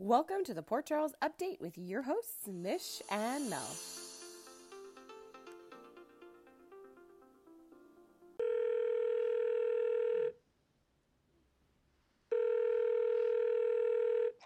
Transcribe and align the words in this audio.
Welcome 0.00 0.44
to 0.44 0.54
the 0.54 0.62
Port 0.62 0.86
Charles 0.86 1.12
Update 1.24 1.60
with 1.60 1.76
your 1.76 2.02
hosts, 2.02 2.46
Mish 2.46 3.02
and 3.10 3.50
Mel. 3.50 3.68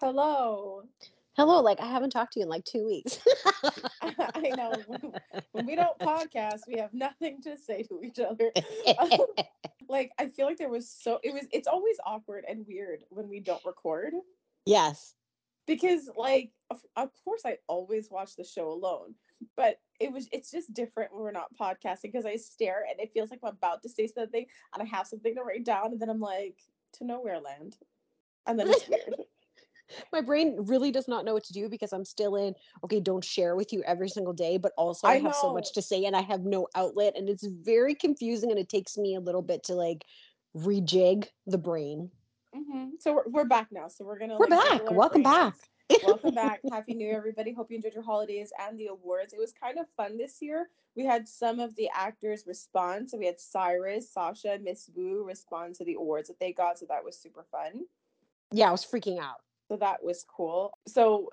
Hello. 0.00 0.84
Hello, 1.36 1.60
like 1.60 1.80
I 1.80 1.86
haven't 1.86 2.08
talked 2.08 2.32
to 2.32 2.40
you 2.40 2.44
in 2.44 2.48
like 2.48 2.64
two 2.64 2.86
weeks. 2.86 3.18
I 4.02 4.52
know. 4.56 4.72
When, 4.86 5.12
when 5.52 5.66
we 5.66 5.76
don't 5.76 5.98
podcast, 5.98 6.60
we 6.66 6.78
have 6.78 6.94
nothing 6.94 7.42
to 7.42 7.58
say 7.58 7.82
to 7.82 8.00
each 8.02 8.18
other. 8.18 8.52
Um, 8.98 9.10
like 9.90 10.12
I 10.18 10.28
feel 10.28 10.46
like 10.46 10.56
there 10.56 10.70
was 10.70 10.88
so 10.88 11.20
it 11.22 11.34
was 11.34 11.44
it's 11.52 11.68
always 11.68 11.98
awkward 12.06 12.46
and 12.48 12.66
weird 12.66 13.04
when 13.10 13.28
we 13.28 13.38
don't 13.38 13.62
record 13.66 14.14
yes. 14.64 15.12
Because 15.66 16.08
like 16.16 16.50
of, 16.70 16.80
of 16.96 17.10
course 17.24 17.42
I 17.44 17.58
always 17.68 18.10
watch 18.10 18.36
the 18.36 18.44
show 18.44 18.70
alone, 18.70 19.14
but 19.56 19.78
it 20.00 20.12
was 20.12 20.28
it's 20.32 20.50
just 20.50 20.72
different 20.74 21.12
when 21.12 21.22
we're 21.22 21.32
not 21.32 21.54
podcasting 21.60 22.12
because 22.12 22.26
I 22.26 22.36
stare 22.36 22.84
and 22.90 23.00
it 23.00 23.12
feels 23.12 23.30
like 23.30 23.40
I'm 23.42 23.50
about 23.50 23.82
to 23.82 23.88
say 23.88 24.06
something 24.06 24.46
and 24.74 24.82
I 24.82 24.86
have 24.86 25.06
something 25.06 25.34
to 25.34 25.42
write 25.42 25.64
down 25.64 25.92
and 25.92 26.00
then 26.00 26.10
I'm 26.10 26.20
like 26.20 26.58
to 26.94 27.04
nowhere 27.04 27.40
land. 27.40 27.76
And 28.46 28.58
then 28.58 28.68
it's 28.70 28.88
weird. 28.88 29.14
My 30.12 30.20
brain 30.20 30.56
really 30.58 30.90
does 30.90 31.08
not 31.08 31.24
know 31.24 31.34
what 31.34 31.44
to 31.44 31.52
do 31.52 31.68
because 31.68 31.92
I'm 31.92 32.04
still 32.04 32.36
in, 32.36 32.54
okay, 32.84 33.00
don't 33.00 33.24
share 33.24 33.56
with 33.56 33.72
you 33.72 33.82
every 33.84 34.08
single 34.08 34.32
day, 34.32 34.56
but 34.56 34.72
also 34.78 35.06
I, 35.06 35.12
I 35.12 35.18
have 35.18 35.34
so 35.34 35.52
much 35.52 35.72
to 35.74 35.82
say 35.82 36.04
and 36.04 36.16
I 36.16 36.22
have 36.22 36.44
no 36.44 36.66
outlet. 36.74 37.14
And 37.16 37.28
it's 37.28 37.46
very 37.46 37.94
confusing 37.94 38.50
and 38.50 38.58
it 38.58 38.68
takes 38.68 38.96
me 38.96 39.14
a 39.16 39.20
little 39.20 39.42
bit 39.42 39.64
to 39.64 39.74
like 39.74 40.04
rejig 40.56 41.26
the 41.46 41.58
brain. 41.58 42.10
Hmm 42.54 42.90
So 42.98 43.14
we're, 43.14 43.28
we're 43.28 43.44
back 43.44 43.68
now. 43.72 43.88
So 43.88 44.04
we're 44.04 44.18
gonna 44.18 44.38
We're 44.38 44.46
like, 44.46 44.62
back. 44.62 44.90
Welcome 44.90 45.22
brains. 45.22 45.54
back. 45.88 46.02
Welcome 46.04 46.34
back. 46.34 46.60
Happy 46.70 46.94
New 46.94 47.06
Year, 47.06 47.16
everybody. 47.16 47.52
Hope 47.52 47.70
you 47.70 47.76
enjoyed 47.76 47.94
your 47.94 48.02
holidays 48.02 48.52
and 48.60 48.78
the 48.78 48.86
awards. 48.86 49.32
It 49.32 49.38
was 49.38 49.52
kind 49.52 49.78
of 49.78 49.86
fun 49.96 50.18
this 50.18 50.40
year. 50.40 50.68
We 50.96 51.04
had 51.04 51.28
some 51.28 51.60
of 51.60 51.74
the 51.76 51.88
actors 51.94 52.44
respond. 52.46 53.10
So 53.10 53.18
we 53.18 53.26
had 53.26 53.40
Cyrus, 53.40 54.10
Sasha, 54.10 54.58
Miss 54.62 54.90
Wu 54.94 55.24
respond 55.24 55.74
to 55.76 55.84
the 55.84 55.94
awards 55.94 56.28
that 56.28 56.38
they 56.40 56.52
got. 56.52 56.78
So 56.78 56.86
that 56.88 57.04
was 57.04 57.16
super 57.16 57.44
fun. 57.50 57.84
Yeah, 58.52 58.68
I 58.68 58.72
was 58.72 58.84
freaking 58.84 59.18
out. 59.18 59.40
So 59.68 59.76
that 59.76 60.02
was 60.02 60.24
cool. 60.28 60.72
So 60.86 61.30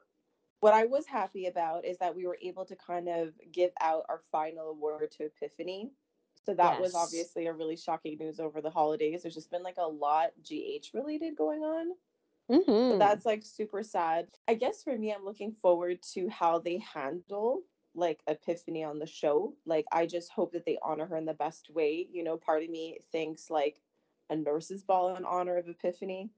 what 0.62 0.74
I 0.74 0.86
was 0.86 1.06
happy 1.06 1.48
about 1.48 1.86
is 1.86 1.98
that 1.98 2.16
we 2.16 2.26
were 2.28 2.38
able 2.42 2.66
to 2.66 2.76
kind 2.76 3.08
of 3.08 3.34
give 3.52 3.72
out 3.82 4.06
our 4.10 4.22
final 4.32 4.70
award 4.70 5.12
to 5.18 5.26
Epiphany. 5.26 5.92
So 6.46 6.54
that 6.56 6.78
was 6.78 6.96
obviously 6.96 7.48
a 7.48 7.54
really 7.54 7.76
shocking 7.78 8.18
news 8.18 8.40
over 8.40 8.62
the 8.62 8.72
holidays. 8.72 9.22
There's 9.24 9.36
just 9.36 9.52
been 9.52 9.64
like 9.64 9.78
a 9.78 9.88
lot 9.88 10.32
GH 10.42 10.92
related 10.94 11.36
going 11.36 11.64
on. 11.64 11.94
So 12.90 12.96
Mhm. 12.98 12.98
that's 12.98 13.26
like 13.26 13.44
super 13.44 13.84
sad. 13.84 14.30
I 14.48 14.56
guess 14.56 14.84
for 14.84 14.98
me, 14.98 15.14
I'm 15.14 15.26
looking 15.26 15.54
forward 15.54 16.02
to 16.14 16.28
how 16.30 16.60
they 16.60 16.80
handle 16.80 17.64
like 17.94 18.24
Epiphany 18.28 18.84
on 18.84 19.00
the 19.00 19.06
show. 19.08 19.56
Like, 19.66 19.86
I 19.92 20.06
just 20.08 20.32
hope 20.32 20.54
that 20.54 20.66
they 20.66 20.78
honor 20.82 21.06
her 21.08 21.18
in 21.18 21.26
the 21.26 21.34
best 21.34 21.70
way. 21.70 22.08
You 22.12 22.24
know, 22.24 22.38
part 22.38 22.64
of 22.64 22.70
me 22.70 23.00
thinks 23.12 23.50
like 23.50 23.82
a 24.30 24.36
nurse's 24.36 24.84
ball 24.84 25.16
in 25.16 25.26
honor 25.26 25.58
of 25.58 25.68
Epiphany 25.68 26.32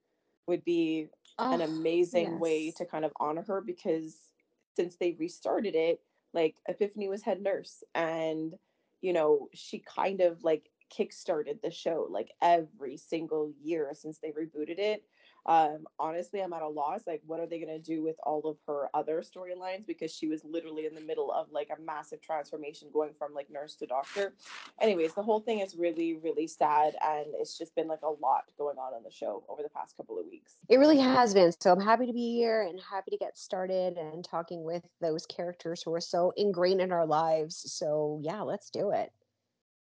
would 0.48 0.64
be 0.64 1.10
an 1.52 1.62
Oh, 1.62 1.62
amazing 1.62 2.40
way 2.40 2.72
to 2.72 2.86
kind 2.86 3.06
of 3.06 3.14
honor 3.20 3.44
her 3.44 3.62
because 3.62 4.30
since 4.76 4.98
they 4.98 5.14
restarted 5.14 5.76
it, 5.76 6.04
like 6.34 6.62
Epiphany 6.68 7.10
was 7.10 7.24
head 7.24 7.42
nurse 7.42 7.84
and 7.94 8.58
you 9.02 9.14
know, 9.14 9.50
she 9.54 9.80
kind 9.80 10.22
of 10.22 10.44
like 10.44 10.70
kickstarted 10.92 11.62
the 11.62 11.72
show 11.72 12.08
like 12.10 12.32
every 12.42 12.98
single 12.98 13.52
year 13.62 13.92
since 13.94 14.20
they 14.20 14.32
rebooted 14.32 14.80
it. 14.80 15.04
Um, 15.46 15.88
honestly, 15.98 16.40
I'm 16.42 16.54
at 16.54 16.62
a 16.62 16.68
loss. 16.68 17.02
Like, 17.08 17.22
what 17.26 17.40
are 17.40 17.48
they 17.48 17.60
gonna 17.60 17.80
do 17.80 18.04
with 18.04 18.16
all 18.24 18.42
of 18.46 18.58
her 18.68 18.90
other 18.94 19.22
storylines? 19.22 19.86
Because 19.86 20.14
she 20.14 20.28
was 20.28 20.44
literally 20.44 20.86
in 20.86 20.94
the 20.94 21.02
middle 21.02 21.32
of 21.32 21.52
like 21.52 21.70
a 21.76 21.82
massive 21.82 22.22
transformation 22.22 22.90
going 22.94 23.14
from 23.18 23.34
like 23.34 23.50
nurse 23.50 23.76
to 23.76 23.88
doctor. 23.88 24.34
Anyways, 24.80 25.14
the 25.14 25.24
whole 25.24 25.40
thing 25.40 25.60
is 25.60 25.76
really, 25.76 26.20
really 26.24 26.48
sad, 26.48 26.96
and 27.02 27.28
it's 27.34 27.58
just 27.58 27.76
been 27.76 27.88
like 27.88 28.02
a 28.04 28.10
lot 28.10 28.44
going 28.58 28.78
on 28.78 28.94
on 28.94 29.04
the 29.04 29.12
show 29.12 29.44
over 29.50 29.64
the 29.64 29.70
past 29.70 29.98
couple 29.98 30.20
of 30.20 30.26
weeks. 30.26 30.58
It 30.70 30.78
really 30.78 31.00
has 31.00 31.34
been. 31.34 31.52
So 31.60 31.72
I'm 31.72 31.82
happy 31.82 32.06
to 32.06 32.14
be 32.14 32.34
here 32.36 32.64
and 32.64 32.80
happy 32.80 33.12
to 33.12 33.18
get 33.18 33.38
started 33.38 33.98
and 33.98 34.24
talking 34.24 34.64
with 34.64 34.84
those 35.00 35.26
characters 35.26 35.82
who 35.82 35.94
are 35.94 36.02
so 36.02 36.34
ingrained 36.38 36.82
in 36.82 36.92
our 36.92 37.06
lives. 37.06 37.64
So 37.74 38.20
yeah, 38.22 38.42
let's 38.42 38.70
do 38.70 38.92
it. 38.92 39.12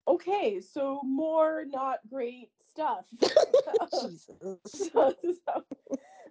Okay, 0.08 0.60
so 0.60 1.00
more 1.04 1.64
not 1.66 1.98
great 2.08 2.50
stuff. 2.72 3.04
Jesus. 4.00 4.30
so, 4.66 5.14
so, 5.14 5.64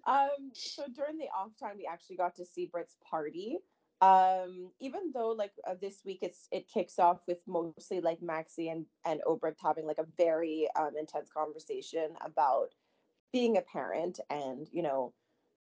um, 0.07 0.51
so 0.53 0.83
during 0.95 1.17
the 1.17 1.27
off 1.37 1.51
time, 1.59 1.77
we 1.77 1.87
actually 1.91 2.15
got 2.15 2.35
to 2.35 2.45
see 2.45 2.65
Brit's 2.65 2.97
party. 3.09 3.57
Um, 4.01 4.71
even 4.79 5.11
though 5.13 5.31
like 5.31 5.51
uh, 5.67 5.75
this 5.81 6.05
week 6.05 6.19
it's 6.21 6.47
it 6.53 6.69
kicks 6.73 6.99
off 6.99 7.19
with 7.27 7.39
mostly 7.45 7.99
like 7.99 8.21
Maxie 8.21 8.69
and 8.69 8.85
and 9.05 9.19
Obrecht 9.27 9.57
having 9.61 9.85
like 9.85 9.97
a 9.97 10.05
very 10.17 10.69
um, 10.79 10.91
intense 10.97 11.29
conversation 11.29 12.11
about 12.23 12.69
being 13.33 13.57
a 13.57 13.61
parent 13.61 14.21
and 14.29 14.69
you 14.71 14.83
know 14.83 15.13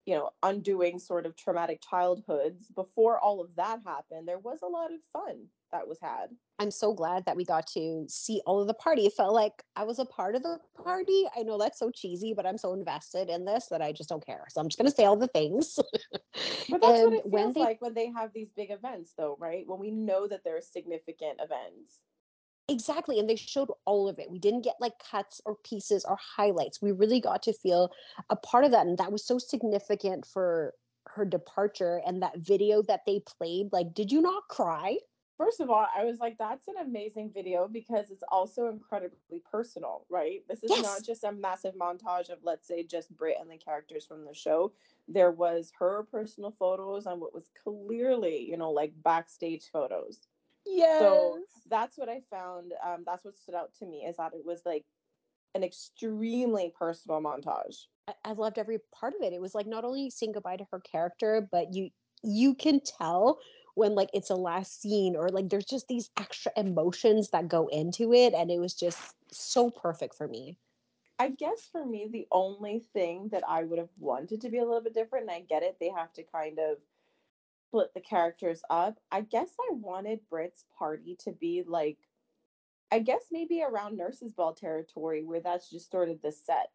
you 0.07 0.15
know 0.15 0.31
undoing 0.43 0.99
sort 0.99 1.27
of 1.27 1.37
traumatic 1.37 1.81
childhoods. 1.89 2.69
Before 2.75 3.19
all 3.19 3.41
of 3.41 3.55
that 3.57 3.81
happened, 3.87 4.29
there 4.29 4.39
was 4.39 4.61
a 4.63 4.67
lot 4.67 4.93
of 4.93 5.01
fun 5.13 5.47
that 5.73 5.87
was 5.89 5.99
had. 6.01 6.29
I'm 6.61 6.71
so 6.71 6.95
glad 6.95 7.25
that 7.27 7.37
we 7.37 7.45
got 7.45 7.67
to 7.69 8.07
see 8.09 8.41
all 8.47 8.61
of 8.61 8.69
the 8.69 8.75
party. 8.75 9.07
It 9.07 9.13
felt 9.13 9.35
like 9.35 9.65
I 9.75 9.83
was 9.83 9.99
a 9.99 10.05
part 10.05 10.37
of 10.37 10.43
the 10.45 10.59
party. 10.81 11.25
I 11.37 11.43
know 11.43 11.59
that's 11.59 11.81
so 11.81 11.91
cheesy, 11.91 12.33
but 12.33 12.47
I'm 12.47 12.59
so 12.59 12.75
invested 12.75 13.29
in 13.29 13.45
this 13.45 13.67
that 13.71 13.83
I 13.83 13.91
just 13.91 14.09
don't 14.09 14.25
care. 14.25 14.45
So 14.51 14.61
I'm 14.61 14.69
just 14.69 14.79
going 14.79 14.89
to 14.89 14.95
say 14.95 15.05
all 15.05 15.17
the 15.17 15.27
things. 15.27 15.77
But 16.71 16.81
that's 16.81 17.03
what 17.03 17.13
it 17.13 17.27
when 17.27 17.43
feels 17.43 17.55
they 17.55 17.61
like 17.61 17.83
when 17.83 17.95
they 17.95 18.11
have 18.13 18.33
these 18.33 18.51
big 18.57 18.71
events, 18.71 19.15
though, 19.19 19.37
right? 19.41 19.67
When 19.67 19.81
we 19.81 19.91
know 19.91 20.29
that 20.29 20.45
there 20.45 20.57
are 20.57 20.63
significant 20.63 21.41
events. 21.41 21.99
Exactly. 22.69 23.19
And 23.19 23.29
they 23.29 23.37
showed 23.37 23.71
all 23.85 24.09
of 24.09 24.19
it. 24.19 24.31
We 24.31 24.39
didn't 24.39 24.63
get 24.63 24.77
like 24.81 24.99
cuts 24.99 25.41
or 25.45 25.57
pieces 25.57 26.05
or 26.05 26.17
highlights. 26.17 26.81
We 26.81 26.93
really 26.93 27.21
got 27.21 27.43
to 27.45 27.53
feel 27.53 27.93
a 28.31 28.37
part 28.37 28.65
of 28.65 28.71
that. 28.73 28.87
And 28.87 28.97
that 28.99 29.13
was 29.13 29.25
so 29.27 29.39
significant 29.39 30.27
for 30.27 30.75
her 31.09 31.25
departure 31.27 32.01
and 32.07 32.23
that 32.23 32.39
video 32.39 32.83
that 32.83 33.03
they 33.07 33.21
played. 33.21 33.69
Like, 33.73 33.93
did 33.95 34.11
you 34.11 34.23
not 34.23 34.49
cry? 34.49 34.99
First 35.37 35.61
of 35.61 35.69
all, 35.69 35.87
I 35.97 36.05
was 36.05 36.21
like, 36.21 36.39
that's 36.39 36.69
an 36.69 36.77
amazing 36.81 37.33
video 37.35 37.67
because 37.67 38.11
it's 38.11 38.23
also 38.29 38.69
incredibly 38.69 39.41
personal, 39.51 40.07
right? 40.09 40.45
This 40.49 40.63
is 40.63 40.71
Yes. 40.71 40.85
not 40.85 41.03
just 41.03 41.25
a 41.25 41.33
massive 41.33 41.75
montage 41.75 42.31
of, 42.31 42.39
let's 42.45 42.69
say, 42.69 42.85
just 42.85 43.15
Brit 43.17 43.37
and 43.41 43.51
the 43.51 43.57
characters 43.59 44.07
from 44.07 44.25
the 44.25 44.33
show. 44.33 44.73
There 45.09 45.33
was 45.33 45.73
her 45.79 46.05
personal 46.11 46.53
photos 46.57 47.07
and 47.07 47.21
what 47.21 47.35
was 47.35 47.49
clearly, 47.65 48.49
you 48.49 48.57
know, 48.57 48.71
like 48.71 48.93
backstage 49.03 49.65
photos. 49.73 50.21
Yes. 50.67 50.99
So 51.01 51.39
that's 51.69 51.99
what 51.99 52.09
I 52.09 52.21
found. 52.31 52.73
Um, 52.85 53.05
that's 53.07 53.25
what 53.25 53.37
stood 53.37 53.55
out 53.55 53.73
to 53.79 53.87
me 53.87 54.05
is 54.07 54.17
that 54.17 54.35
it 54.35 54.45
was 54.45 54.63
like 54.65 54.85
an 55.55 55.63
extremely 55.63 56.73
personal 56.79 57.21
montage. 57.21 57.87
I, 58.09 58.15
I 58.25 58.33
loved 58.33 58.59
every 58.59 58.79
part 58.93 59.15
of 59.15 59.23
it. 59.23 59.33
It 59.33 59.41
was 59.41 59.55
like 59.55 59.67
not 59.67 59.85
only 59.85 60.11
saying 60.11 60.33
goodbye 60.33 60.57
to 60.57 60.67
her 60.71 60.81
character, 60.81 61.49
but 61.51 61.75
you 61.75 61.91
you 62.23 62.55
can 62.55 62.81
tell 62.81 63.39
when 63.75 63.95
like 63.95 64.09
it's 64.15 64.31
a 64.31 64.35
last 64.35 64.81
scene 64.81 65.17
or 65.17 65.29
like 65.29 65.51
there's 65.51 65.67
just 65.67 65.89
these 65.89 66.11
extra 66.19 66.53
emotions 66.57 67.31
that 67.31 67.49
go 67.49 67.67
into 67.69 68.13
it. 68.13 68.35
And 68.35 68.51
it 68.51 68.59
was 68.59 68.75
just 68.75 68.99
so 69.31 69.71
perfect 69.71 70.15
for 70.15 70.29
me. 70.29 70.59
I 71.19 71.29
guess 71.29 71.69
for 71.71 71.85
me, 71.87 72.09
the 72.11 72.27
only 72.33 72.81
thing 72.93 73.29
that 73.29 73.45
I 73.49 73.65
would 73.65 73.79
have 73.79 73.91
wanted 73.99 74.41
to 74.41 74.49
be 74.49 74.59
a 74.59 74.65
little 74.65 74.81
bit 74.81 74.95
different, 74.95 75.25
and 75.25 75.31
I 75.31 75.41
get 75.41 75.63
it, 75.63 75.77
they 75.79 75.91
have 75.91 76.13
to 76.15 76.25
kind 76.25 76.59
of 76.59 76.79
split 77.75 77.93
the 77.93 78.01
characters 78.01 78.63
up. 78.71 79.01
I 79.11 79.23
guess 79.23 79.49
I 79.61 79.75
wanted 79.75 80.21
Brit's 80.31 80.65
party 80.79 81.17
to 81.25 81.33
be 81.33 81.65
like, 81.67 81.99
I 82.93 83.01
guess 83.01 83.23
maybe 83.33 83.65
around 83.65 83.97
Nurses 83.97 84.33
Ball 84.33 84.55
territory, 84.55 85.25
where 85.25 85.41
that's 85.41 85.69
just 85.69 85.91
sort 85.91 86.09
of 86.09 86.23
the 86.23 86.31
set 86.31 86.71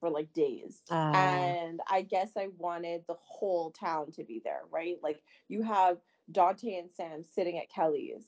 for 0.00 0.10
like 0.10 0.34
days. 0.34 0.82
Ah. 0.90 1.12
and 1.14 1.80
I 1.90 2.02
guess 2.02 2.32
I 2.36 2.48
wanted 2.58 3.04
the 3.08 3.16
whole 3.18 3.70
town 3.70 4.12
to 4.12 4.24
be 4.24 4.42
there, 4.44 4.62
right? 4.70 4.96
Like 5.02 5.22
you 5.48 5.62
have 5.62 5.96
Dante 6.30 6.78
and 6.78 6.90
Sam 6.90 7.22
sitting 7.22 7.56
at 7.56 7.70
Kelly's 7.70 8.26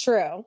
True. 0.00 0.46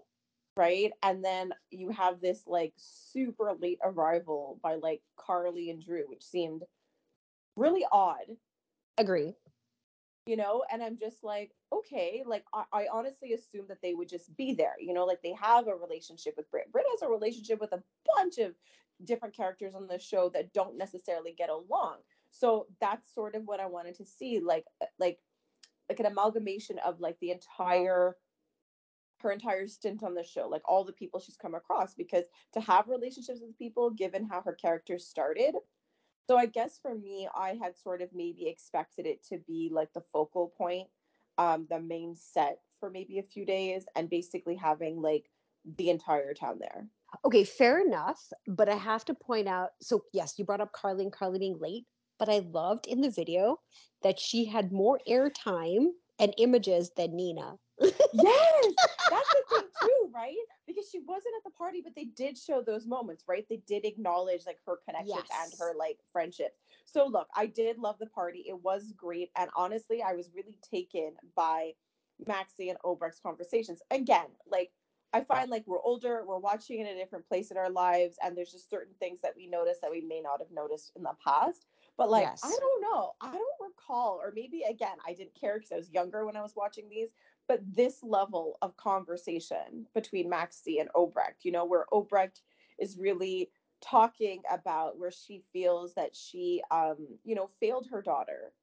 right? 0.57 0.91
And 1.03 1.23
then 1.23 1.53
you 1.69 1.91
have 1.91 2.19
this 2.19 2.41
like 2.47 2.73
super 2.77 3.53
late 3.59 3.79
arrival 3.83 4.59
by 4.63 4.75
like 4.75 5.03
Carly 5.17 5.69
and 5.69 5.83
Drew, 5.83 6.05
which 6.07 6.23
seemed 6.23 6.63
really 7.55 7.85
odd, 7.91 8.25
Agree. 8.97 9.35
You 10.25 10.37
know? 10.37 10.63
And 10.71 10.83
I'm 10.83 10.97
just 10.97 11.23
like, 11.23 11.51
okay, 11.73 12.23
like 12.25 12.45
I, 12.53 12.63
I 12.71 12.87
honestly 12.91 13.33
assumed 13.33 13.69
that 13.69 13.81
they 13.81 13.93
would 13.93 14.09
just 14.09 14.35
be 14.37 14.53
there, 14.53 14.75
you 14.79 14.93
know, 14.93 15.05
like 15.05 15.21
they 15.21 15.33
have 15.39 15.67
a 15.67 15.75
relationship 15.75 16.35
with 16.37 16.49
Brit. 16.51 16.71
Brit 16.71 16.85
has 16.91 17.01
a 17.01 17.11
relationship 17.11 17.59
with 17.59 17.73
a 17.73 17.83
bunch 18.15 18.37
of 18.37 18.53
different 19.03 19.35
characters 19.35 19.73
on 19.75 19.87
the 19.87 19.99
show 19.99 20.29
that 20.29 20.53
don't 20.53 20.77
necessarily 20.77 21.33
get 21.37 21.49
along. 21.49 21.97
So 22.31 22.67
that's 22.79 23.13
sort 23.13 23.35
of 23.35 23.43
what 23.45 23.59
I 23.59 23.65
wanted 23.65 23.95
to 23.97 24.05
see, 24.05 24.39
like 24.39 24.65
uh, 24.81 24.85
like 24.99 25.19
like 25.89 25.99
an 25.99 26.05
amalgamation 26.05 26.79
of 26.79 26.99
like 27.01 27.17
the 27.19 27.31
entire 27.31 28.15
her 29.19 29.31
entire 29.31 29.67
stint 29.67 30.03
on 30.03 30.15
the 30.15 30.23
show, 30.23 30.47
like 30.47 30.63
all 30.65 30.83
the 30.83 30.93
people 30.93 31.19
she's 31.19 31.37
come 31.37 31.53
across, 31.53 31.93
because 31.93 32.23
to 32.53 32.61
have 32.61 32.87
relationships 32.87 33.39
with 33.41 33.57
people, 33.57 33.91
given 33.91 34.25
how 34.25 34.41
her 34.41 34.53
character 34.53 34.97
started, 34.97 35.55
So 36.31 36.37
I 36.37 36.45
guess 36.45 36.79
for 36.81 36.95
me, 36.95 37.27
I 37.35 37.59
had 37.61 37.77
sort 37.77 38.01
of 38.01 38.07
maybe 38.13 38.47
expected 38.47 39.05
it 39.05 39.21
to 39.25 39.39
be 39.49 39.69
like 39.69 39.91
the 39.91 40.03
focal 40.13 40.53
point, 40.57 40.87
um, 41.37 41.67
the 41.69 41.81
main 41.81 42.15
set 42.15 42.59
for 42.79 42.89
maybe 42.89 43.19
a 43.19 43.23
few 43.23 43.45
days, 43.45 43.83
and 43.97 44.09
basically 44.09 44.55
having 44.55 45.01
like 45.01 45.25
the 45.75 45.89
entire 45.89 46.33
town 46.33 46.57
there. 46.57 46.87
Okay, 47.25 47.43
fair 47.43 47.85
enough. 47.85 48.17
But 48.47 48.69
I 48.69 48.75
have 48.75 49.03
to 49.05 49.13
point 49.13 49.49
out 49.49 49.71
so, 49.81 50.05
yes, 50.13 50.35
you 50.37 50.45
brought 50.45 50.61
up 50.61 50.71
Carly 50.71 51.03
and 51.03 51.11
Carly 51.11 51.37
being 51.37 51.59
late, 51.59 51.85
but 52.17 52.29
I 52.29 52.39
loved 52.53 52.87
in 52.87 53.01
the 53.01 53.11
video 53.11 53.57
that 54.01 54.17
she 54.17 54.45
had 54.45 54.71
more 54.71 55.01
airtime 55.09 55.87
and 56.17 56.33
images 56.37 56.91
than 56.95 57.13
Nina. 57.13 57.55
yes, 57.81 57.93
that's 59.09 59.29
the 59.33 59.43
thing 59.49 59.67
too, 59.81 60.11
right? 60.15 60.37
Because 60.81 60.91
she 60.91 60.99
wasn't 60.99 61.35
at 61.37 61.43
the 61.43 61.57
party, 61.57 61.81
but 61.83 61.95
they 61.95 62.05
did 62.05 62.37
show 62.37 62.61
those 62.61 62.87
moments, 62.87 63.25
right? 63.27 63.45
They 63.47 63.61
did 63.67 63.85
acknowledge 63.85 64.45
like 64.47 64.57
her 64.65 64.79
connections 64.85 65.29
and 65.43 65.53
her 65.59 65.73
like 65.77 65.99
friendships. 66.11 66.59
So 66.85 67.05
look, 67.05 67.27
I 67.35 67.45
did 67.45 67.77
love 67.77 67.97
the 67.99 68.07
party. 68.07 68.45
It 68.47 68.61
was 68.63 68.93
great, 68.97 69.29
and 69.37 69.49
honestly, 69.55 70.01
I 70.01 70.13
was 70.13 70.31
really 70.33 70.57
taken 70.69 71.13
by 71.35 71.73
Maxie 72.25 72.69
and 72.69 72.79
Obrecht's 72.83 73.19
conversations. 73.19 73.81
Again, 73.91 74.27
like 74.49 74.71
I 75.13 75.21
find 75.21 75.51
like 75.51 75.67
we're 75.67 75.81
older, 75.81 76.23
we're 76.25 76.39
watching 76.39 76.79
in 76.79 76.87
a 76.87 76.95
different 76.95 77.27
place 77.27 77.51
in 77.51 77.57
our 77.57 77.69
lives, 77.69 78.17
and 78.23 78.35
there's 78.35 78.51
just 78.51 78.69
certain 78.69 78.93
things 78.99 79.19
that 79.21 79.33
we 79.35 79.45
notice 79.45 79.77
that 79.81 79.91
we 79.91 80.01
may 80.01 80.21
not 80.21 80.39
have 80.39 80.51
noticed 80.51 80.93
in 80.95 81.03
the 81.03 81.13
past. 81.23 81.67
But 81.97 82.09
like, 82.09 82.27
I 82.43 82.49
don't 82.49 82.81
know. 82.81 83.13
I 83.21 83.33
don't 83.33 83.69
recall, 83.69 84.19
or 84.23 84.31
maybe 84.33 84.63
again, 84.67 84.97
I 85.05 85.13
didn't 85.13 85.39
care 85.39 85.55
because 85.55 85.71
I 85.71 85.75
was 85.75 85.91
younger 85.91 86.25
when 86.25 86.37
I 86.37 86.41
was 86.41 86.55
watching 86.55 86.89
these 86.89 87.09
but 87.51 87.75
this 87.75 88.01
level 88.01 88.57
of 88.61 88.77
conversation 88.77 89.85
between 89.93 90.29
Maxie 90.29 90.79
and 90.79 90.87
Obrecht, 90.95 91.43
you 91.43 91.51
know, 91.51 91.65
where 91.65 91.85
Obrecht 91.91 92.39
is 92.79 92.97
really 92.97 93.49
talking 93.81 94.41
about 94.49 94.97
where 94.97 95.11
she 95.11 95.43
feels 95.51 95.93
that 95.95 96.15
she, 96.15 96.61
um, 96.71 96.95
you 97.25 97.35
know, 97.35 97.49
failed 97.59 97.87
her 97.91 98.01
daughter. 98.01 98.53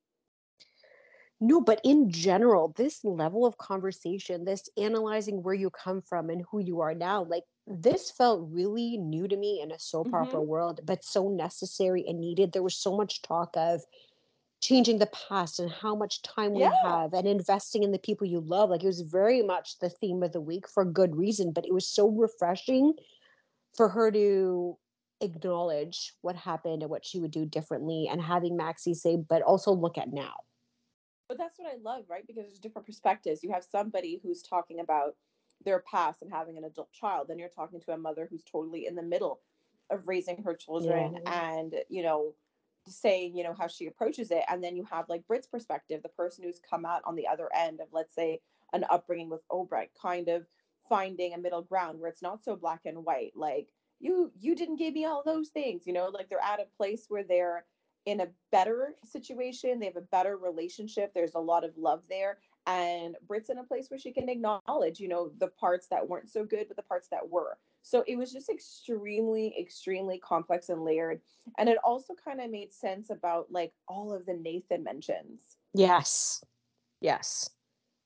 No, 1.39 1.61
but 1.61 1.83
in 1.85 2.11
general, 2.11 2.73
this 2.79 3.05
level 3.05 3.45
of 3.45 3.59
conversation, 3.59 4.47
this 4.47 4.71
analyzing 4.79 5.43
where 5.43 5.53
you 5.53 5.69
come 5.69 6.01
from 6.01 6.31
and 6.31 6.43
who 6.51 6.59
you 6.59 6.81
are 6.81 6.95
now, 6.95 7.25
like 7.25 7.45
this 7.67 8.11
felt 8.11 8.49
really 8.51 8.97
new 8.97 9.29
to 9.29 9.37
me 9.37 9.61
in 9.63 9.71
a 9.71 9.79
soap 9.79 10.15
opera 10.15 10.41
world, 10.41 10.81
but 10.87 11.05
so 11.05 11.29
necessary 11.29 12.07
and 12.09 12.19
needed. 12.19 12.53
There 12.53 12.63
was 12.63 12.75
so 12.75 12.97
much 12.97 13.21
talk 13.21 13.51
of 13.55 13.83
changing 14.61 14.99
the 14.99 15.11
past 15.29 15.61
and 15.61 15.71
how 15.71 15.95
much 15.95 16.23
time 16.23 16.53
we 16.53 16.63
Yeah. 16.63 16.73
have 16.83 17.13
and 17.15 17.27
investing 17.27 17.83
in 17.83 17.93
the 17.93 17.99
people 17.99 18.27
you 18.27 18.41
love. 18.41 18.71
Like 18.71 18.83
it 18.83 18.87
was 18.87 19.03
very 19.03 19.43
much 19.43 19.79
the 19.79 19.91
theme 19.91 20.23
of 20.23 20.33
the 20.33 20.41
week 20.41 20.69
for 20.69 20.85
good 20.85 21.15
reason, 21.17 21.53
but 21.53 21.67
it 21.67 21.73
was 21.73 21.89
so 21.89 22.09
refreshing 22.09 22.95
for 23.77 23.89
her 23.89 24.11
to 24.11 24.77
acknowledge 25.21 26.15
what 26.23 26.37
happened 26.37 26.83
and 26.83 26.91
what 26.91 27.05
she 27.05 27.21
would 27.21 27.31
do 27.31 27.45
differently 27.45 28.09
and 28.11 28.21
having 28.21 28.57
Maxie 28.57 28.95
say, 28.95 29.17
but 29.17 29.43
also 29.43 29.73
look 29.73 29.99
at 29.99 30.13
now. 30.13 30.35
But 31.29 31.39
that's 31.39 31.59
what 31.59 31.71
I 31.73 31.77
love, 31.83 32.05
right? 32.09 32.27
Because 32.27 32.47
there's 32.47 32.59
different 32.59 32.87
perspectives. 32.87 33.43
You 33.43 33.53
have 33.53 33.65
somebody 33.65 34.21
who's 34.23 34.43
talking 34.43 34.81
about 34.81 35.15
their 35.65 35.81
past 35.81 36.23
and 36.23 36.33
having 36.33 36.57
an 36.57 36.65
adult 36.65 36.93
child, 36.93 37.27
then 37.29 37.39
you're 37.39 37.49
talking 37.49 37.81
to 37.81 37.93
a 37.93 37.99
mother 37.99 38.27
who's 38.31 38.43
totally 38.45 38.87
in 38.87 38.95
the 38.95 39.03
middle 39.03 39.41
of 39.91 40.07
raising 40.07 40.43
her 40.43 40.55
children 40.55 41.19
Yeah. 41.25 41.51
and, 41.51 41.75
you 41.89 42.03
know, 42.03 42.35
saying, 42.91 43.37
you 43.37 43.45
know, 43.45 43.55
how 43.55 43.67
she 43.67 43.87
approaches 43.87 44.31
it. 44.31 44.45
And 44.49 44.63
then 44.63 44.77
you 44.77 44.85
have 44.91 45.09
like 45.09 45.27
Brit's 45.27 45.47
perspective, 45.47 46.03
the 46.03 46.09
person 46.11 46.45
who's 46.45 46.61
come 46.69 46.85
out 46.85 47.03
on 47.05 47.17
the 47.17 47.27
other 47.27 47.49
end 47.55 47.81
of, 47.81 47.89
let's 47.93 48.15
say, 48.15 48.41
an 48.73 48.85
upbringing 48.91 49.31
with 49.31 49.47
Obrecht, 49.51 49.91
kind 50.01 50.29
of 50.29 50.47
finding 50.89 51.35
a 51.35 51.39
middle 51.39 51.63
ground 51.63 51.99
where 51.99 52.11
it's 52.11 52.23
not 52.23 52.43
so 52.43 52.57
black 52.57 52.81
and 52.85 53.05
white. 53.05 53.33
Like, 53.35 53.69
you 54.01 54.31
you 54.39 54.55
didn't 54.55 54.77
give 54.77 54.95
me 54.95 55.05
all 55.05 55.23
those 55.25 55.49
things, 55.49 55.87
you 55.87 55.93
know, 55.93 56.09
like 56.09 56.29
they're 56.29 56.39
at 56.43 56.61
a 56.61 56.77
place 56.77 57.07
where 57.09 57.25
they're 57.25 57.65
in 58.07 58.21
a 58.21 58.29
better 58.53 58.95
situation. 59.05 59.79
They 59.79 59.87
have 59.87 59.97
a 59.97 60.01
better 60.01 60.37
relationship. 60.37 61.13
There's 61.13 61.35
a 61.35 61.41
lot 61.41 61.65
of 61.65 61.77
love 61.77 62.03
there. 62.09 62.39
And 62.67 63.17
Brit's 63.27 63.51
in 63.51 63.59
a 63.59 63.65
place 63.65 63.91
where 63.91 63.99
she 63.99 64.13
can 64.13 64.29
acknowledge, 64.29 65.01
you 65.01 65.09
know, 65.09 65.31
the 65.39 65.49
parts 65.49 65.89
that 65.89 66.09
weren't 66.09 66.31
so 66.31 66.45
good, 66.45 66.69
but 66.69 66.77
the 66.77 66.83
parts 66.83 67.09
that 67.09 67.29
were. 67.29 67.59
So 67.83 68.05
it 68.07 68.17
was 68.17 68.33
just 68.33 68.51
extremely, 68.51 69.55
extremely 69.59 70.19
complex 70.19 70.69
and 70.69 70.85
layered. 70.85 71.21
And 71.59 71.69
it 71.69 71.79
also 71.85 72.15
kind 72.15 72.41
of 72.41 72.51
made 72.51 72.73
sense 72.73 73.11
about 73.11 73.47
like 73.51 73.73
all 73.87 74.13
of 74.13 74.27
the 74.27 74.35
Nathan 74.35 74.85
mentions. 74.85 75.41
Yes. 75.75 76.45
Yes. 77.01 77.51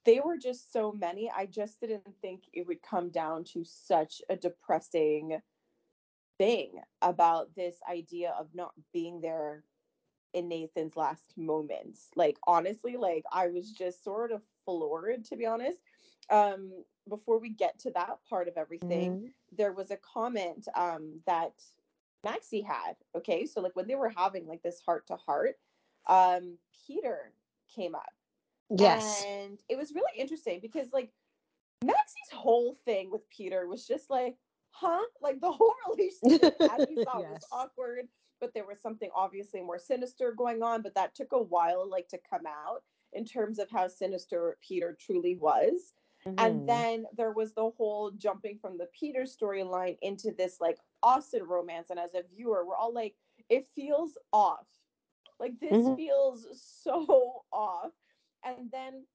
They 0.05 0.21
were 0.21 0.37
just 0.37 0.73
so 0.73 0.93
many. 0.93 1.31
I 1.35 1.47
just 1.47 1.81
didn't 1.81 2.15
think 2.21 2.45
it 2.53 2.67
would 2.67 2.83
come 2.83 3.11
down 3.11 3.45
to 3.53 3.65
such 3.65 4.21
a 4.29 4.37
depressing 4.37 5.41
thing 6.39 6.73
about 7.03 7.55
this 7.55 7.77
idea 7.91 8.35
of 8.39 8.49
not 8.55 8.73
being 8.93 9.21
there 9.21 9.65
in 10.33 10.49
Nathan's 10.49 10.97
last 10.97 11.33
moments. 11.37 12.09
Like 12.17 12.39
honestly, 12.47 12.97
like 12.97 13.25
I 13.33 13.49
was 13.49 13.71
just 13.73 14.03
sort 14.03 14.33
of 14.33 14.43
floored 14.65 15.25
to 15.27 15.37
be 15.37 15.47
honest. 15.47 15.79
Um 16.31 16.85
before 17.09 17.39
we 17.39 17.51
get 17.51 17.79
to 17.81 17.91
that 17.93 18.19
part 18.29 18.49
of 18.49 18.57
everything, 18.57 19.21
Mhm. 19.21 19.33
there 19.53 19.73
was 19.73 19.91
a 19.91 19.97
comment 19.99 20.69
um 20.75 21.21
that 21.27 21.53
Maxie 22.25 22.63
had. 22.63 22.97
Okay, 23.17 23.47
so 23.47 23.61
like 23.61 23.75
when 23.77 23.89
they 23.89 23.97
were 23.97 24.11
having 24.17 24.47
like 24.47 24.63
this 24.63 24.81
heart 24.81 25.07
to 25.09 25.17
heart, 25.17 25.57
um 26.07 26.59
Peter 26.87 27.33
came 27.75 27.95
up 27.95 28.13
Yes. 28.71 29.23
and 29.25 29.61
it 29.69 29.77
was 29.77 29.95
really 29.95 30.13
interesting 30.19 30.61
because 30.61 30.93
like 30.93 31.13
Maxie's 31.85 32.31
whole 32.33 32.75
thing 32.85 33.11
with 33.11 33.29
Peter 33.31 33.67
was 33.67 33.87
just 33.87 34.11
like, 34.11 34.37
huh? 34.71 35.03
Like 35.21 35.41
the 35.41 35.51
whole 35.53 35.75
relationship, 35.91 36.57
as 36.69 36.87
we 36.89 36.97
saw, 37.05 37.23
was 37.23 37.45
awkward, 37.53 38.09
but 38.41 38.55
there 38.55 38.67
was 38.67 38.81
something 38.81 39.11
obviously 39.15 39.61
more 39.63 39.79
sinister 39.79 40.33
going 40.33 40.63
on. 40.63 40.83
But 40.83 40.95
that 40.95 41.15
took 41.15 41.33
a 41.33 41.43
while, 41.43 41.89
like 41.89 42.09
to 42.09 42.19
come 42.29 42.47
out 42.47 42.83
in 43.13 43.25
terms 43.25 43.59
of 43.59 43.71
how 43.71 43.89
sinister 43.89 44.59
Peter 44.67 44.97
truly 45.01 45.37
was. 45.37 45.93
And 46.39 46.65
Mhm. 46.65 46.67
then 46.67 47.07
there 47.17 47.33
was 47.33 47.55
the 47.55 47.71
whole 47.71 48.11
jumping 48.13 48.59
from 48.59 48.79
the 48.79 48.87
Peter 48.99 49.23
storyline 49.23 49.99
into 50.03 50.33
this 50.33 50.61
like 50.61 50.79
Austin 51.03 51.45
romance. 51.45 51.91
And 51.91 52.01
as 52.01 52.15
a 52.15 52.23
viewer, 52.23 52.67
we're 52.67 52.77
all 52.77 52.93
like, 52.95 53.17
it 53.49 53.69
feels 53.75 54.19
off. 54.33 54.69
Like 55.39 55.61
this 55.61 55.91
Mhm. 55.91 55.97
feels 55.97 56.47
so 56.61 57.45
off. 57.53 57.93
And 58.45 58.71
then 58.71 59.07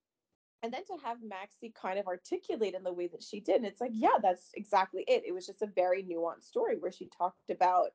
and 0.64 0.74
then 0.74 0.86
to 0.86 0.98
have 1.04 1.22
Maxie 1.24 1.72
kind 1.72 2.00
of 2.00 2.08
articulate 2.08 2.74
in 2.74 2.84
the 2.84 2.94
way 2.94 3.08
that 3.08 3.24
she 3.24 3.40
did, 3.40 3.58
and 3.58 3.66
it's 3.66 3.82
like, 3.82 3.92
yeah, 3.94 4.18
that's 4.22 4.52
exactly 4.56 5.04
it. 5.08 5.24
It 5.26 5.34
was 5.34 5.46
just 5.46 5.62
a 5.62 5.68
very 5.68 6.04
nuanced 6.04 6.44
story 6.46 6.78
where 6.78 6.92
she 6.92 7.08
talked 7.08 7.50
about 7.52 7.92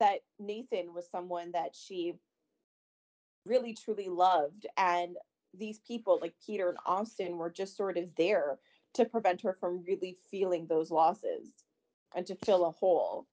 that 0.00 0.20
Nathan 0.38 0.94
was 0.94 1.08
someone 1.10 1.52
that 1.52 1.74
she 1.76 2.14
really 3.44 3.74
truly 3.74 4.08
loved, 4.08 4.66
and 4.76 5.16
these 5.58 5.78
people 5.80 6.18
like 6.20 6.34
Peter 6.44 6.68
and 6.68 6.78
Austin 6.86 7.36
were 7.38 7.50
just 7.50 7.76
sort 7.76 7.96
of 7.98 8.08
there 8.16 8.58
to 8.94 9.04
prevent 9.04 9.40
her 9.42 9.56
from 9.60 9.82
really 9.86 10.16
feeling 10.30 10.66
those 10.66 10.90
losses 10.90 11.48
and 12.14 12.26
to 12.26 12.36
fill 12.36 12.64
a 12.66 12.70
hole. 12.70 13.26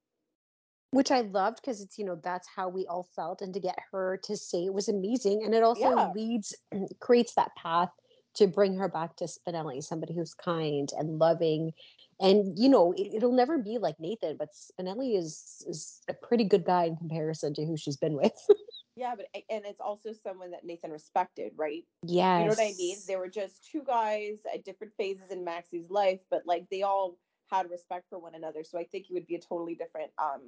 which 0.91 1.11
I 1.11 1.21
loved 1.21 1.61
because 1.61 1.81
it's 1.81 1.97
you 1.97 2.05
know 2.05 2.19
that's 2.23 2.47
how 2.53 2.67
we 2.69 2.85
all 2.87 3.03
felt, 3.15 3.41
and 3.41 3.53
to 3.53 3.59
get 3.59 3.77
her 3.91 4.19
to 4.23 4.35
say 4.37 4.65
it 4.65 4.73
was 4.73 4.89
amazing, 4.89 5.43
and 5.45 5.53
it 5.55 5.63
also 5.63 5.89
Yeah. 5.89 6.11
leads 6.15 6.55
creates 6.99 7.33
that 7.35 7.55
path 7.55 7.89
to 8.35 8.47
bring 8.47 8.75
her 8.77 8.87
back 8.87 9.15
to 9.17 9.25
Spinelli, 9.25 9.83
somebody 9.83 10.13
who's 10.15 10.33
kind 10.33 10.89
and 10.97 11.19
loving, 11.19 11.71
and 12.19 12.57
you 12.57 12.69
know 12.69 12.93
it, 12.93 13.13
it'll 13.15 13.31
never 13.33 13.57
be 13.57 13.77
like 13.77 13.99
Nathan, 13.99 14.37
but 14.37 14.49
Spinelli 14.53 15.17
is 15.17 15.63
is 15.67 16.01
a 16.09 16.13
pretty 16.13 16.43
good 16.43 16.65
guy 16.65 16.85
in 16.85 16.95
comparison 16.97 17.53
to 17.55 17.65
who 17.65 17.77
she's 17.77 17.97
been 17.97 18.15
with. 18.15 18.33
Yeah, 18.95 19.15
but 19.15 19.27
and 19.49 19.65
it's 19.65 19.79
also 19.79 20.11
someone 20.13 20.51
that 20.51 20.65
Nathan 20.65 20.91
respected, 20.91 21.53
right? 21.55 21.83
yes, 22.03 22.39
You 22.39 22.45
know 22.45 22.51
what 22.51 22.59
I 22.59 22.75
mean? 22.77 22.97
They 23.07 23.15
were 23.15 23.29
just 23.29 23.69
two 23.71 23.83
guys 23.83 24.39
at 24.53 24.65
different 24.65 24.93
phases 24.97 25.31
in 25.31 25.43
Maxie's 25.43 25.89
life, 25.89 26.19
but 26.29 26.43
like 26.45 26.67
they 26.69 26.81
all 26.81 27.17
had 27.49 27.69
respect 27.69 28.05
for 28.09 28.19
one 28.19 28.35
another. 28.35 28.63
So 28.63 28.77
I 28.77 28.83
think 28.85 29.05
it 29.09 29.13
would 29.13 29.27
be 29.27 29.35
a 29.35 29.39
totally 29.41 29.75
different 29.75 30.11
um 30.17 30.41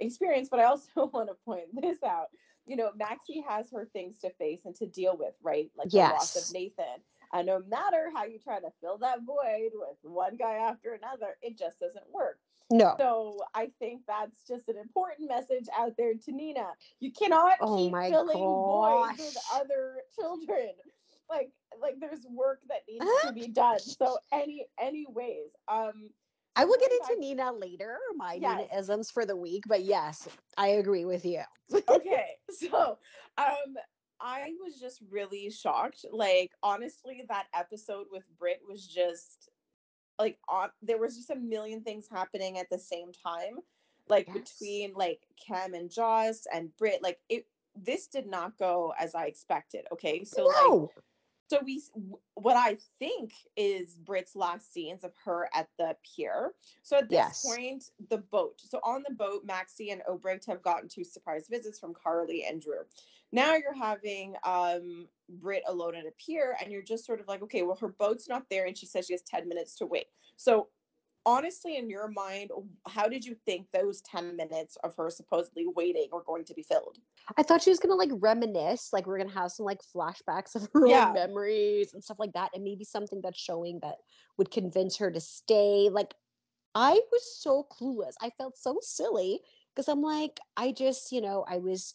experience. 0.00 0.48
But 0.48 0.60
I 0.60 0.64
also 0.64 1.06
want 1.12 1.28
to 1.28 1.34
point 1.44 1.66
this 1.80 2.02
out. 2.04 2.28
You 2.66 2.76
know, 2.76 2.90
Maxie 2.96 3.44
has 3.48 3.70
her 3.72 3.86
things 3.92 4.18
to 4.20 4.30
face 4.30 4.60
and 4.64 4.74
to 4.76 4.86
deal 4.86 5.16
with, 5.16 5.34
right? 5.42 5.70
Like 5.76 5.90
the 5.90 5.98
loss 5.98 6.36
of 6.36 6.52
Nathan. 6.52 7.00
And 7.32 7.46
no 7.46 7.62
matter 7.68 8.10
how 8.14 8.24
you 8.24 8.38
try 8.38 8.60
to 8.60 8.70
fill 8.80 8.98
that 8.98 9.20
void 9.26 9.70
with 9.74 9.96
one 10.02 10.36
guy 10.36 10.54
after 10.54 10.92
another, 10.94 11.36
it 11.42 11.58
just 11.58 11.78
doesn't 11.80 12.04
work. 12.12 12.38
No, 12.70 12.94
So 12.98 13.38
I 13.54 13.70
think 13.78 14.02
that's 14.06 14.46
just 14.46 14.68
an 14.68 14.76
important 14.76 15.28
message 15.28 15.66
out 15.76 15.92
there 15.96 16.14
to 16.14 16.32
Nina. 16.32 16.68
You 17.00 17.12
cannot 17.12 17.54
Oh 17.60 17.76
keep 17.76 17.94
filling 18.12 18.38
voids 18.38 19.18
with 19.18 19.36
other 19.54 19.96
children. 20.14 20.70
Like 21.30 21.52
like 21.80 21.96
there's 22.00 22.26
work 22.30 22.60
that 22.68 22.80
needs 22.88 23.04
to 23.26 23.32
be 23.32 23.48
done. 23.48 23.78
So 23.80 24.18
any 24.32 24.66
anyways, 24.80 25.50
um 25.68 26.10
I 26.56 26.64
will 26.64 26.78
get 26.78 26.90
into 26.90 27.20
Nina 27.20 27.52
later, 27.52 27.98
my 28.16 28.34
Yes. 28.34 28.58
Nina 28.58 28.78
isms 28.80 29.10
for 29.10 29.24
the 29.24 29.36
week, 29.36 29.64
but 29.68 29.84
yes, 29.84 30.28
I 30.56 30.68
agree 30.68 31.04
with 31.04 31.24
you. 31.24 31.42
okay 31.88 32.36
so 32.50 32.98
um 33.36 33.76
i 34.20 34.52
was 34.64 34.80
just 34.80 35.00
really 35.10 35.50
shocked 35.50 36.04
like 36.12 36.50
honestly 36.62 37.22
that 37.28 37.46
episode 37.54 38.06
with 38.10 38.24
brit 38.38 38.58
was 38.66 38.86
just 38.86 39.50
like 40.18 40.38
on 40.48 40.70
there 40.82 40.98
was 40.98 41.16
just 41.16 41.30
a 41.30 41.36
million 41.36 41.82
things 41.82 42.06
happening 42.10 42.58
at 42.58 42.68
the 42.70 42.78
same 42.78 43.12
time 43.12 43.58
like 44.08 44.26
Yes. 44.28 44.36
between 44.58 44.92
like 44.94 45.20
Cam 45.36 45.74
and 45.74 45.90
Joss 45.90 46.46
and 46.52 46.74
Brit. 46.76 47.02
Like 47.02 47.18
it, 47.28 47.46
this 47.76 48.06
did 48.06 48.26
not 48.26 48.58
go 48.58 48.92
as 48.98 49.14
I 49.14 49.26
expected. 49.26 49.86
Okay, 49.92 50.24
so 50.24 50.46
like 50.46 50.54
no. 50.66 50.90
So 51.48 51.60
we 51.64 51.82
what 52.34 52.56
i 52.56 52.76
think 52.98 53.32
is 53.56 53.94
brit's 53.96 54.36
last 54.36 54.72
scenes 54.72 55.04
of 55.04 55.12
her 55.24 55.48
at 55.54 55.68
the 55.78 55.96
pier. 56.04 56.52
So 56.82 56.98
at 56.98 57.08
this 57.08 57.14
Yes. 57.14 57.42
point 57.44 57.90
the 58.10 58.18
boat 58.18 58.60
so 58.60 58.78
on 58.84 59.02
the 59.08 59.14
boat 59.14 59.44
maxie 59.44 59.90
and 59.90 60.02
obrecht 60.08 60.46
have 60.46 60.62
gotten 60.62 60.88
two 60.88 61.04
surprise 61.04 61.46
visits 61.48 61.78
from 61.78 61.94
carly 61.94 62.44
and 62.44 62.60
drew. 62.60 62.80
Now 63.32 63.54
you're 63.56 63.74
having 63.74 64.36
um 64.44 65.08
brit 65.28 65.62
alone 65.66 65.94
at 65.94 66.06
a 66.06 66.12
pier 66.12 66.56
and 66.62 66.72
you're 66.72 66.82
just 66.82 67.04
sort 67.04 67.20
of 67.20 67.28
like 67.28 67.42
okay 67.42 67.62
well 67.62 67.76
her 67.76 67.88
boat's 67.88 68.28
not 68.28 68.48
there 68.50 68.66
and 68.66 68.76
she 68.76 68.86
says 68.86 69.06
she 69.06 69.14
has 69.14 69.22
10 69.22 69.48
minutes 69.48 69.74
to 69.76 69.86
wait. 69.86 70.06
So 70.36 70.68
honestly 71.26 71.76
in 71.76 71.90
your 71.90 72.08
mind 72.08 72.50
how 72.86 73.08
did 73.08 73.24
you 73.24 73.36
think 73.44 73.66
those 73.72 74.00
10 74.02 74.36
minutes 74.36 74.76
of 74.84 74.94
her 74.96 75.10
supposedly 75.10 75.66
waiting 75.74 76.08
were 76.12 76.22
going 76.24 76.44
to 76.44 76.54
be 76.54 76.62
filled 76.62 76.98
I 77.36 77.42
thought 77.42 77.62
she 77.62 77.70
was 77.70 77.78
gonna 77.78 77.94
like 77.94 78.10
reminisce, 78.14 78.88
like 78.92 79.06
we're 79.06 79.18
gonna 79.18 79.30
have 79.30 79.50
some 79.50 79.66
like 79.66 79.80
flashbacks 79.94 80.54
of 80.54 80.68
her 80.72 80.86
Yeah. 80.86 81.08
own 81.08 81.14
memories 81.14 81.92
and 81.92 82.02
stuff 82.02 82.18
like 82.18 82.32
that, 82.32 82.50
and 82.54 82.64
maybe 82.64 82.84
something 82.84 83.20
that's 83.22 83.38
showing 83.38 83.80
that 83.82 83.96
would 84.38 84.50
convince 84.50 84.96
her 84.96 85.10
to 85.10 85.20
stay. 85.20 85.90
Like, 85.90 86.14
I 86.74 86.92
was 87.12 87.40
so 87.40 87.66
clueless. 87.70 88.14
I 88.22 88.30
felt 88.38 88.56
so 88.56 88.78
silly 88.80 89.40
because 89.74 89.88
I'm 89.88 90.00
like, 90.00 90.40
I 90.56 90.72
just, 90.72 91.12
you 91.12 91.20
know, 91.20 91.44
I 91.48 91.58
was 91.58 91.92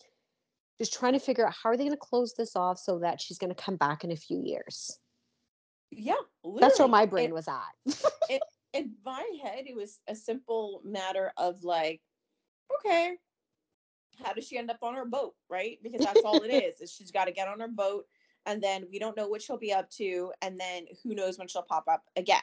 just 0.80 0.94
trying 0.94 1.13
to 1.13 1.20
figure 1.20 1.48
out 1.48 1.53
how 1.53 1.70
are 1.70 1.77
they 1.77 1.86
gonna 1.86 1.98
close 1.98 2.34
this 2.38 2.56
off 2.56 2.77
so 2.77 3.00
that 3.00 3.20
she's 3.20 3.38
gonna 3.39 3.56
come 3.56 3.77
back 3.77 4.03
in 4.03 4.12
a 4.12 4.15
few 4.15 4.42
years. 4.44 5.00
yeah 5.89 6.13
That's 6.60 6.77
where 6.80 6.88
my 6.88 7.06
brain 7.06 7.34
was 7.34 7.48
at. 7.48 7.98
In 8.74 8.94
my 9.06 9.25
head, 9.44 9.65
it 9.68 9.75
was 9.75 10.00
a 10.08 10.15
simple 10.15 10.82
matter 10.84 11.32
of 11.38 11.63
like, 11.63 12.01
okay, 12.80 13.15
how 14.24 14.34
does 14.34 14.48
she 14.48 14.58
end 14.58 14.70
up 14.70 14.80
on 14.82 14.96
her 14.96 15.06
boat, 15.06 15.36
right? 15.50 15.80
Because 15.84 16.03
that's 16.06 16.22
all 16.24 16.42
it 16.42 16.48
is. 16.63 16.82
Is 16.82 16.92
she's 16.92 17.12
got 17.12 17.25
to 17.25 17.32
get 17.32 17.48
on 17.48 17.60
her 17.60 17.68
boat, 17.68 18.06
and 18.46 18.62
then 18.62 18.86
we 18.92 19.00
don't 19.00 19.15
know 19.15 19.27
what 19.27 19.42
she'll 19.42 19.58
be 19.58 19.74
up 19.74 19.89
to, 19.92 20.32
and 20.42 20.60
then 20.60 20.86
who 21.03 21.15
knows 21.15 21.38
when 21.38 21.48
she'll 21.48 21.62
pop 21.62 21.86
up 21.88 22.03
again, 22.15 22.42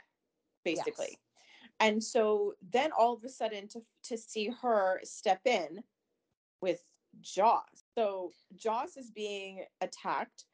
basically. 0.64 1.08
Yes. 1.10 1.16
And 1.80 2.02
so 2.02 2.54
then 2.72 2.90
all 2.96 3.14
of 3.14 3.24
a 3.24 3.28
sudden 3.28 3.68
to 3.68 3.82
to 4.04 4.16
see 4.18 4.50
her 4.62 5.00
step 5.02 5.40
in 5.44 5.82
with 6.60 6.82
Joss. 7.20 7.84
So 7.96 8.30
Joss 8.54 8.96
is 8.96 9.10
being 9.10 9.64
attacked 9.80 10.44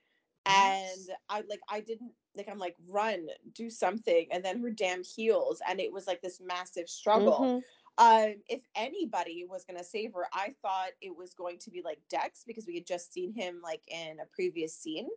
and 0.47 1.11
I 1.29 1.43
like 1.49 1.61
I 1.69 1.81
didn't 1.81 2.13
like 2.37 2.49
I'm 2.49 2.59
like 2.59 2.77
run, 2.89 3.29
do 3.53 3.71
something, 3.71 4.29
and 4.31 4.45
then 4.45 4.61
her 4.63 4.71
damn 4.71 5.03
heels, 5.05 5.61
and 5.69 5.81
it 5.81 5.93
was 5.93 6.07
like 6.07 6.23
this 6.23 6.41
massive 6.41 6.89
struggle. 6.89 7.41
Mhm. 7.41 7.65
Um, 7.99 8.43
if 8.49 8.63
anybody 8.75 9.45
was 9.47 9.65
gonna 9.65 9.85
save 9.85 10.15
her, 10.15 10.27
I 10.33 10.55
thought 10.63 10.93
it 11.01 11.17
was 11.17 11.35
going 11.35 11.59
to 11.61 11.71
be 11.71 11.83
like 11.83 12.01
Dex 12.11 12.45
because 12.47 12.67
we 12.67 12.75
had 12.77 12.87
just 12.87 13.13
seen 13.13 13.33
him 13.33 13.61
like 13.63 13.83
in 13.89 14.21
a 14.21 14.27
previous 14.27 14.75
scene. 14.77 15.09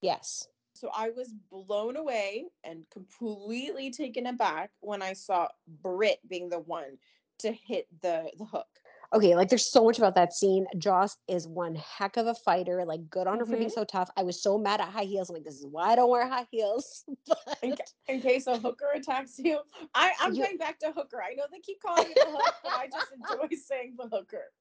Yes. 0.00 0.48
So 0.74 0.90
I 0.94 1.10
was 1.10 1.32
blown 1.32 1.96
away 1.96 2.50
and 2.62 2.88
completely 2.90 3.90
taken 3.90 4.26
aback 4.26 4.72
when 4.80 5.02
I 5.02 5.14
saw 5.14 5.48
Brit 5.66 6.20
being 6.28 6.50
the 6.50 6.58
one 6.60 6.98
to 7.38 7.52
hit 7.52 7.88
the 8.02 8.30
the 8.36 8.44
hook. 8.44 8.68
Okay, 9.12 9.34
like 9.36 9.48
there's 9.48 9.70
so 9.70 9.84
much 9.84 9.98
about 9.98 10.14
that 10.16 10.32
scene. 10.32 10.66
Joss 10.78 11.16
is 11.28 11.46
one 11.48 11.74
heck 11.76 12.16
of 12.16 12.26
a 12.26 12.34
fighter. 12.34 12.84
Like, 12.84 13.08
good 13.10 13.26
on 13.26 13.38
her 13.38 13.46
for 13.46 13.56
being 13.56 13.68
Mhm. 13.70 13.74
so 13.74 13.84
tough. 13.84 14.10
I 14.16 14.22
was 14.22 14.42
so 14.42 14.58
mad 14.58 14.80
at 14.80 14.88
high 14.88 15.04
heels. 15.04 15.30
I'm 15.30 15.34
like, 15.34 15.44
this 15.44 15.58
is 15.58 15.66
why 15.66 15.92
I 15.92 15.96
don't 15.96 16.10
wear 16.10 16.26
high 16.26 16.46
heels. 16.50 17.04
In, 17.62 17.70
But 17.70 17.78
ca- 17.78 17.84
in 18.12 18.20
case 18.20 18.46
a 18.46 18.58
hooker 18.58 18.90
attacks 18.94 19.38
you, 19.38 19.60
I, 19.94 20.12
I'm 20.20 20.34
You- 20.34 20.42
going 20.44 20.56
back 20.58 20.78
to 20.80 20.92
hooker. 20.92 21.22
I 21.22 21.34
know 21.34 21.44
they 21.50 21.60
keep 21.60 21.80
calling 21.86 22.06
it 22.10 22.14
the 22.16 22.30
hook, 22.30 22.54
but 22.62 22.72
I 22.72 22.88
just 22.88 23.08
enjoy 23.12 23.56
saying 23.56 23.94
the 23.98 24.08
hooker. 24.08 24.52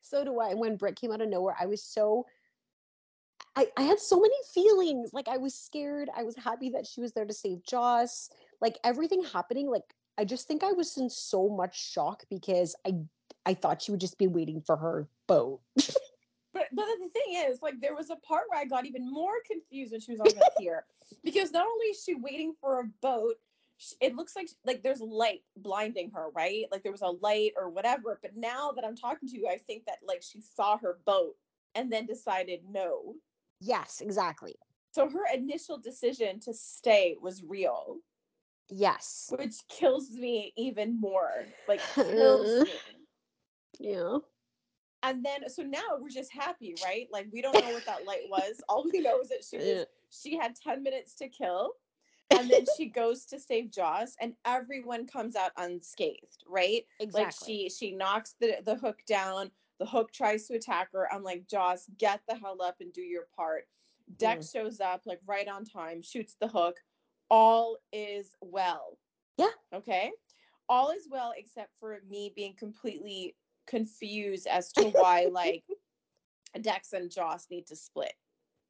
so 0.00 0.24
do 0.24 0.38
I. 0.40 0.54
When 0.54 0.76
Britt 0.76 0.96
came 0.96 1.12
out 1.12 1.20
of 1.20 1.28
nowhere, 1.28 1.56
I 1.58 1.66
was 1.66 1.82
so. 1.82 2.26
I, 3.56 3.66
I 3.76 3.82
had 3.82 3.98
so 3.98 4.20
many 4.20 4.34
feelings. 4.54 5.10
Like 5.12 5.26
I 5.28 5.36
was 5.36 5.54
scared. 5.54 6.08
I 6.16 6.22
was 6.22 6.36
happy 6.36 6.70
that 6.70 6.86
she 6.86 7.00
was 7.00 7.12
there 7.12 7.24
to 7.24 7.34
save 7.34 7.62
Joss. 7.64 8.30
Like 8.60 8.78
everything 8.84 9.22
happening. 9.24 9.68
Like 9.68 9.82
I 10.16 10.24
just 10.24 10.46
think 10.46 10.62
I 10.62 10.72
was 10.72 10.96
in 10.96 11.10
so 11.10 11.48
much 11.48 11.76
shock 11.90 12.22
because 12.30 12.76
I 12.86 12.92
I 13.48 13.54
thought 13.54 13.80
she 13.80 13.90
would 13.90 14.00
just 14.00 14.18
be 14.18 14.26
waiting 14.26 14.60
for 14.60 14.76
her 14.76 15.08
boat. 15.26 15.60
But 16.54 16.68
but 16.72 16.86
the 16.98 17.08
thing 17.10 17.34
is, 17.46 17.62
like, 17.62 17.80
there 17.80 17.94
was 17.94 18.10
a 18.10 18.16
part 18.16 18.44
where 18.48 18.58
I 18.58 18.64
got 18.64 18.86
even 18.86 19.10
more 19.10 19.34
confused 19.46 19.92
when 19.92 20.00
she 20.00 20.12
was 20.12 20.20
on 20.20 20.26
the 20.28 20.50
pier 20.58 20.84
because 21.22 21.52
not 21.52 21.66
only 21.66 21.86
is 21.86 22.02
she 22.02 22.14
waiting 22.14 22.54
for 22.60 22.80
a 22.80 22.84
boat, 23.02 23.34
sh- 23.76 23.92
it 24.00 24.16
looks 24.16 24.34
like 24.34 24.48
like 24.64 24.82
there's 24.82 25.00
light 25.00 25.42
blinding 25.56 26.10
her, 26.12 26.30
right? 26.34 26.64
Like 26.72 26.82
there 26.82 26.92
was 26.92 27.02
a 27.02 27.10
light 27.22 27.52
or 27.56 27.68
whatever. 27.70 28.18
But 28.22 28.36
now 28.36 28.72
that 28.72 28.84
I'm 28.84 28.96
talking 28.96 29.28
to 29.28 29.36
you, 29.38 29.46
I 29.46 29.58
think 29.58 29.84
that 29.86 29.98
like 30.02 30.22
she 30.22 30.40
saw 30.40 30.78
her 30.78 30.98
boat 31.04 31.36
and 31.74 31.92
then 31.92 32.06
decided 32.06 32.60
no. 32.68 33.14
Yes, 33.60 34.00
exactly. 34.00 34.54
So 34.92 35.08
her 35.08 35.24
initial 35.34 35.78
decision 35.78 36.40
to 36.40 36.54
stay 36.54 37.16
was 37.20 37.42
real, 37.44 37.98
Yes. 38.70 39.32
which 39.38 39.56
kills 39.68 40.10
me 40.10 40.52
even 40.56 40.98
more. 40.98 41.46
Like 41.68 41.80
kills 41.94 42.60
me. 42.64 42.97
Yeah. 43.78 44.18
And 45.02 45.24
then 45.24 45.48
so 45.48 45.62
now 45.62 45.98
we're 46.00 46.08
just 46.08 46.32
happy, 46.32 46.74
right? 46.84 47.08
Like 47.12 47.28
we 47.32 47.40
don't 47.40 47.54
know 47.54 47.72
what 47.72 47.86
that 47.86 48.04
light 48.04 48.24
was. 48.28 48.60
All 48.68 48.84
we 48.92 49.00
know 49.00 49.20
is 49.20 49.28
that 49.28 49.44
she 49.48 49.56
was 49.56 49.86
she 50.10 50.36
had 50.36 50.56
10 50.56 50.82
minutes 50.82 51.14
to 51.16 51.28
kill. 51.28 51.72
And 52.30 52.50
then 52.50 52.66
she 52.76 52.86
goes 52.86 53.24
to 53.26 53.38
save 53.38 53.70
Joss 53.70 54.14
and 54.20 54.34
everyone 54.44 55.06
comes 55.06 55.34
out 55.34 55.52
unscathed, 55.56 56.44
right? 56.46 56.84
Exactly. 57.00 57.22
Like 57.22 57.34
she 57.44 57.70
she 57.70 57.92
knocks 57.92 58.34
the, 58.40 58.56
the 58.64 58.74
hook 58.74 58.98
down, 59.06 59.50
the 59.78 59.86
hook 59.86 60.12
tries 60.12 60.46
to 60.48 60.54
attack 60.54 60.90
her. 60.92 61.12
I'm 61.12 61.22
like, 61.22 61.46
Joss, 61.48 61.88
get 61.98 62.20
the 62.28 62.34
hell 62.34 62.60
up 62.60 62.76
and 62.80 62.92
do 62.92 63.00
your 63.00 63.28
part. 63.34 63.64
Dex 64.18 64.50
shows 64.50 64.80
up 64.80 65.02
like 65.06 65.20
right 65.26 65.48
on 65.48 65.64
time, 65.64 66.02
shoots 66.02 66.36
the 66.40 66.48
hook. 66.48 66.76
All 67.30 67.78
is 67.92 68.32
well. 68.40 68.98
Yeah. 69.36 69.48
Okay. 69.72 70.10
All 70.68 70.90
is 70.90 71.08
well 71.10 71.32
except 71.36 71.70
for 71.78 72.00
me 72.10 72.32
being 72.34 72.54
completely 72.58 73.36
confused 73.68 74.46
as 74.46 74.72
to 74.72 74.84
why 74.90 75.28
like 75.30 75.64
Dex 76.60 76.92
and 76.92 77.10
Joss 77.10 77.46
need 77.50 77.66
to 77.68 77.76
split. 77.76 78.14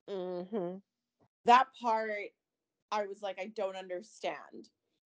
hmm 0.09 0.77
That 1.45 1.67
part 1.81 2.11
I 2.91 3.07
was 3.07 3.23
like, 3.23 3.39
I 3.39 3.53
don't 3.55 3.77
understand. 3.77 4.71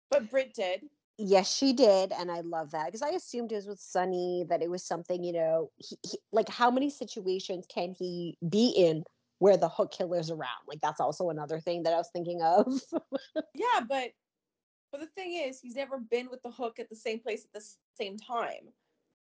But 0.10 0.30
Brit 0.30 0.54
did. 0.54 0.82
Yes, 1.18 1.54
she 1.54 1.74
did, 1.74 2.14
and 2.14 2.32
I 2.32 2.40
love 2.42 2.72
that 2.72 2.86
because 2.86 3.02
I 3.02 3.10
assumed 3.10 3.52
it 3.52 3.56
was 3.56 3.68
with 3.68 3.80
Sonny 3.80 4.46
that 4.50 4.62
it 4.62 4.72
was 4.72 4.86
something 4.86 5.24
you 5.24 5.34
know, 5.34 5.70
he, 5.76 5.98
he, 6.04 6.18
like 6.32 6.48
how 6.48 6.72
many 6.72 6.90
situations 6.90 7.66
can 7.68 7.94
he 7.98 8.38
be 8.48 8.70
in 8.70 9.04
where 9.40 9.58
the 9.58 9.68
hook 9.68 9.92
killer's 9.92 10.32
around? 10.32 10.64
Like 10.66 10.80
that's 10.82 11.02
also 11.02 11.30
another 11.30 11.60
thing 11.60 11.84
that 11.84 11.94
I 11.94 11.98
was 11.98 12.10
thinking 12.14 12.42
of. 12.42 12.82
Yeah, 13.54 13.82
but 13.88 14.12
but 14.92 15.02
the 15.02 15.08
thing 15.08 15.34
is, 15.34 15.60
he's 15.60 15.76
never 15.76 16.00
been 16.00 16.30
with 16.30 16.42
the 16.42 16.52
hook 16.52 16.80
at 16.80 16.90
the 16.90 16.96
same 16.96 17.20
place 17.20 17.44
at 17.44 17.52
the 17.54 17.66
same 17.98 18.18
time, 18.18 18.70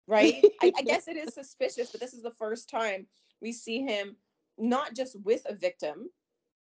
right? 0.07 0.43
I, 0.61 0.71
I 0.77 0.81
guess 0.81 1.07
it 1.07 1.17
is 1.17 1.33
suspicious, 1.33 1.91
but 1.91 2.01
this 2.01 2.13
is 2.13 2.23
the 2.23 2.31
first 2.31 2.69
time 2.69 3.07
we 3.41 3.51
see 3.51 3.81
him 3.81 4.15
not 4.57 4.95
just 4.95 5.19
with 5.23 5.43
a 5.47 5.55
victim 5.55 6.09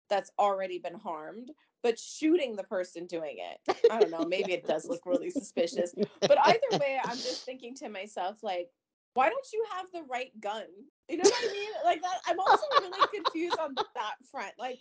that's 0.09 0.31
already 0.39 0.79
been 0.79 0.95
harmed, 0.95 1.51
but 1.83 1.99
shooting 1.99 2.55
the 2.55 2.63
person 2.65 3.07
doing 3.07 3.37
it. 3.39 3.77
I 3.91 3.99
don't 3.99 4.11
know. 4.11 4.25
Maybe 4.29 4.53
it 4.53 4.67
does 4.67 4.87
look 4.87 5.05
really 5.07 5.31
suspicious. 5.31 5.95
But 6.21 6.39
either 6.45 6.79
way, 6.79 6.99
I'm 7.03 7.17
just 7.17 7.45
thinking 7.45 7.75
to 7.77 7.89
myself, 7.89 8.43
like, 8.43 8.69
why 9.15 9.29
don't 9.29 9.47
you 9.53 9.65
have 9.77 9.87
the 9.93 10.03
right 10.11 10.31
gun? 10.41 10.65
You 11.09 11.19
know 11.19 11.23
what 11.25 11.51
I 11.51 11.53
mean? 11.53 11.71
Like 11.85 12.01
that. 12.03 12.21
I'm 12.27 12.41
also 12.41 12.63
really 12.81 13.07
confused 13.13 13.59
on 13.59 13.75
that 13.75 14.15
front. 14.31 14.53
Like, 14.59 14.79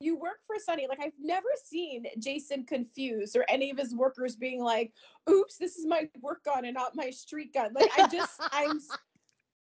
you 0.00 0.16
work 0.16 0.40
for 0.46 0.56
Sonny. 0.58 0.86
Like, 0.88 1.00
I've 1.00 1.12
never 1.18 1.48
seen 1.64 2.06
Jason 2.18 2.64
confused 2.64 3.36
or 3.36 3.44
any 3.48 3.70
of 3.70 3.78
his 3.78 3.94
workers 3.94 4.36
being 4.36 4.62
like, 4.62 4.92
"Oops, 5.28 5.56
this 5.56 5.76
is 5.76 5.86
my 5.86 6.08
work 6.20 6.44
gun 6.44 6.64
and 6.64 6.74
not 6.74 6.94
my 6.94 7.10
street 7.10 7.52
gun." 7.54 7.72
Like, 7.74 7.90
I 7.98 8.06
just, 8.08 8.32
I'm 8.52 8.78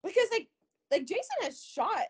because 0.04 0.28
like, 0.30 0.48
like 0.90 1.06
Jason 1.06 1.36
has 1.42 1.62
shot 1.62 2.06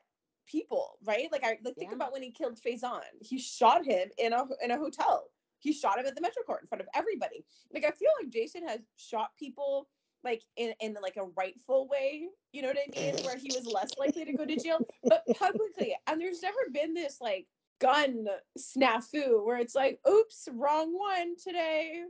people, 0.46 0.98
right? 1.04 1.30
Like, 1.30 1.44
I 1.44 1.58
like 1.64 1.76
think 1.76 1.90
Yeah. 1.90 1.96
about 1.96 2.12
when 2.12 2.22
he 2.22 2.30
killed 2.30 2.58
Faison. 2.60 3.02
He 3.20 3.38
shot 3.38 3.84
him 3.84 4.08
in 4.18 4.32
a 4.32 4.44
in 4.62 4.70
a 4.70 4.78
hotel. 4.78 5.30
He 5.60 5.72
shot 5.72 5.98
him 5.98 6.06
at 6.06 6.14
the 6.14 6.22
Metro 6.22 6.42
Court 6.42 6.62
in 6.62 6.68
front 6.68 6.80
of 6.82 6.88
everybody. 6.94 7.44
Like, 7.72 7.84
I 7.84 7.90
feel 7.90 8.10
like 8.20 8.30
Jason 8.30 8.66
has 8.66 8.80
shot 8.96 9.30
people 9.38 9.88
like 10.24 10.42
in 10.56 10.74
in 10.80 10.96
like 11.00 11.16
a 11.16 11.24
rightful 11.36 11.86
way. 11.88 12.28
You 12.52 12.62
know 12.62 12.68
what 12.68 12.78
I 12.78 12.90
mean? 12.90 13.14
Where 13.24 13.36
he 13.36 13.52
was 13.52 13.66
less 13.66 13.96
likely 13.98 14.24
to 14.24 14.32
go 14.32 14.44
to 14.44 14.56
jail, 14.56 14.80
but 15.04 15.22
publicly. 15.38 15.96
And 16.08 16.20
there's 16.20 16.42
never 16.42 16.58
been 16.72 16.92
this 16.94 17.20
like 17.20 17.46
gun 17.80 18.26
snafu 18.58 19.44
where 19.44 19.58
it's 19.58 19.74
like, 19.74 19.98
oops, 20.08 20.48
wrong 20.52 20.96
one 20.96 21.34
today. 21.42 22.02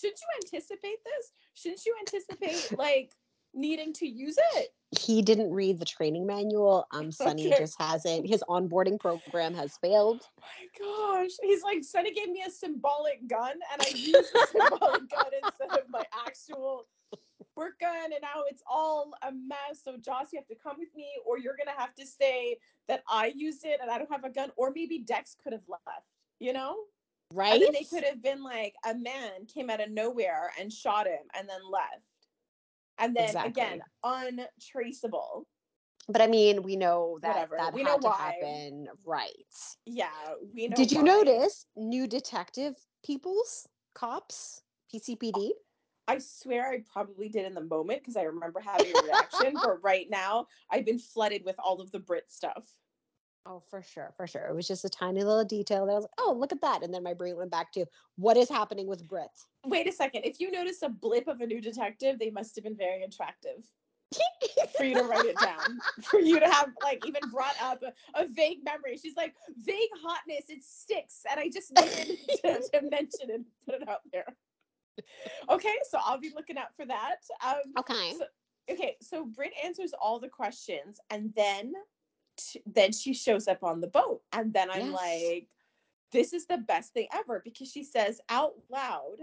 Shouldn't 0.00 0.20
you 0.20 0.44
anticipate 0.44 0.98
this? 1.04 1.32
Shouldn't 1.54 1.84
you 1.84 1.94
anticipate 2.00 2.70
like 2.78 3.12
needing 3.54 3.92
to 3.94 4.06
use 4.06 4.36
it? 4.56 4.68
he 4.98 5.22
didn't 5.22 5.52
read 5.52 5.78
the 5.78 5.84
training 5.84 6.26
manual. 6.26 6.84
Um, 6.90 7.12
Sonny 7.12 7.46
Okay. 7.46 7.58
just 7.58 7.80
hasn't. 7.80 8.26
His 8.26 8.42
onboarding 8.48 8.98
program 8.98 9.54
has 9.54 9.76
failed. 9.80 10.22
Oh 10.40 10.42
my 10.42 11.20
gosh. 11.20 11.30
He's 11.42 11.62
like, 11.62 11.84
Sonny 11.84 12.12
gave 12.12 12.28
me 12.28 12.42
a 12.44 12.50
symbolic 12.50 13.24
gun 13.28 13.52
and 13.72 13.80
I 13.82 13.88
used 13.94 14.32
the 14.32 14.46
symbolic 14.50 15.08
gun 15.08 15.30
instead 15.44 15.78
of 15.80 15.88
my 15.90 16.02
actual 16.26 16.88
work 17.60 17.78
gun 17.78 18.12
and 18.12 18.22
now 18.22 18.42
it's 18.48 18.62
all 18.66 19.12
a 19.22 19.30
mess. 19.30 19.82
So 19.84 19.96
Joss, 19.98 20.32
you 20.32 20.38
have 20.38 20.48
to 20.48 20.56
come 20.60 20.76
with 20.78 20.88
me, 20.96 21.08
or 21.26 21.38
you're 21.38 21.56
gonna 21.56 21.78
have 21.78 21.94
to 21.96 22.06
say 22.06 22.56
that 22.88 23.02
I 23.08 23.32
used 23.36 23.64
it 23.64 23.78
and 23.82 23.90
I 23.90 23.98
don't 23.98 24.10
have 24.10 24.24
a 24.24 24.30
gun, 24.30 24.50
or 24.56 24.72
maybe 24.74 24.98
Dex 25.00 25.36
could 25.42 25.52
have 25.52 25.68
left, 25.68 26.06
you 26.40 26.52
know? 26.54 26.76
Right? 27.32 27.62
And 27.62 27.74
they 27.74 27.84
could 27.84 28.02
have 28.04 28.22
been 28.22 28.42
like 28.42 28.74
a 28.84 28.94
man 28.94 29.46
came 29.46 29.70
out 29.70 29.80
of 29.80 29.90
nowhere 29.90 30.50
and 30.58 30.72
shot 30.72 31.06
him 31.06 31.20
and 31.38 31.48
then 31.48 31.60
left. 31.70 32.02
And 32.98 33.14
then 33.14 33.26
Exactly. 33.26 33.50
again, 33.50 33.82
untraceable. 34.02 35.46
But 36.08 36.22
I 36.22 36.26
mean, 36.26 36.62
we 36.62 36.74
know 36.76 37.18
that 37.22 37.34
Whatever. 37.34 37.56
that 37.58 37.74
We 37.74 37.82
had 37.82 37.88
know 37.92 37.98
to 37.98 38.08
why. 38.08 38.16
happen, 38.16 38.88
right? 39.04 39.54
Yeah, 39.86 40.08
we 40.54 40.66
know. 40.68 40.76
Did 40.76 40.90
you 40.90 40.98
why. 40.98 41.04
notice 41.04 41.66
new 41.76 42.08
detective 42.08 42.74
peoples, 43.04 43.68
cops, 43.94 44.62
PCPD? 44.92 45.52
I 46.08 46.18
swear 46.18 46.70
I 46.70 46.82
probably 46.92 47.28
did 47.28 47.46
in 47.46 47.54
the 47.54 47.64
moment 47.64 48.00
because 48.00 48.16
I 48.16 48.22
remember 48.22 48.60
having 48.60 48.92
a 48.96 49.02
reaction, 49.02 49.54
but 49.62 49.82
right 49.82 50.08
now 50.10 50.46
I've 50.70 50.84
been 50.84 50.98
flooded 50.98 51.44
with 51.44 51.56
all 51.58 51.80
of 51.80 51.90
the 51.92 52.00
Brit 52.00 52.24
stuff. 52.28 52.64
Oh, 53.46 53.62
for 53.70 53.82
sure, 53.82 54.12
for 54.16 54.26
sure. 54.26 54.46
It 54.46 54.54
was 54.54 54.68
just 54.68 54.84
a 54.84 54.88
tiny 54.88 55.24
little 55.24 55.44
detail 55.44 55.86
that 55.86 55.92
I 55.92 55.94
was 55.94 56.04
like, 56.04 56.10
oh, 56.18 56.36
look 56.38 56.52
at 56.52 56.60
that. 56.60 56.82
And 56.82 56.92
then 56.92 57.02
my 57.02 57.14
brain 57.14 57.36
went 57.36 57.50
back 57.50 57.72
to 57.72 57.86
what 58.16 58.36
is 58.36 58.48
happening 58.48 58.86
with 58.86 59.08
Brit? 59.08 59.30
Wait 59.64 59.88
a 59.88 59.92
second. 59.92 60.24
If 60.24 60.40
you 60.40 60.50
notice 60.50 60.82
a 60.82 60.88
blip 60.88 61.26
of 61.26 61.40
a 61.40 61.46
new 61.46 61.60
detective, 61.60 62.18
they 62.18 62.30
must 62.30 62.54
have 62.56 62.64
been 62.64 62.76
very 62.76 63.02
attractive. 63.02 63.64
for 64.76 64.84
you 64.84 64.94
to 64.94 65.04
write 65.04 65.24
it 65.24 65.38
down, 65.38 65.78
for 66.02 66.18
you 66.18 66.40
to 66.40 66.46
have 66.46 66.70
like 66.82 67.06
even 67.06 67.22
brought 67.30 67.54
up 67.62 67.82
a, 67.82 68.20
a 68.20 68.26
vague 68.28 68.58
memory. 68.64 68.98
She's 69.00 69.16
like, 69.16 69.34
vague 69.62 69.88
hotness, 70.02 70.44
it 70.48 70.64
sticks. 70.64 71.22
And 71.30 71.38
I 71.38 71.48
just 71.48 71.72
needed 71.72 72.18
to, 72.44 72.80
to 72.80 72.90
mention 72.90 73.30
it, 73.30 73.34
and 73.34 73.44
put 73.64 73.76
it 73.76 73.88
out 73.88 74.00
there. 74.12 74.26
Okay, 75.48 75.74
so 75.88 75.98
I'll 76.04 76.18
be 76.20 76.30
looking 76.34 76.58
out 76.58 76.74
for 76.76 76.86
that. 76.86 77.16
Um, 77.44 77.72
Okay. 77.78 78.14
So- 78.18 78.26
okay, 78.70 78.96
so 79.00 79.24
Brit 79.24 79.52
answers 79.64 79.92
all 80.00 80.18
the 80.20 80.28
questions 80.28 81.00
and 81.10 81.32
then 81.34 81.72
t- 82.36 82.62
then 82.66 82.92
she 82.92 83.12
shows 83.14 83.48
up 83.48 83.62
on 83.62 83.80
the 83.80 83.86
boat. 83.88 84.22
And 84.32 84.52
then 84.52 84.70
I'm 84.70 84.90
Yes. 84.90 84.94
like, 84.94 85.48
this 86.12 86.32
is 86.32 86.46
the 86.46 86.58
best 86.58 86.92
thing 86.92 87.08
ever 87.12 87.40
because 87.44 87.70
she 87.70 87.84
says 87.84 88.20
out 88.28 88.54
loud, 88.68 89.18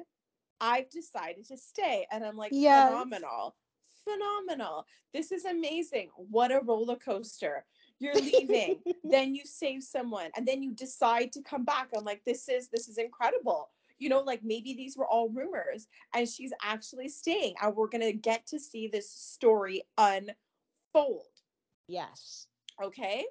I've 0.60 0.90
decided 0.90 1.46
to 1.48 1.58
stay. 1.58 2.08
And 2.12 2.26
I'm 2.26 2.38
like, 2.38 2.52
Yes. 2.54 2.90
phenomenal. 2.90 3.56
Phenomenal. 4.04 4.86
This 5.14 5.32
is 5.32 5.46
amazing. 5.46 6.10
What 6.16 6.52
a 6.52 6.62
roller 6.62 6.96
coaster. 6.96 7.66
You're 8.00 8.16
leaving, 8.16 8.82
then 9.04 9.36
you 9.36 9.46
save 9.46 9.84
someone, 9.84 10.32
and 10.36 10.48
then 10.48 10.64
you 10.64 10.72
decide 10.74 11.32
to 11.34 11.42
come 11.42 11.66
back. 11.66 11.90
I'm 11.96 12.06
like, 12.06 12.24
this 12.24 12.48
is 12.48 12.70
this 12.70 12.88
is 12.88 12.98
incredible. 12.98 13.70
You 14.00 14.10
know, 14.10 14.22
like 14.22 14.42
maybe 14.44 14.74
these 14.74 14.98
were 14.98 15.08
all 15.08 15.30
rumors, 15.30 15.88
and 16.13 16.27
she's 16.27 16.51
actually 16.63 17.10
staying, 17.10 17.56
and 17.62 17.75
we're 17.75 17.88
gonna 17.89 18.13
get 18.13 18.46
to 18.48 18.60
see 18.60 18.88
this 18.88 19.12
story 19.12 19.84
unfold. 19.98 21.24
Yes. 21.88 22.48
okay? 22.84 23.25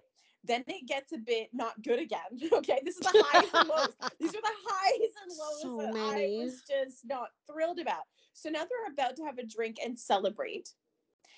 Then 0.45 0.63
it 0.69 0.87
gets 0.87 1.13
a 1.13 1.19
bit 1.19 1.49
not 1.53 1.83
good 1.83 1.99
again 1.99 2.21
okay? 2.53 2.81
This 2.85 2.97
is 2.97 3.01
the 3.01 3.25
highs 3.27 3.49
and 3.53 3.69
lows. 3.69 3.89
These 4.21 4.31
are 4.31 4.41
the 4.41 4.57
highs 4.67 5.13
and 5.23 5.33
lows 5.39 5.63
So 5.63 5.77
that 5.79 5.95
many. 5.95 6.41
i 6.41 6.45
was 6.45 6.63
just 6.69 7.05
not 7.05 7.29
thrilled 7.51 7.79
about. 7.81 8.03
So 8.33 8.49
now 8.51 8.61
they're 8.61 8.93
about 8.93 9.17
to 9.17 9.25
have 9.25 9.39
a 9.39 9.47
drink 9.47 9.79
and 9.85 9.99
celebrate 9.99 10.71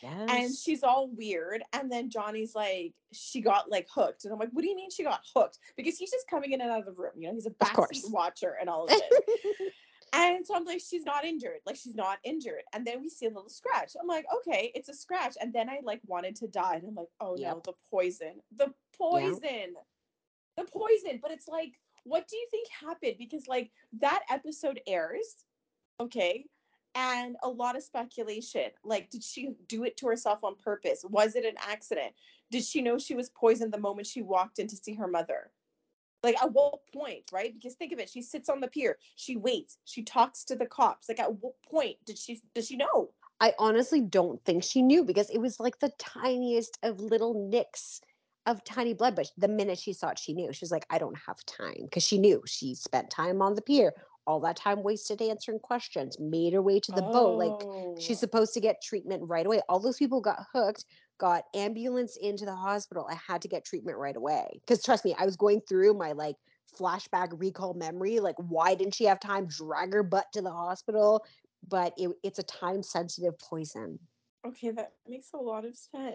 Yes. 0.02 0.28
and 0.30 0.54
she's 0.54 0.84
all 0.84 1.10
weird 1.10 1.62
and 1.72 1.90
then 1.90 2.08
johnny's 2.08 2.54
like 2.54 2.92
she 3.12 3.40
got 3.40 3.68
like 3.70 3.88
hooked 3.92 4.24
and 4.24 4.32
i'm 4.32 4.38
like 4.38 4.50
what 4.52 4.62
do 4.62 4.68
you 4.68 4.76
mean 4.76 4.90
she 4.90 5.02
got 5.02 5.22
hooked 5.34 5.58
because 5.76 5.98
he's 5.98 6.10
just 6.10 6.28
coming 6.28 6.52
in 6.52 6.60
and 6.60 6.70
out 6.70 6.80
of 6.80 6.86
the 6.86 6.92
room 6.92 7.12
you 7.16 7.26
know 7.26 7.34
he's 7.34 7.46
a 7.46 7.50
backseat 7.50 8.08
watcher 8.10 8.56
and 8.60 8.70
all 8.70 8.84
of 8.84 8.90
this 8.90 9.02
and 10.12 10.46
so 10.46 10.54
I'm 10.54 10.64
like, 10.64 10.80
she's 10.80 11.04
not 11.04 11.24
injured. 11.24 11.58
Like 11.66 11.76
she's 11.76 11.94
not 11.94 12.18
injured. 12.24 12.62
And 12.72 12.86
then 12.86 13.00
we 13.00 13.08
see 13.08 13.26
a 13.26 13.30
little 13.30 13.48
scratch. 13.48 13.92
I'm 14.00 14.06
like, 14.06 14.24
okay, 14.38 14.72
it's 14.74 14.88
a 14.88 14.94
scratch. 14.94 15.36
And 15.40 15.52
then 15.52 15.68
I 15.68 15.80
like 15.82 16.00
wanted 16.06 16.36
to 16.36 16.48
die. 16.48 16.76
And 16.76 16.84
I'm 16.88 16.94
like, 16.94 17.08
oh 17.20 17.36
no, 17.38 17.60
the 17.64 17.74
poison. 17.90 18.40
The 18.56 18.72
poison. 18.96 19.74
The 20.56 20.64
poison. 20.64 21.18
But 21.20 21.30
it's 21.30 21.48
like, 21.48 21.72
what 22.04 22.26
do 22.28 22.36
you 22.36 22.46
think 22.50 22.68
happened? 22.68 23.16
Because 23.18 23.46
like 23.46 23.70
that 24.00 24.22
episode 24.30 24.80
airs, 24.86 25.44
okay, 26.00 26.46
and 26.94 27.36
a 27.42 27.48
lot 27.48 27.76
of 27.76 27.82
speculation. 27.82 28.70
Like, 28.84 29.10
did 29.10 29.22
she 29.22 29.50
do 29.68 29.84
it 29.84 29.96
to 29.98 30.06
herself 30.06 30.42
on 30.42 30.56
purpose? 30.56 31.04
Was 31.08 31.36
it 31.36 31.44
an 31.44 31.54
accident? 31.58 32.12
Did 32.50 32.64
she 32.64 32.82
know 32.82 32.98
she 32.98 33.14
was 33.14 33.30
poisoned 33.30 33.72
the 33.72 33.78
moment 33.78 34.06
she 34.06 34.22
walked 34.22 34.58
in 34.58 34.66
to 34.68 34.76
see 34.76 34.94
her 34.94 35.06
mother? 35.06 35.50
Like 36.22 36.42
at 36.42 36.52
what 36.52 36.80
point, 36.92 37.30
right? 37.32 37.54
Because 37.54 37.74
think 37.74 37.92
of 37.92 38.00
it, 38.00 38.10
she 38.10 38.22
sits 38.22 38.48
on 38.48 38.60
the 38.60 38.66
pier, 38.66 38.98
she 39.14 39.36
waits, 39.36 39.78
she 39.84 40.02
talks 40.02 40.44
to 40.44 40.56
the 40.56 40.66
cops. 40.66 41.08
Like 41.08 41.20
at 41.20 41.32
what 41.40 41.54
point 41.62 41.96
did 42.04 42.18
she 42.18 42.40
does 42.54 42.66
she 42.66 42.76
know? 42.76 43.10
I 43.40 43.54
honestly 43.58 44.00
don't 44.00 44.44
think 44.44 44.64
she 44.64 44.82
knew 44.82 45.04
because 45.04 45.30
it 45.30 45.38
was 45.38 45.60
like 45.60 45.78
the 45.78 45.92
tiniest 45.98 46.76
of 46.82 47.00
little 47.00 47.48
nicks 47.48 48.00
of 48.46 48.64
tiny 48.64 48.94
blood. 48.94 49.14
But 49.14 49.30
the 49.36 49.46
minute 49.46 49.78
she 49.78 49.92
saw 49.92 50.08
it, 50.08 50.18
she 50.18 50.32
knew. 50.32 50.52
She 50.52 50.64
was 50.64 50.72
like, 50.72 50.86
I 50.90 50.98
don't 50.98 51.18
have 51.26 51.44
time 51.46 51.82
because 51.84 52.02
she 52.02 52.18
knew 52.18 52.42
she 52.46 52.74
spent 52.74 53.10
time 53.10 53.40
on 53.40 53.54
the 53.54 53.62
pier, 53.62 53.92
all 54.28 54.38
that 54.40 54.56
time 54.56 54.82
wasted 54.82 55.22
answering 55.22 55.58
questions, 55.58 56.18
made 56.20 56.52
her 56.52 56.60
way 56.60 56.78
to 56.78 56.92
the 56.92 57.00
boat. 57.00 57.38
Like 57.38 57.66
Oh. 57.66 57.96
she's 57.98 58.20
supposed 58.20 58.52
to 58.54 58.60
get 58.60 58.82
treatment 58.82 59.22
right 59.26 59.46
away. 59.46 59.62
All 59.70 59.80
those 59.80 59.96
people 59.96 60.20
got 60.20 60.44
hooked, 60.52 60.84
got 61.16 61.44
ambulance 61.54 62.18
into 62.18 62.44
the 62.44 62.54
hospital. 62.54 63.08
I 63.10 63.14
had 63.26 63.40
to 63.42 63.48
get 63.48 63.64
treatment 63.64 63.96
right 63.96 64.14
away. 64.14 64.46
Because 64.60 64.84
trust 64.84 65.06
me, 65.06 65.16
I 65.18 65.24
was 65.24 65.36
going 65.36 65.62
through 65.66 65.94
my 65.94 66.12
like 66.12 66.36
flashback 66.78 67.28
recall 67.32 67.72
memory. 67.72 68.20
Like, 68.20 68.36
why 68.36 68.74
didn't 68.74 68.94
she 68.94 69.04
have 69.04 69.18
time? 69.18 69.46
Drag 69.46 69.94
her 69.94 70.02
butt 70.02 70.26
to 70.34 70.42
the 70.42 70.52
hospital. 70.52 71.24
But 71.66 71.94
it, 71.96 72.10
it's 72.22 72.38
a 72.38 72.44
time 72.44 72.82
sensitive 72.82 73.38
poison. 73.38 73.98
Okay, 74.46 74.70
that 74.72 74.92
makes 75.08 75.32
a 75.32 75.38
lot 75.38 75.64
of 75.64 75.74
sense. 75.74 76.14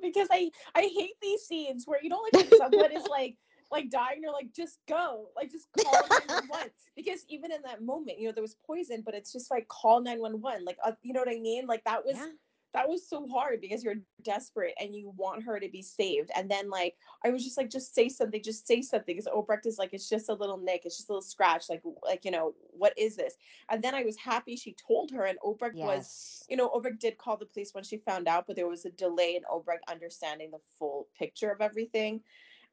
Because 0.00 0.28
I 0.30 0.50
I 0.76 0.82
hate 0.82 1.14
these 1.20 1.42
scenes 1.42 1.86
where 1.86 1.98
you 2.02 2.08
know 2.14 2.24
like 2.32 2.54
someone 2.56 2.92
is 2.92 3.06
like 3.08 3.36
like 3.70 3.90
dying, 3.90 4.20
you're 4.22 4.32
like, 4.32 4.52
just 4.52 4.78
go. 4.88 5.28
Like 5.36 5.50
just 5.50 5.68
call 5.78 5.92
911. 6.08 6.70
because 6.96 7.24
even 7.28 7.52
in 7.52 7.62
that 7.62 7.82
moment, 7.82 8.18
you 8.18 8.26
know, 8.26 8.32
there 8.32 8.42
was 8.42 8.56
poison, 8.66 9.02
but 9.04 9.14
it's 9.14 9.32
just 9.32 9.50
like 9.50 9.68
call 9.68 10.00
911. 10.00 10.64
Like 10.64 10.78
uh, 10.84 10.92
you 11.02 11.12
know 11.12 11.20
what 11.20 11.28
I 11.28 11.38
mean? 11.40 11.66
Like 11.66 11.84
that 11.84 12.04
was 12.04 12.16
Yeah. 12.16 12.28
that 12.74 12.88
was 12.88 13.08
so 13.08 13.26
hard 13.26 13.60
because 13.60 13.82
you're 13.82 13.94
desperate 14.22 14.74
and 14.78 14.94
you 14.94 15.12
want 15.16 15.42
her 15.42 15.58
to 15.58 15.68
be 15.68 15.82
saved. 15.82 16.30
And 16.36 16.50
then 16.50 16.68
like 16.70 16.96
I 17.24 17.30
was 17.30 17.44
just 17.44 17.56
like, 17.56 17.70
just 17.70 17.94
say 17.94 18.08
something, 18.08 18.42
just 18.42 18.66
say 18.66 18.82
something. 18.82 19.16
Because 19.16 19.30
Obrecht 19.32 19.66
is 19.66 19.78
like, 19.78 19.90
it's 19.92 20.08
just 20.08 20.28
a 20.28 20.34
little 20.34 20.58
nick, 20.58 20.82
it's 20.84 20.96
just 20.96 21.08
a 21.08 21.12
little 21.12 21.22
scratch. 21.22 21.68
Like, 21.68 21.82
like 22.04 22.24
you 22.24 22.30
know, 22.30 22.54
what 22.70 22.94
is 22.98 23.16
this? 23.16 23.34
And 23.70 23.82
then 23.82 23.94
I 23.94 24.02
was 24.02 24.16
happy 24.16 24.56
she 24.56 24.74
told 24.86 25.10
her, 25.12 25.24
and 25.24 25.38
Obrecht 25.44 25.74
was, 25.86 26.44
you 26.48 26.56
know, 26.56 26.68
Obrecht 26.70 27.00
did 27.00 27.18
call 27.18 27.36
the 27.36 27.46
police 27.46 27.74
when 27.74 27.84
she 27.84 27.98
found 27.98 28.28
out, 28.28 28.46
but 28.46 28.56
there 28.56 28.68
was 28.68 28.84
a 28.84 28.90
delay 28.90 29.36
in 29.36 29.42
Obrecht 29.44 29.80
understanding 29.90 30.50
the 30.50 30.60
full 30.78 31.08
picture 31.18 31.50
of 31.50 31.60
everything. 31.60 32.20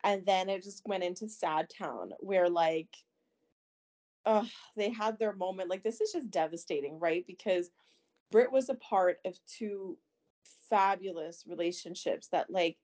And 0.04 0.26
then 0.26 0.50
it 0.50 0.64
just 0.64 0.86
went 0.86 1.04
into 1.04 1.28
Sad 1.28 1.68
Town, 1.70 2.12
where 2.20 2.50
like, 2.50 2.90
uh, 4.26 4.46
they 4.76 4.90
had 4.90 5.20
their 5.20 5.34
moment. 5.34 5.70
Like, 5.70 5.84
this 5.84 6.02
is 6.02 6.12
just 6.12 6.32
devastating, 6.32 7.00
right? 7.00 7.24
Because 7.28 7.70
Britt 8.32 8.52
was 8.52 8.70
a 8.70 8.76
part 8.76 9.20
of 9.26 9.38
two 9.48 9.98
fabulous 10.70 11.44
relationships 11.48 12.28
that, 12.32 12.50
like, 12.50 12.78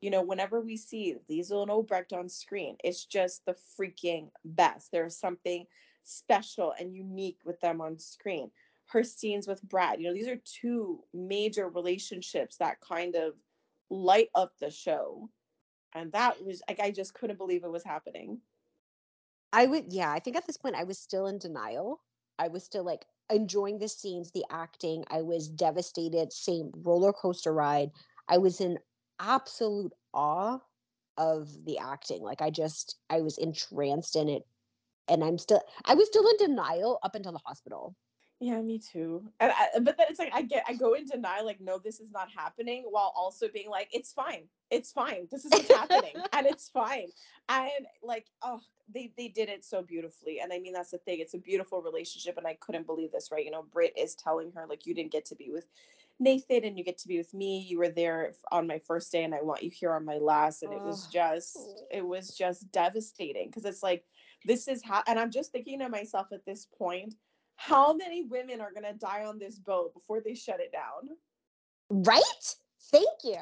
you 0.00 0.10
know, 0.10 0.22
whenever 0.22 0.60
we 0.60 0.76
see 0.76 1.16
Liesl 1.30 1.62
and 1.62 1.70
Obrecht 1.70 2.12
on 2.12 2.28
screen, 2.28 2.76
it's 2.84 3.04
just 3.04 3.44
the 3.46 3.56
freaking 3.78 4.28
best. 4.44 4.90
There's 4.92 5.16
something 5.16 5.66
special 6.04 6.74
and 6.78 6.94
unique 6.94 7.38
with 7.44 7.60
them 7.60 7.80
on 7.80 7.98
screen. 7.98 8.50
Her 8.86 9.02
scenes 9.02 9.46
with 9.48 9.62
Brad, 9.62 10.00
you 10.00 10.06
know, 10.06 10.14
these 10.14 10.28
are 10.28 10.40
two 10.44 11.02
major 11.12 11.68
relationships 11.68 12.56
that 12.58 12.80
kind 12.80 13.16
of 13.16 13.32
light 13.90 14.28
up 14.34 14.52
the 14.60 14.70
show. 14.70 15.28
And 15.96 16.12
that 16.12 16.44
was 16.44 16.62
like, 16.68 16.78
I 16.78 16.90
just 16.90 17.14
couldn't 17.14 17.38
believe 17.38 17.64
it 17.64 17.70
was 17.70 17.82
happening. 17.82 18.38
I 19.52 19.64
would, 19.64 19.92
yeah, 19.92 20.12
I 20.12 20.20
think 20.20 20.36
at 20.36 20.46
this 20.46 20.58
point 20.58 20.76
I 20.76 20.84
was 20.84 20.98
still 20.98 21.26
in 21.26 21.38
denial. 21.38 22.02
I 22.38 22.48
was 22.48 22.64
still 22.64 22.84
like 22.84 23.06
enjoying 23.30 23.78
the 23.78 23.88
scenes, 23.88 24.30
the 24.30 24.44
acting. 24.50 25.04
I 25.10 25.22
was 25.22 25.48
devastated, 25.48 26.34
same 26.34 26.70
roller 26.76 27.14
coaster 27.14 27.54
ride. 27.54 27.90
I 28.28 28.36
was 28.36 28.60
in 28.60 28.78
absolute 29.18 29.92
awe 30.12 30.58
of 31.16 31.48
the 31.64 31.78
acting. 31.78 32.20
Like 32.20 32.42
I 32.42 32.50
just, 32.50 32.96
I 33.08 33.22
was 33.22 33.38
entranced 33.38 34.16
in 34.16 34.28
it. 34.28 34.42
And 35.08 35.24
I'm 35.24 35.38
still, 35.38 35.62
I 35.86 35.94
was 35.94 36.08
still 36.08 36.28
in 36.28 36.36
denial 36.36 36.98
up 37.02 37.14
until 37.14 37.32
the 37.32 37.40
hospital. 37.46 37.94
Yeah, 38.38 38.60
me 38.60 38.78
too. 38.78 39.24
And 39.40 39.50
I, 39.50 39.68
uh, 39.76 39.80
but 39.80 39.96
then 39.96 40.08
it's 40.10 40.18
like 40.18 40.34
I 40.34 40.42
get 40.42 40.64
I 40.68 40.74
go 40.74 40.92
in 40.92 41.06
denial, 41.06 41.46
like 41.46 41.60
no, 41.60 41.78
this 41.78 42.00
is 42.00 42.10
not 42.10 42.28
happening, 42.30 42.84
while 42.90 43.12
also 43.16 43.48
being 43.48 43.70
like, 43.70 43.88
it's 43.92 44.12
fine, 44.12 44.42
it's 44.70 44.92
fine, 44.92 45.26
this 45.30 45.46
is 45.46 45.52
what's 45.52 45.72
happening, 45.72 46.12
and 46.34 46.46
it's 46.46 46.68
fine. 46.68 47.08
And 47.48 47.86
like, 48.02 48.26
oh, 48.42 48.60
they 48.92 49.10
they 49.16 49.28
did 49.28 49.48
it 49.48 49.64
so 49.64 49.80
beautifully, 49.80 50.40
and 50.40 50.52
I 50.52 50.58
mean 50.58 50.74
that's 50.74 50.90
the 50.90 50.98
thing. 50.98 51.20
It's 51.20 51.32
a 51.32 51.38
beautiful 51.38 51.80
relationship, 51.80 52.36
and 52.36 52.46
I 52.46 52.58
couldn't 52.60 52.86
believe 52.86 53.10
this, 53.10 53.30
right? 53.32 53.44
You 53.44 53.52
know, 53.52 53.64
Brit 53.72 53.94
is 53.96 54.14
telling 54.14 54.52
her 54.52 54.66
like, 54.68 54.84
you 54.86 54.94
didn't 54.94 55.12
get 55.12 55.24
to 55.26 55.34
be 55.34 55.50
with 55.50 55.66
Nathan, 56.20 56.64
and 56.64 56.76
you 56.76 56.84
get 56.84 56.98
to 56.98 57.08
be 57.08 57.16
with 57.16 57.32
me. 57.32 57.60
You 57.60 57.78
were 57.78 57.88
there 57.88 58.34
on 58.52 58.66
my 58.66 58.78
first 58.80 59.10
day, 59.10 59.24
and 59.24 59.34
I 59.34 59.40
want 59.40 59.62
you 59.62 59.70
here 59.70 59.94
on 59.94 60.04
my 60.04 60.18
last. 60.18 60.62
And 60.62 60.74
it 60.74 60.82
was 60.84 61.06
just, 61.10 61.58
it 61.90 62.06
was 62.06 62.36
just 62.36 62.70
devastating 62.70 63.46
because 63.48 63.64
it's 63.64 63.82
like 63.82 64.04
this 64.44 64.68
is 64.68 64.82
how, 64.84 65.02
and 65.06 65.18
I'm 65.18 65.30
just 65.30 65.52
thinking 65.52 65.78
to 65.78 65.88
myself 65.88 66.26
at 66.32 66.44
this 66.44 66.66
point 66.78 67.14
how 67.56 67.92
many 67.94 68.24
women 68.24 68.60
are 68.60 68.72
gonna 68.72 68.94
die 68.94 69.24
on 69.24 69.38
this 69.38 69.58
boat 69.58 69.92
before 69.94 70.20
they 70.20 70.34
shut 70.34 70.60
it 70.60 70.72
down? 70.72 71.16
Right? 71.90 72.22
Thank 72.90 73.08
you. 73.24 73.36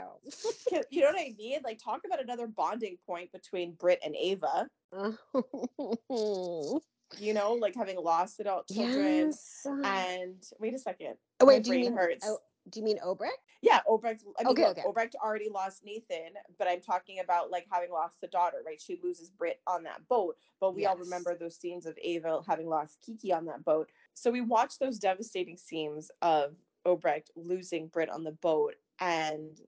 You 0.91 1.03
know 1.03 1.09
what 1.09 1.21
I 1.21 1.35
mean? 1.37 1.61
Like, 1.65 1.79
talk 1.83 2.01
about 2.07 2.23
another 2.23 2.47
bonding 2.47 2.97
point 3.07 3.31
between 3.33 3.73
Britt 3.75 4.01
and 4.05 4.17
Ava. 4.17 4.69
You 7.21 7.35
know, 7.35 7.53
like 7.53 7.75
having 7.77 8.03
lost 8.03 8.41
adult 8.41 8.67
children. 8.67 9.27
yes. 9.27 9.67
Uh 9.67 9.87
and 9.87 10.43
wait 10.59 10.75
a 10.75 10.79
second. 10.79 11.15
Oh, 11.39 11.47
my 11.47 11.53
wait, 11.53 11.65
do 11.65 11.75
you 11.75 11.81
mean 11.81 11.93
oh, 11.93 11.97
hurts. 11.97 12.27
oh, 12.27 12.39
do 12.71 12.81
you 12.81 12.85
mean 12.85 12.99
Obrecht? 13.05 13.31
Yeah, 13.63 13.81
Obrecht. 13.89 14.23
I 14.39 14.45
mean, 14.45 14.53
Okay, 14.53 14.63
look, 14.63 14.79
okay. 14.79 14.83
Obrecht 14.87 15.15
already 15.17 15.49
lost 15.49 15.85
Nathan, 15.85 16.33
but 16.59 16.69
I'm 16.69 16.81
talking 16.81 17.21
about 17.21 17.51
like 17.51 17.67
having 17.71 17.91
lost 17.91 18.17
a 18.23 18.27
daughter, 18.27 18.59
right? 18.65 18.81
She 18.81 18.99
loses 19.03 19.31
Brit 19.31 19.61
on 19.67 19.83
that 19.85 20.07
boat, 20.09 20.37
but 20.61 20.75
we 20.75 20.87
all 20.87 20.97
remember 20.97 21.37
those 21.37 21.57
scenes 21.57 21.87
of 21.87 21.99
Ava 22.03 22.41
having 22.47 22.69
lost 22.69 22.99
Kiki 23.05 23.33
on 23.33 23.45
that 23.47 23.65
boat. 23.65 23.91
So 24.15 24.31
we 24.31 24.41
watched 24.41 24.81
those 24.81 24.99
devastating 24.99 25.57
scenes 25.57 26.11
of 26.23 26.55
Obrecht 26.87 27.31
losing 27.37 27.89
Brit 27.89 28.11
on 28.11 28.25
the 28.25 28.33
boat, 28.33 28.75
and 29.01 29.59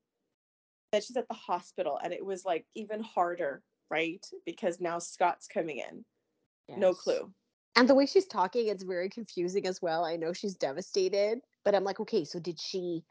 then 0.92 1.02
she's 1.02 1.16
at 1.16 1.28
the 1.28 1.34
hospital, 1.34 1.98
and 2.02 2.12
it 2.12 2.24
was 2.24 2.44
like 2.44 2.66
even 2.74 3.02
harder, 3.02 3.62
right? 3.90 4.24
Because 4.44 4.80
now 4.80 4.98
Scott's 4.98 5.48
coming 5.48 5.78
in. 5.78 6.04
No 6.68 6.94
clue. 6.94 7.32
And 7.76 7.88
the 7.88 7.94
way 7.94 8.06
she's 8.06 8.26
talking, 8.26 8.68
it's 8.68 8.82
very 8.82 9.08
confusing 9.08 9.66
as 9.66 9.82
well. 9.82 10.04
I 10.04 10.16
know 10.16 10.32
she's 10.32 10.54
devastated, 10.54 11.40
but 11.66 11.74
I'm 11.74 11.84
like, 11.84 12.00
okay, 12.00 12.24
so 12.24 12.38
did 12.38 12.60
she 12.60 13.02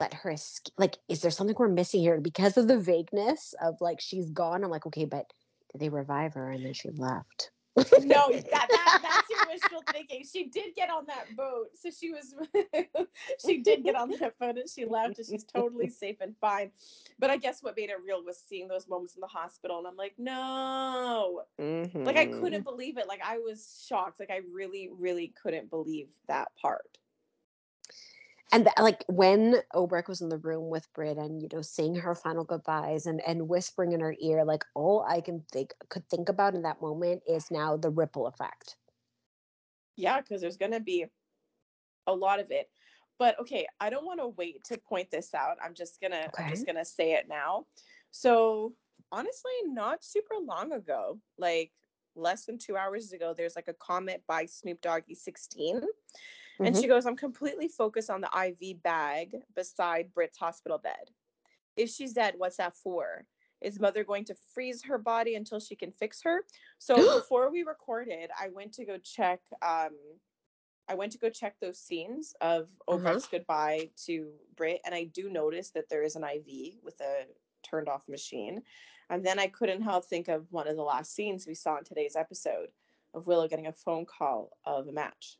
let 0.00 0.12
her 0.12 0.32
escape? 0.32 0.74
Like, 0.78 0.98
is 1.08 1.22
there 1.22 1.30
something 1.30 1.56
we're 1.58 1.68
missing 1.68 2.00
here? 2.00 2.20
Because 2.20 2.58
of 2.58 2.66
the 2.68 2.78
vagueness 2.78 3.54
of 3.62 3.76
like 3.80 4.00
she's 4.00 4.30
gone, 4.30 4.64
I'm 4.64 4.70
like, 4.70 4.86
okay, 4.86 5.04
but 5.06 5.32
did 5.72 5.80
they 5.80 5.88
revive 5.88 6.34
her 6.34 6.50
and 6.50 6.66
then 6.66 6.74
she 6.74 6.90
left? 6.90 7.52
no, 7.96 8.32
that, 8.50 8.68
that 8.72 8.94
that's 9.02 9.30
your 9.30 9.40
wishful 9.46 9.86
thinking. 9.92 10.24
She 10.30 10.46
did 10.46 10.74
get 10.74 10.90
on 10.90 11.06
that 11.06 11.36
boat, 11.36 11.68
so 11.74 11.90
she 11.90 12.10
was 12.10 12.34
she 13.46 13.58
did 13.58 13.84
get 13.84 13.96
on 13.96 14.10
that 14.20 14.38
boat 14.38 14.58
and 14.58 14.68
she 14.68 14.84
left, 14.86 15.18
and 15.18 15.26
she's 15.26 15.44
totally 15.44 15.88
safe 15.90 16.16
and 16.20 16.34
fine. 16.40 16.72
But 17.18 17.30
I 17.30 17.36
guess 17.36 17.62
what 17.62 17.76
made 17.76 17.90
it 17.90 18.02
real 18.04 18.24
was 18.24 18.38
seeing 18.38 18.68
those 18.68 18.88
moments 18.88 19.14
in 19.14 19.20
the 19.20 19.28
hospital, 19.28 19.78
and 19.78 19.86
I'm 19.86 19.96
like, 19.96 20.14
no, 20.18 21.42
like 22.04 22.16
I 22.16 22.26
Mm-hmm. 22.26 22.40
couldn't 22.40 22.64
believe 22.64 22.98
it. 22.98 23.08
Like 23.08 23.22
I 23.24 23.38
was 23.38 23.84
shocked. 23.88 24.20
Like 24.20 24.30
I 24.30 24.40
really, 24.52 24.90
really 24.98 25.34
couldn't 25.40 25.70
believe 25.70 26.08
that 26.28 26.48
part. 26.60 26.98
And 28.52 28.64
th- 28.64 28.74
like 28.78 29.04
when 29.08 29.56
Obrecht 29.74 30.08
was 30.08 30.20
in 30.20 30.28
the 30.28 30.38
room 30.38 30.70
with 30.70 30.92
Brit 30.94 31.18
and 31.18 31.42
you 31.42 31.48
know 31.52 31.62
saying 31.62 31.96
her 31.96 32.14
final 32.14 32.44
goodbyes 32.44 33.06
and 33.06 33.20
and 33.26 33.48
whispering 33.48 33.92
in 33.92 34.00
her 34.00 34.14
ear, 34.20 34.44
like 34.44 34.64
all 34.74 35.04
I 35.08 35.20
can 35.20 35.44
think 35.52 35.74
could 35.88 36.08
think 36.08 36.28
about 36.28 36.54
in 36.54 36.62
that 36.62 36.80
moment 36.80 37.22
is 37.28 37.50
now 37.50 37.76
the 37.76 37.90
ripple 37.90 38.26
effect. 38.26 38.76
Yeah, 39.96 40.20
because 40.20 40.40
there's 40.40 40.56
gonna 40.56 40.80
be 40.80 41.06
a 42.06 42.14
lot 42.14 42.40
of 42.40 42.50
it. 42.50 42.70
But 43.18 43.38
okay, 43.40 43.66
I 43.80 43.90
don't 43.90 44.06
want 44.06 44.20
to 44.20 44.28
wait 44.28 44.64
to 44.64 44.78
point 44.78 45.10
this 45.10 45.34
out. 45.34 45.58
I'm 45.62 45.74
just 45.74 46.00
gonna 46.00 46.30
I'm 46.38 46.50
just 46.50 46.66
gonna 46.66 46.84
say 46.84 47.12
it 47.12 47.26
now. 47.28 47.66
So 48.10 48.72
honestly, 49.12 49.52
not 49.66 50.04
super 50.04 50.34
long 50.42 50.72
ago, 50.72 51.18
like 51.36 51.72
less 52.14 52.46
than 52.46 52.58
two 52.58 52.76
hours 52.76 53.12
ago, 53.12 53.34
there's 53.36 53.56
like 53.56 53.68
a 53.68 53.74
comment 53.74 54.22
by 54.26 54.46
Snoop 54.46 54.80
Doggy 54.80 55.14
16. 55.14 55.82
And 56.64 56.74
Mhm. 56.74 56.80
she 56.80 56.88
goes, 56.88 57.06
I'm 57.06 57.16
completely 57.16 57.68
focused 57.68 58.10
on 58.10 58.20
the 58.20 58.30
IV 58.36 58.82
bag 58.82 59.36
beside 59.54 60.12
Britt's 60.12 60.38
hospital 60.38 60.78
bed. 60.78 61.10
If 61.76 61.90
she's 61.90 62.12
dead, 62.14 62.34
what's 62.38 62.56
that 62.58 62.76
for? 62.76 63.26
Is 63.60 63.80
mother 63.80 64.04
going 64.04 64.24
to 64.26 64.34
freeze 64.34 64.82
her 64.84 64.98
body 64.98 65.34
until 65.36 65.60
she 65.60 65.76
can 65.76 65.92
fix 65.92 66.22
her? 66.22 66.46
So 66.78 66.96
before 67.20 67.50
we 67.50 67.62
recorded, 67.64 68.30
I 68.38 68.48
went 68.48 68.74
to 68.74 68.84
go 68.84 68.98
check. 68.98 69.42
Um, 69.62 70.20
I 70.88 70.94
went 70.94 71.12
to 71.12 71.18
go 71.18 71.30
check 71.30 71.58
those 71.60 71.78
scenes 71.78 72.34
of 72.40 72.70
Uh-huh. 72.88 72.98
Obrecht's 72.98 73.28
goodbye 73.28 73.90
to 74.06 74.38
Brit, 74.56 74.80
and 74.84 74.94
I 74.94 75.04
do 75.04 75.30
notice 75.30 75.70
that 75.72 75.88
there 75.88 76.02
is 76.02 76.16
an 76.16 76.24
IV 76.24 76.82
with 76.82 77.00
a 77.00 77.26
turned 77.62 77.88
off 77.88 78.08
machine. 78.08 78.64
And 79.10 79.24
then 79.24 79.38
I 79.38 79.48
couldn't 79.48 79.82
help 79.82 80.04
think 80.06 80.28
of 80.28 80.50
one 80.52 80.68
of 80.68 80.76
the 80.76 80.82
last 80.82 81.14
scenes 81.14 81.46
we 81.46 81.54
saw 81.54 81.78
in 81.78 81.84
today's 81.84 82.16
episode 82.16 82.72
of 83.14 83.26
Willow 83.26 83.48
getting 83.48 83.66
a 83.66 83.72
phone 83.72 84.06
call 84.06 84.58
of 84.64 84.88
a 84.88 84.92
match. 84.92 85.38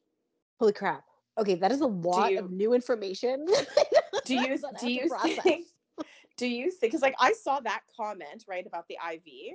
Holy 0.61 0.73
crap. 0.73 1.08
Okay, 1.39 1.55
that 1.55 1.71
is 1.73 1.81
a 1.81 1.87
lot 1.87 2.33
you- 2.33 2.39
of 2.41 2.51
new 2.51 2.75
information. 2.75 3.47
do 4.25 4.35
you 4.37 4.59
that 4.59 4.65
I 4.65 4.79
have 4.79 4.81
do 4.81 4.91
you 4.91 5.09
process. 5.09 5.39
think 5.43 5.67
do 6.37 6.47
you 6.47 6.71
think 6.71 6.93
because 6.93 7.03
like 7.03 7.15
i 7.19 7.33
saw 7.33 7.61
that 7.61 7.81
comment 7.97 8.45
right 8.47 8.67
about 8.67 8.87
the 8.89 8.97
iv 9.13 9.55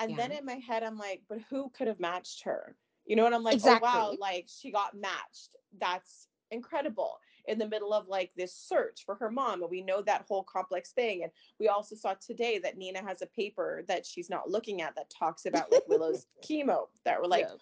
and 0.00 0.16
then 0.18 0.30
in 0.30 0.44
my 0.44 0.54
head 0.54 0.82
i'm 0.82 0.98
like 0.98 1.22
but 1.28 1.38
who 1.50 1.70
could 1.70 1.88
have 1.88 1.98
matched 1.98 2.42
her 2.44 2.76
you 3.06 3.16
know 3.16 3.26
and 3.26 3.34
i'm 3.34 3.42
like 3.42 3.60
oh 3.64 3.78
wow 3.82 4.14
like 4.20 4.46
she 4.46 4.70
got 4.70 4.94
matched 4.94 5.56
that's 5.80 6.28
incredible 6.50 7.18
in 7.46 7.58
the 7.58 7.68
middle 7.68 7.92
of 7.92 8.06
like 8.06 8.30
this 8.36 8.54
search 8.54 9.02
for 9.04 9.14
her 9.16 9.30
mom 9.30 9.62
and 9.62 9.70
we 9.70 9.82
know 9.82 10.02
that 10.02 10.24
whole 10.28 10.44
complex 10.44 10.92
thing 10.92 11.22
and 11.22 11.32
we 11.58 11.68
also 11.68 11.96
saw 11.96 12.14
today 12.14 12.58
that 12.58 12.76
nina 12.76 13.02
has 13.02 13.22
a 13.22 13.26
paper 13.26 13.84
that 13.88 14.06
she's 14.06 14.30
not 14.30 14.48
looking 14.48 14.82
at 14.82 14.94
that 14.94 15.10
talks 15.10 15.46
about 15.46 15.72
like 15.72 15.82
willow's 15.88 16.26
chemo 16.48 16.84
that 17.04 17.20
we're 17.20 17.26
like 17.26 17.46
Yes. 17.48 17.58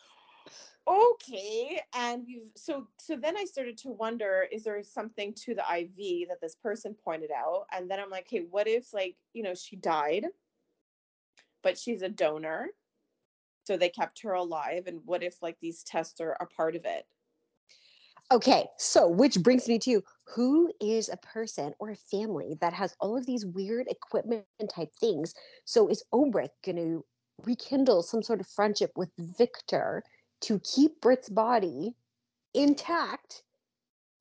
Okay 0.88 1.80
and 1.94 2.24
we've 2.26 2.50
so 2.56 2.88
so 2.98 3.16
then 3.16 3.36
i 3.36 3.44
started 3.44 3.78
to 3.78 3.88
wonder 3.88 4.46
is 4.50 4.64
there 4.64 4.82
something 4.82 5.32
to 5.32 5.54
the 5.54 5.62
iv 5.78 6.28
that 6.28 6.40
this 6.40 6.56
person 6.56 6.94
pointed 7.04 7.30
out? 7.30 7.66
And 7.72 7.88
then 7.88 8.00
i'm 8.00 8.10
like 8.10 8.26
hey 8.28 8.44
what 8.50 8.66
if 8.66 8.92
like 8.92 9.16
you 9.32 9.42
know 9.42 9.54
she 9.54 9.76
died 9.76 10.26
but 11.62 11.78
she's 11.78 12.02
a 12.02 12.08
donor 12.08 12.70
so 13.64 13.76
they 13.76 13.88
kept 13.88 14.22
her 14.22 14.32
alive 14.32 14.84
and 14.86 15.00
what 15.04 15.22
if 15.22 15.40
like 15.42 15.56
these 15.60 15.82
tests 15.82 16.20
are 16.20 16.36
a 16.40 16.46
part 16.46 16.76
of 16.76 16.84
it? 16.84 17.06
Okay, 18.30 18.66
so 18.78 19.08
which 19.08 19.42
brings 19.42 19.68
me 19.68 19.78
to 19.80 20.02
who 20.34 20.72
is 20.80 21.08
a 21.10 21.16
person 21.18 21.74
or 21.78 21.90
a 21.90 21.96
family 21.96 22.56
that 22.60 22.72
has 22.72 22.94
all 22.98 23.16
of 23.16 23.26
these 23.26 23.44
weird 23.44 23.86
equipment 23.88 24.44
type 24.74 24.90
things? 24.98 25.34
So 25.64 25.88
is 25.88 26.02
Obrecht 26.14 26.48
going 26.64 26.76
to 26.76 27.04
rekindle 27.44 28.02
some 28.02 28.22
sort 28.22 28.40
of 28.40 28.46
friendship 28.48 28.90
with 28.96 29.10
Victor 29.18 30.02
to 30.42 30.58
keep 30.60 31.00
Britt's 31.00 31.28
body 31.28 31.94
intact, 32.54 33.42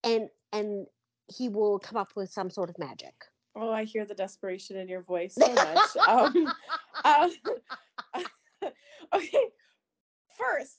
and 0.04 0.30
and 0.54 0.88
he 1.28 1.50
will 1.50 1.80
come 1.80 1.98
up 1.98 2.14
with 2.16 2.30
some 2.32 2.50
sort 2.50 2.70
of 2.70 2.78
magic? 2.80 3.14
oh 3.58 3.70
i 3.70 3.84
hear 3.84 4.06
the 4.06 4.16
desperation 4.16 4.78
in 4.78 4.88
your 4.88 5.02
voice 5.02 5.36
so 5.36 5.54
much 5.54 5.98
um, 6.08 6.48
um 7.04 7.32
okay 9.14 9.46
first 10.40 10.78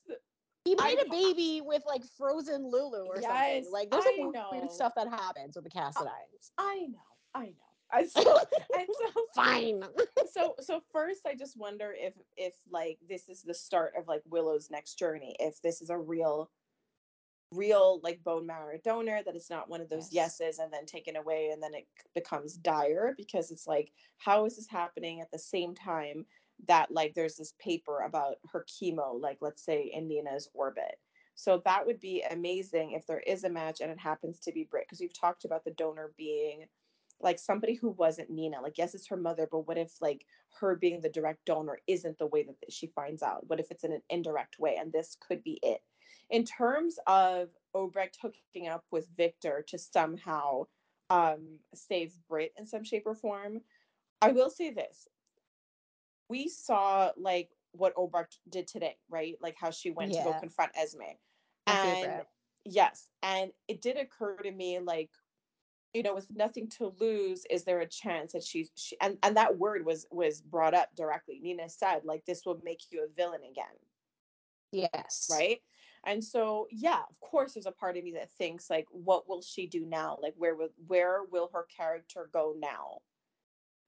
He 0.65 0.75
made 0.75 0.99
a 1.07 1.11
baby 1.11 1.61
with 1.63 1.83
like 1.87 2.03
frozen 2.17 2.67
Lulu 2.71 3.05
or 3.07 3.17
Yes, 3.21 3.27
something. 3.31 3.71
Like 3.73 3.91
there's 3.91 4.05
I 4.07 4.17
some 4.17 4.33
know. 4.33 4.49
weird 4.53 4.73
stuff 4.73 4.93
that 4.97 5.09
happens 5.09 5.55
with 5.55 5.65
the 5.65 5.71
Cassadines. 5.71 6.53
i 6.57 6.87
know 6.89 6.99
i 7.35 7.45
know 7.47 7.72
and 7.93 8.11
so, 8.11 8.39
and 8.79 8.89
so 8.89 9.23
Fine. 9.35 9.85
so 10.33 10.55
so 10.61 10.83
first 10.93 11.21
i 11.27 11.35
just 11.35 11.57
wonder 11.57 11.95
if 11.99 12.15
if 12.37 12.55
like 12.71 12.99
this 13.09 13.29
is 13.29 13.43
the 13.43 13.55
start 13.55 13.93
of 13.99 14.09
like 14.09 14.23
willow's 14.29 14.71
next 14.71 14.95
journey 14.99 15.37
if 15.41 15.61
this 15.63 15.81
is 15.83 15.91
a 15.91 15.99
real 15.99 16.51
real 17.53 18.01
like 18.03 18.23
bone 18.25 18.47
marrow 18.47 18.79
donor 18.83 19.23
that 19.25 19.37
it's 19.37 19.51
not 19.51 19.69
one 19.69 19.81
of 19.81 19.89
those 19.91 20.09
Yes. 20.11 20.41
yeses 20.41 20.59
and 20.59 20.73
then 20.73 20.87
taken 20.87 21.17
away 21.17 21.51
and 21.53 21.63
then 21.63 21.75
it 21.75 21.87
becomes 22.15 22.55
dire 22.57 23.15
because 23.17 23.51
it's 23.51 23.67
like 23.67 23.93
how 24.19 24.47
is 24.47 24.57
this 24.57 24.69
happening 24.69 25.21
at 25.21 25.31
the 25.31 25.39
same 25.39 25.75
time 25.75 26.25
that 26.67 26.91
like 26.91 27.15
there's 27.15 27.37
this 27.37 27.55
paper 27.59 28.01
about 28.01 28.37
her 28.51 28.65
chemo 28.69 29.21
like 29.21 29.39
let's 29.41 29.65
say 29.65 29.91
in 29.93 30.09
nina's 30.09 30.49
orbit 30.55 30.99
so 31.35 31.61
that 31.65 31.85
would 31.87 32.01
be 32.01 32.23
amazing 32.31 32.93
if 32.93 33.07
there 33.07 33.21
is 33.21 33.45
a 33.45 33.49
match 33.51 33.81
and 33.81 33.91
it 33.91 33.99
happens 33.99 34.39
to 34.39 34.53
be 34.53 34.65
Brit 34.71 34.85
because 34.87 35.01
we've 35.01 35.19
talked 35.19 35.45
about 35.45 35.65
the 35.65 35.71
donor 35.73 36.13
being 36.17 36.67
like 37.23 37.39
somebody 37.39 37.75
who 37.75 37.91
wasn't 37.91 38.31
Nina. 38.31 38.61
Like, 38.61 38.79
yes, 38.79 38.95
it's 38.95 39.07
her 39.09 39.17
mother, 39.17 39.49
but 39.51 39.67
what 39.67 39.79
if 39.79 40.01
like 40.01 40.27
her 40.61 40.75
being 40.77 41.01
the 41.01 41.09
direct 41.09 41.45
donor 41.45 41.79
isn't 41.87 42.19
the 42.19 42.27
way 42.27 42.43
that 42.43 42.57
she 42.69 42.89
finds 42.89 43.23
out? 43.23 43.49
What 43.49 43.61
if 43.61 43.71
it's 43.71 43.85
in 43.85 43.93
an 43.93 44.03
indirect 44.11 44.59
way? 44.59 44.77
And 44.79 44.93
this 44.93 45.17
could 45.27 45.43
be 45.43 45.59
it. 45.63 45.83
In 46.31 46.45
terms 46.45 46.99
of 47.07 47.51
Obrecht 47.75 48.17
hooking 48.21 48.69
up 48.69 48.85
with 48.91 49.09
Victor 49.17 49.65
to 49.69 49.79
somehow 49.79 50.67
um, 51.11 51.59
save 51.75 52.13
Brit 52.29 52.53
in 52.59 52.67
some 52.67 52.85
shape 52.85 53.05
or 53.07 53.15
form, 53.15 53.61
I 54.21 54.33
will 54.33 54.51
say 54.51 54.71
this. 54.71 55.09
We 56.29 56.49
saw 56.49 57.11
like 57.17 57.51
what 57.73 57.95
Obrecht 57.97 58.39
did 58.49 58.67
today, 58.67 58.97
right? 59.11 59.37
Like 59.41 59.57
how 59.59 59.71
she 59.71 59.91
went 59.91 60.13
to 60.13 60.23
go 60.23 60.35
confront 60.39 60.73
Esme. 60.77 61.03
My 61.67 61.75
and 61.75 62.01
favorite. 62.01 62.27
yes, 62.65 63.09
and 63.23 63.53
it 63.69 63.83
did 63.83 63.97
occur 63.97 64.37
to 64.37 64.51
me 64.51 64.79
like 64.79 65.11
you 65.93 66.03
know 66.03 66.15
with 66.15 66.27
nothing 66.35 66.69
to 66.69 66.93
lose 66.99 67.45
is 67.51 67.65
there 67.65 67.81
a 67.81 67.87
chance 67.87 68.33
that 68.33 68.43
she's 68.43 68.71
she, 68.75 68.97
and 69.01 69.19
and 69.23 69.37
that 69.37 69.59
word 69.59 69.85
was 69.85 70.07
was 70.11 70.41
brought 70.41 70.75
up 70.75 70.89
directly. 70.97 71.39
Nina 71.43 71.69
said 71.69 72.01
like 72.05 72.25
this 72.25 72.43
will 72.47 72.61
make 72.65 72.81
you 72.91 73.05
a 73.05 73.15
villain 73.15 73.43
again. 73.51 73.65
Yes. 74.73 75.29
right? 75.31 75.61
And 76.07 76.25
so 76.25 76.67
yeah 76.71 77.01
of 77.09 77.21
course 77.21 77.55
there's 77.55 77.67
a 77.67 77.73
part 77.73 77.97
of 77.97 78.05
me 78.05 78.13
that 78.13 78.33
thinks 78.33 78.71
like 78.71 78.87
what 78.91 79.29
will 79.29 79.43
she 79.43 79.67
do 79.67 79.85
now? 79.85 80.19
Like 80.23 80.35
where 80.37 80.55
will 80.55 80.71
where 80.87 81.21
will 81.31 81.51
her 81.53 81.67
character 81.77 82.31
go 82.33 82.55
now? 82.59 83.01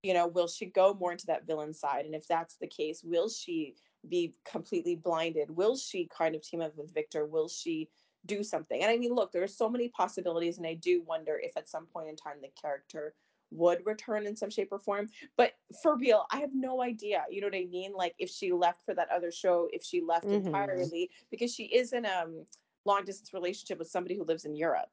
You 0.02 0.12
know 0.12 0.26
will 0.26 0.48
she 0.48 0.66
go 0.66 0.92
more 0.94 1.12
into 1.12 1.26
that 1.26 1.46
villain 1.46 1.72
side? 1.72 2.04
And 2.04 2.14
if 2.14 2.28
that's 2.28 2.56
the 2.56 2.66
case 2.66 3.02
will 3.02 3.30
she 3.30 3.76
be 4.06 4.34
completely 4.44 4.94
blinded? 4.94 5.50
Will 5.50 5.76
she 5.78 6.06
kind 6.14 6.34
of 6.34 6.42
team 6.42 6.60
up 6.60 6.76
with 6.76 6.92
victor? 6.92 7.24
Will 7.24 7.48
she 7.48 7.88
do 8.26 8.42
something. 8.42 8.82
And 8.82 8.90
I 8.90 8.96
mean, 8.96 9.14
look, 9.14 9.32
there 9.32 9.42
are 9.42 9.48
so 9.48 9.68
many 9.68 9.88
possibilities, 9.88 10.58
and 10.58 10.66
I 10.66 10.74
do 10.74 11.02
wonder 11.02 11.38
if 11.42 11.56
at 11.56 11.68
some 11.68 11.86
point 11.86 12.08
in 12.08 12.16
time 12.16 12.36
the 12.40 12.50
character 12.60 13.14
would 13.50 13.84
return 13.86 14.26
in 14.26 14.34
some 14.34 14.50
shape 14.50 14.72
or 14.72 14.78
form. 14.78 15.08
But 15.36 15.52
for 15.82 15.96
real, 15.96 16.26
I 16.30 16.38
have 16.38 16.54
no 16.54 16.82
idea. 16.82 17.24
You 17.30 17.40
know 17.40 17.46
what 17.46 17.54
I 17.56 17.66
mean? 17.66 17.92
Like 17.92 18.14
if 18.18 18.30
she 18.30 18.52
left 18.52 18.84
for 18.84 18.94
that 18.94 19.10
other 19.10 19.30
show, 19.30 19.68
if 19.72 19.84
she 19.84 20.00
left 20.00 20.26
Mhm. 20.26 20.46
entirely, 20.46 21.10
because 21.30 21.54
she 21.54 21.64
is 21.64 21.92
in 21.92 22.04
a 22.04 22.22
um, 22.24 22.46
long 22.84 23.04
distance 23.04 23.32
relationship 23.32 23.78
with 23.78 23.88
somebody 23.88 24.16
who 24.16 24.24
lives 24.24 24.44
in 24.44 24.56
Europe. 24.56 24.90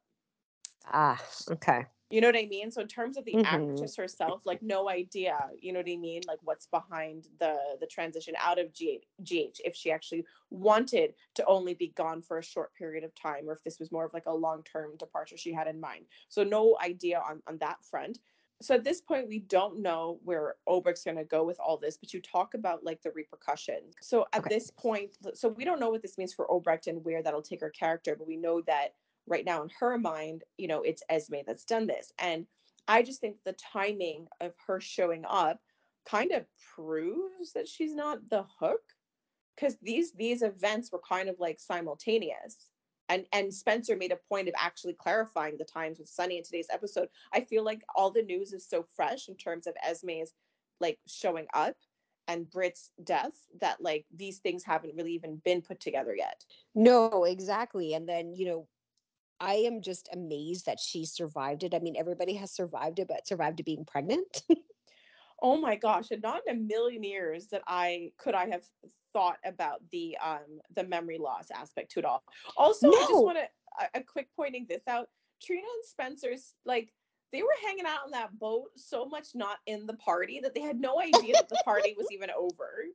Ah, 0.85 1.21
okay. 1.49 1.85
You 2.11 2.21
know 2.21 2.27
what 2.27 2.35
I 2.37 2.45
mean? 2.45 2.71
So 2.71 2.81
in 2.81 2.87
terms 2.87 3.17
of 3.17 3.25
the 3.25 3.39
Mhm. 3.39 3.41
actress 3.43 3.95
herself, 3.95 4.45
like 4.45 4.61
no 4.61 4.89
idea. 4.89 5.49
You 5.59 5.73
know 5.73 5.79
what 5.79 5.89
I 5.89 5.97
mean? 5.97 6.23
Like 6.27 6.39
what's 6.43 6.67
behind 6.67 7.29
the 7.39 7.77
the 7.79 7.87
transition 7.87 8.35
out 8.37 8.59
of 8.59 8.73
G- 8.73 9.03
GH 9.23 9.61
if 9.65 9.75
she 9.75 9.91
actually 9.91 10.25
wanted 10.49 11.15
to 11.35 11.45
only 11.45 11.73
be 11.73 11.87
gone 11.89 12.21
for 12.21 12.37
a 12.37 12.43
short 12.43 12.75
period 12.75 13.03
of 13.05 13.15
time, 13.15 13.49
or 13.49 13.53
if 13.53 13.63
this 13.63 13.79
was 13.79 13.91
more 13.91 14.05
of 14.05 14.13
like 14.13 14.27
a 14.27 14.33
long 14.33 14.63
term 14.63 14.97
departure 14.97 15.37
she 15.37 15.53
had 15.53 15.67
in 15.67 15.79
mind. 15.79 16.07
So 16.29 16.43
no 16.43 16.77
idea 16.81 17.19
on 17.19 17.41
on 17.47 17.57
that 17.59 17.83
front. 17.85 18.19
So 18.61 18.75
at 18.75 18.83
this 18.83 19.01
point, 19.01 19.27
we 19.27 19.39
don't 19.39 19.79
know 19.79 20.19
where 20.23 20.57
Obrecht's 20.69 21.03
going 21.03 21.17
to 21.17 21.23
go 21.25 21.43
with 21.43 21.59
all 21.59 21.77
this, 21.77 21.97
but 21.97 22.13
you 22.13 22.21
talk 22.21 22.53
about 22.53 22.83
like 22.83 23.01
the 23.01 23.11
repercussions. 23.11 23.95
So 24.01 24.27
at 24.33 24.47
Okay. 24.47 24.49
this 24.49 24.69
point, 24.69 25.17
so 25.33 25.47
we 25.49 25.65
don't 25.65 25.79
know 25.79 25.89
what 25.89 26.03
this 26.03 26.17
means 26.17 26.33
for 26.33 26.47
Obrecht 26.47 26.85
and 26.85 27.03
where 27.03 27.23
that'll 27.23 27.41
take 27.41 27.61
her 27.61 27.71
character, 27.71 28.15
but 28.15 28.27
we 28.27 28.37
know 28.37 28.61
that 28.61 28.93
right 29.27 29.45
now 29.45 29.63
in 29.63 29.69
her 29.79 29.97
mind, 29.97 30.43
you 30.57 30.67
know, 30.67 30.81
it's 30.81 31.03
Esme 31.09 31.35
that's 31.45 31.65
done 31.65 31.87
this. 31.87 32.11
And 32.19 32.45
I 32.87 33.03
just 33.03 33.21
think 33.21 33.37
the 33.43 33.53
timing 33.53 34.27
of 34.39 34.53
her 34.67 34.79
showing 34.79 35.23
up 35.27 35.59
kind 36.05 36.31
of 36.31 36.45
proves 36.75 37.53
that 37.53 37.67
she's 37.67 37.93
not 37.93 38.27
the 38.29 38.45
hook 38.59 38.81
because 39.55 39.77
these 39.81 40.13
these 40.13 40.41
events 40.41 40.91
were 40.91 41.01
kind 41.07 41.29
of 41.29 41.39
like 41.39 41.59
simultaneous. 41.59 42.67
And 43.09 43.25
and 43.33 43.53
Spencer 43.53 43.95
made 43.95 44.11
a 44.11 44.19
point 44.29 44.47
of 44.47 44.55
actually 44.57 44.93
clarifying 44.93 45.57
the 45.57 45.65
times 45.65 45.99
with 45.99 46.09
Sonny 46.09 46.37
in 46.37 46.43
today's 46.43 46.69
episode. 46.71 47.09
I 47.33 47.41
feel 47.41 47.63
like 47.63 47.83
all 47.95 48.09
the 48.09 48.23
news 48.23 48.53
is 48.53 48.67
so 48.67 48.85
fresh 48.95 49.27
in 49.27 49.35
terms 49.35 49.67
of 49.67 49.75
Esme's 49.83 50.33
like 50.79 50.97
showing 51.07 51.45
up 51.53 51.75
and 52.27 52.49
Brit's 52.49 52.91
death 53.03 53.33
that 53.59 53.81
like 53.81 54.05
these 54.15 54.39
things 54.39 54.63
haven't 54.63 54.95
really 54.95 55.13
even 55.13 55.41
been 55.43 55.61
put 55.61 55.79
together 55.79 56.15
yet. 56.15 56.43
No, 56.73 57.25
exactly. 57.25 57.93
And 57.93 58.07
then, 58.07 58.33
you 58.33 58.45
know, 58.45 58.67
I 59.41 59.55
am 59.55 59.81
just 59.81 60.07
amazed 60.13 60.67
that 60.67 60.79
she 60.79 61.03
survived 61.03 61.63
it. 61.63 61.73
I 61.73 61.79
mean, 61.79 61.95
everybody 61.97 62.35
has 62.35 62.51
survived 62.51 62.99
it, 62.99 63.07
but 63.07 63.27
survived 63.27 63.57
to 63.57 63.63
being 63.63 63.85
pregnant. 63.85 64.43
Oh 65.43 65.57
my 65.57 65.75
gosh, 65.75 66.11
and 66.11 66.21
not 66.21 66.41
in 66.45 66.55
a 66.55 66.59
million 66.59 67.03
years 67.03 67.47
that 67.47 67.63
I 67.65 68.11
could 68.19 68.35
I 68.35 68.47
have 68.49 68.63
thought 69.11 69.39
about 69.43 69.81
the 69.91 70.15
um 70.23 70.59
the 70.75 70.83
memory 70.83 71.17
loss 71.17 71.49
aspect 71.51 71.91
to 71.91 71.99
it 71.99 72.05
all. 72.05 72.23
Also, 72.55 72.89
I 72.89 73.05
just 73.09 73.23
want 73.23 73.39
to 73.39 73.47
a, 73.95 73.99
a 73.99 74.03
quick 74.03 74.29
pointing 74.35 74.67
this 74.69 74.83
out. 74.87 75.07
Trina 75.41 75.63
and 75.63 75.85
Spencer's 75.85 76.53
like 76.65 76.93
they 77.31 77.41
were 77.41 77.49
hanging 77.65 77.85
out 77.87 78.03
on 78.05 78.11
that 78.11 78.37
boat 78.37 78.67
so 78.75 79.05
much 79.05 79.29
not 79.33 79.57
in 79.65 79.87
the 79.87 79.95
party 79.95 80.39
that 80.43 80.53
they 80.53 80.61
had 80.61 80.79
no 80.79 81.01
idea 81.01 81.33
that 81.33 81.49
the 81.49 81.61
party 81.65 81.95
was 81.97 82.07
even 82.11 82.29
over. 82.37 82.85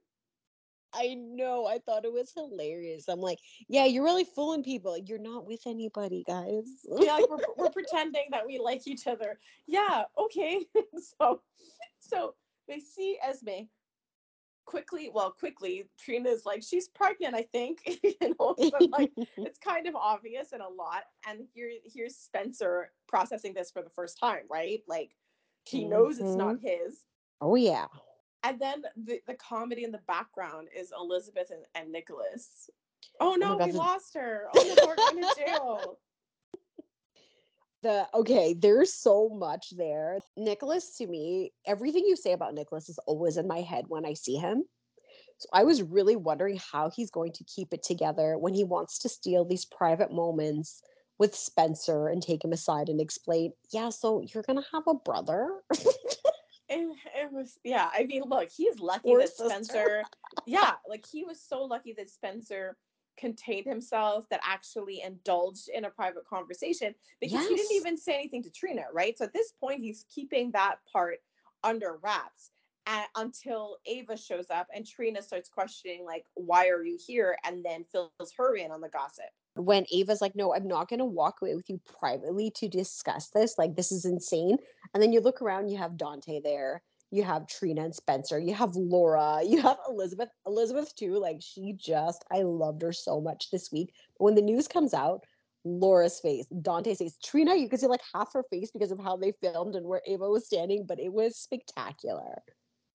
I 0.97 1.15
know. 1.15 1.67
I 1.67 1.79
thought 1.79 2.05
it 2.05 2.13
was 2.13 2.33
hilarious. 2.33 3.09
I'm 3.09 3.21
like, 3.21 3.39
yeah, 3.69 3.85
you're 3.85 4.05
really 4.05 4.25
fooling 4.25 4.63
people. 4.63 4.97
You're 4.97 5.19
not 5.19 5.47
with 5.47 5.61
anybody, 5.67 6.25
guys. 6.27 6.65
Yeah, 6.99 7.15
like 7.15 7.31
we're, 7.31 7.39
we're 7.57 7.71
pretending 7.71 8.27
that 8.31 8.47
we 8.47 8.59
like 8.59 8.87
each 8.87 9.07
other. 9.07 9.39
Yeah, 9.67 10.05
okay. 10.19 10.65
so 11.21 11.43
so 12.01 12.35
they 12.69 12.81
see 12.81 13.19
Esme 13.23 13.67
quickly. 14.65 15.11
Well, 15.13 15.31
quickly, 15.31 15.89
Trina's 15.99 16.45
like, 16.45 16.63
she's 16.63 16.89
pregnant, 16.89 17.35
I 17.35 17.43
think. 17.43 17.81
you 18.03 18.15
know, 18.21 18.55
but 18.57 18.91
like 18.91 19.13
it's 19.37 19.59
kind 19.59 19.87
of 19.87 19.95
obvious 19.95 20.53
and 20.53 20.63
a 20.63 20.69
lot. 20.69 21.05
And 21.29 21.41
here 21.53 21.71
here's 21.85 22.17
Spencer 22.17 22.91
processing 23.09 23.55
this 23.55 23.71
for 23.71 23.83
the 23.83 23.91
first 23.91 24.19
time, 24.19 24.43
right? 24.51 24.81
Like 24.89 25.11
he 25.65 25.85
knows 25.85 26.19
it's 26.19 26.35
not 26.35 26.57
mm-hmm. 26.57 26.67
his. 26.67 27.05
oh 27.41 27.55
yeah. 27.55 27.87
And 28.47 28.61
then 28.61 28.85
the, 28.97 29.21
the 29.27 29.35
comedy 29.35 29.83
in 29.83 29.91
the 29.91 30.01
background 30.07 30.69
is 30.77 30.93
Elizabeth 30.97 31.51
and, 31.51 31.65
and 31.75 31.91
Nicholas. 31.91 32.71
Oh, 33.21 33.29
oh 33.29 33.31
my 33.33 33.39
no, 33.39 33.59
God, 33.59 33.67
we 33.67 33.73
this- 33.73 33.77
lost 33.77 34.15
her. 34.15 34.45
Oh 34.55 34.75
no, 34.77 34.87
we're 34.87 34.97
going 34.97 35.23
to 35.23 35.35
jail. 35.45 35.99
The 37.83 38.09
okay, 38.15 38.55
there's 38.55 38.95
so 38.95 39.29
much 39.29 39.71
there. 39.77 40.19
Nicholas 40.37 40.97
to 40.97 41.07
me, 41.07 41.53
everything 41.67 42.05
you 42.07 42.17
say 42.17 42.33
about 42.33 42.55
Nicholas 42.55 42.89
is 42.89 42.99
always 43.07 43.37
in 43.37 43.47
my 43.47 43.61
head 43.61 43.85
when 43.87 44.05
I 44.07 44.15
see 44.15 44.37
him. 44.37 44.65
So 45.39 45.49
I 45.53 45.63
was 45.63 45.83
really 45.83 46.17
wondering 46.17 46.59
how 46.73 46.91
he's 46.91 47.11
going 47.11 47.33
to 47.33 47.45
keep 47.45 47.75
it 47.75 47.83
together 47.83 48.39
when 48.39 48.55
he 48.55 48.65
wants 48.65 48.99
to 49.01 49.11
steal 49.11 49.45
these 49.45 49.67
private 49.67 50.11
moments 50.11 50.83
with 51.19 51.35
Spencer 51.35 52.09
and 52.09 52.23
take 52.23 52.43
him 52.43 52.53
aside 52.53 52.89
and 52.89 53.01
explain, 53.01 53.53
yeah, 53.71 53.91
so 53.91 54.23
you're 54.23 54.43
gonna 54.43 54.65
have 54.73 54.85
a 54.89 54.95
brother. 54.95 55.49
it, 56.68 56.96
it 57.14 57.33
was 57.33 57.59
yeah 57.64 57.88
i 57.92 58.05
mean 58.05 58.22
look 58.26 58.48
he's 58.50 58.79
lucky 58.81 59.09
Poor 59.09 59.20
that 59.20 59.31
spencer 59.31 60.02
yeah 60.46 60.72
like 60.88 61.05
he 61.11 61.24
was 61.24 61.40
so 61.40 61.62
lucky 61.62 61.92
that 61.92 62.11
spencer 62.11 62.76
contained 63.16 63.66
himself 63.66 64.26
that 64.31 64.40
actually 64.44 65.02
indulged 65.02 65.68
in 65.68 65.85
a 65.87 65.90
private 65.90 66.26
conversation 66.26 66.94
because 67.20 67.46
he 67.48 67.55
didn't 67.55 67.72
even 67.72 67.96
say 67.96 68.14
anything 68.14 68.42
to 68.42 68.50
trina 68.50 68.83
right? 68.92 69.16
So 69.16 69.24
at 69.24 69.33
this 69.33 69.52
point 69.52 69.81
he's 69.81 70.05
keeping 70.14 70.50
that 70.52 70.76
part 70.92 71.18
under 71.64 71.98
wraps 72.02 72.50
until 73.16 73.79
ava 73.87 74.16
shows 74.16 74.46
up 74.50 74.68
and 74.74 74.87
trina 74.87 75.20
starts 75.20 75.48
questioning 75.48 76.05
like 76.05 76.24
why 76.35 76.68
are 76.68 76.85
you 76.85 76.98
here? 77.05 77.37
and 77.44 77.64
then 77.64 77.85
fills 77.90 78.33
her 78.37 78.57
in 78.57 78.70
on 78.70 78.81
the 78.81 78.88
gossip 78.88 79.24
when 79.57 79.87
Ava's 79.92 80.21
like, 80.21 80.37
no, 80.37 80.55
I'm 80.55 80.69
not 80.69 80.88
going 80.88 80.99
to 80.99 81.05
walk 81.05 81.37
away 81.40 81.55
with 81.55 81.69
you 81.69 81.81
privately 81.99 82.51
to 82.57 82.69
discuss 82.69 83.29
this. 83.31 83.57
Like, 83.59 83.75
this 83.75 83.92
is 83.92 84.05
insane. 84.05 84.57
And 84.92 85.03
then 85.03 85.12
you 85.12 85.21
look 85.21 85.42
around, 85.42 85.69
you 85.69 85.79
have 85.79 85.97
Dante 85.97 86.40
there, 86.40 86.83
you 87.11 87.23
have 87.23 87.47
Trina 87.47 87.85
and 87.85 87.95
Spencer, 87.95 88.38
you 88.38 88.55
have 88.55 88.77
Laura, 88.77 89.40
you 89.47 89.62
have 89.62 89.79
Elizabeth. 89.88 90.29
Elizabeth, 90.47 90.95
too, 90.95 91.19
like, 91.19 91.38
she 91.40 91.73
just, 91.73 92.25
I 92.33 92.42
loved 92.42 92.83
her 92.83 92.92
so 92.92 93.21
much 93.21 93.51
this 93.51 93.71
week. 93.73 93.92
But 94.19 94.25
when 94.25 94.35
the 94.35 94.42
news 94.42 94.69
comes 94.69 94.95
out, 94.95 95.25
Laura's 95.64 96.21
face, 96.21 96.47
Dante's 96.62 96.99
face, 96.99 97.16
Trina, 97.25 97.57
you 97.57 97.69
could 97.69 97.81
see 97.81 97.88
like 97.88 98.01
half 98.14 98.33
her 98.33 98.45
face 98.51 98.71
because 98.71 98.92
of 98.92 99.01
how 99.01 99.16
they 99.16 99.33
filmed 99.42 99.75
and 99.75 99.85
where 99.85 100.01
Ava 100.07 100.29
was 100.29 100.47
standing, 100.47 100.87
but 100.87 101.01
it 101.01 101.12
was 101.12 101.37
spectacular. 101.37 102.40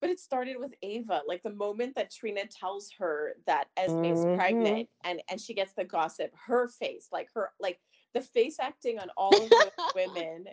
But 0.01 0.09
it 0.09 0.19
started 0.19 0.57
with 0.59 0.73
Ava. 0.81 1.21
Like 1.27 1.43
the 1.43 1.51
moment 1.53 1.95
that 1.95 2.11
Trina 2.11 2.47
tells 2.47 2.91
her 2.99 3.35
that 3.45 3.69
Esme 3.77 4.05
is 4.05 4.25
Mhm. 4.25 4.35
pregnant 4.35 4.89
and 5.03 5.21
and 5.29 5.39
she 5.39 5.53
gets 5.53 5.73
the 5.73 5.85
gossip, 5.85 6.31
her 6.47 6.67
face, 6.67 7.09
like 7.11 7.29
her 7.35 7.53
like 7.59 7.79
the 8.13 8.21
face 8.21 8.59
acting 8.59 8.99
on 8.99 9.09
all 9.17 9.43
of 9.43 9.55
those 9.55 9.71
women 9.95 10.45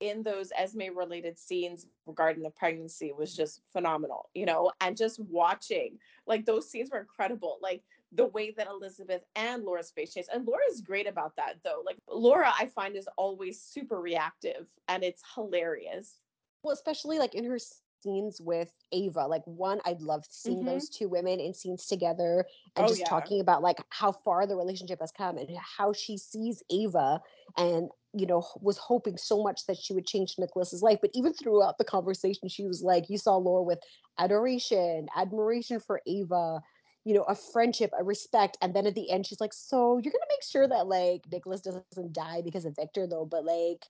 in 0.00 0.22
those 0.22 0.52
Esme 0.56 0.96
related 0.96 1.38
scenes 1.38 1.86
regarding 2.06 2.42
the 2.42 2.50
pregnancy 2.50 3.12
was 3.12 3.34
just 3.36 3.62
phenomenal, 3.72 4.30
you 4.34 4.46
know, 4.46 4.72
and 4.80 4.96
just 4.96 5.18
watching 5.20 5.98
like 6.26 6.46
those 6.46 6.70
scenes 6.70 6.90
were 6.90 7.00
incredible. 7.00 7.58
Like 7.60 7.82
the 8.12 8.26
way 8.26 8.52
that 8.52 8.68
Elizabeth 8.68 9.24
and 9.36 9.64
Laura's 9.64 9.90
face 9.90 10.14
changed. 10.14 10.30
And 10.32 10.46
Laura's 10.46 10.80
great 10.80 11.06
about 11.08 11.36
that 11.36 11.56
though. 11.64 11.82
Like 11.84 11.98
Laura, 12.08 12.52
I 12.58 12.66
find 12.66 12.96
is 12.96 13.08
always 13.18 13.60
super 13.60 14.00
reactive 14.00 14.68
and 14.88 15.04
it's 15.04 15.22
hilarious. 15.34 16.20
Well, 16.62 16.72
especially 16.72 17.18
like 17.18 17.34
in 17.34 17.44
her 17.44 17.58
scenes 18.02 18.40
with 18.40 18.70
Ava. 18.92 19.26
Like 19.26 19.42
one, 19.46 19.80
I 19.84 19.96
loved 20.00 20.28
seeing 20.30 20.64
Mhm. 20.64 20.64
those 20.64 20.88
two 20.88 21.08
women 21.08 21.40
in 21.40 21.54
scenes 21.54 21.86
together 21.86 22.46
and 22.76 22.86
Oh, 22.86 22.88
just 22.88 23.00
yeah. 23.00 23.06
talking 23.06 23.40
about 23.40 23.62
like 23.62 23.78
how 23.90 24.12
far 24.12 24.46
the 24.46 24.56
relationship 24.56 25.00
has 25.00 25.12
come 25.12 25.38
and 25.38 25.48
how 25.58 25.92
she 25.92 26.16
sees 26.16 26.62
Ava 26.70 27.20
and 27.56 27.90
you 28.14 28.26
know 28.26 28.44
was 28.60 28.78
hoping 28.78 29.16
so 29.16 29.42
much 29.42 29.66
that 29.66 29.76
she 29.76 29.92
would 29.94 30.06
change 30.06 30.36
Nicholas's 30.38 30.82
life. 30.82 30.98
But 31.00 31.10
even 31.14 31.32
throughout 31.34 31.78
the 31.78 31.84
conversation, 31.84 32.48
she 32.48 32.64
was 32.64 32.82
like, 32.82 33.08
you 33.08 33.18
saw 33.18 33.36
Laura 33.36 33.62
with 33.62 33.80
adoration, 34.18 35.08
admiration 35.16 35.80
for 35.80 36.00
Ava. 36.06 36.62
You 37.04 37.14
know, 37.14 37.22
a 37.22 37.34
friendship, 37.34 37.90
a 37.98 38.04
respect, 38.04 38.58
and 38.60 38.74
then 38.74 38.86
at 38.86 38.94
the 38.94 39.10
end, 39.10 39.26
she's 39.26 39.40
like, 39.40 39.54
"So 39.54 39.96
you're 39.96 40.12
gonna 40.12 40.24
make 40.28 40.42
sure 40.42 40.68
that 40.68 40.88
like 40.88 41.22
Nicholas 41.32 41.62
doesn't 41.62 42.12
die 42.12 42.42
because 42.42 42.66
of 42.66 42.76
Victor, 42.76 43.06
though." 43.06 43.24
But 43.24 43.44
like, 43.46 43.86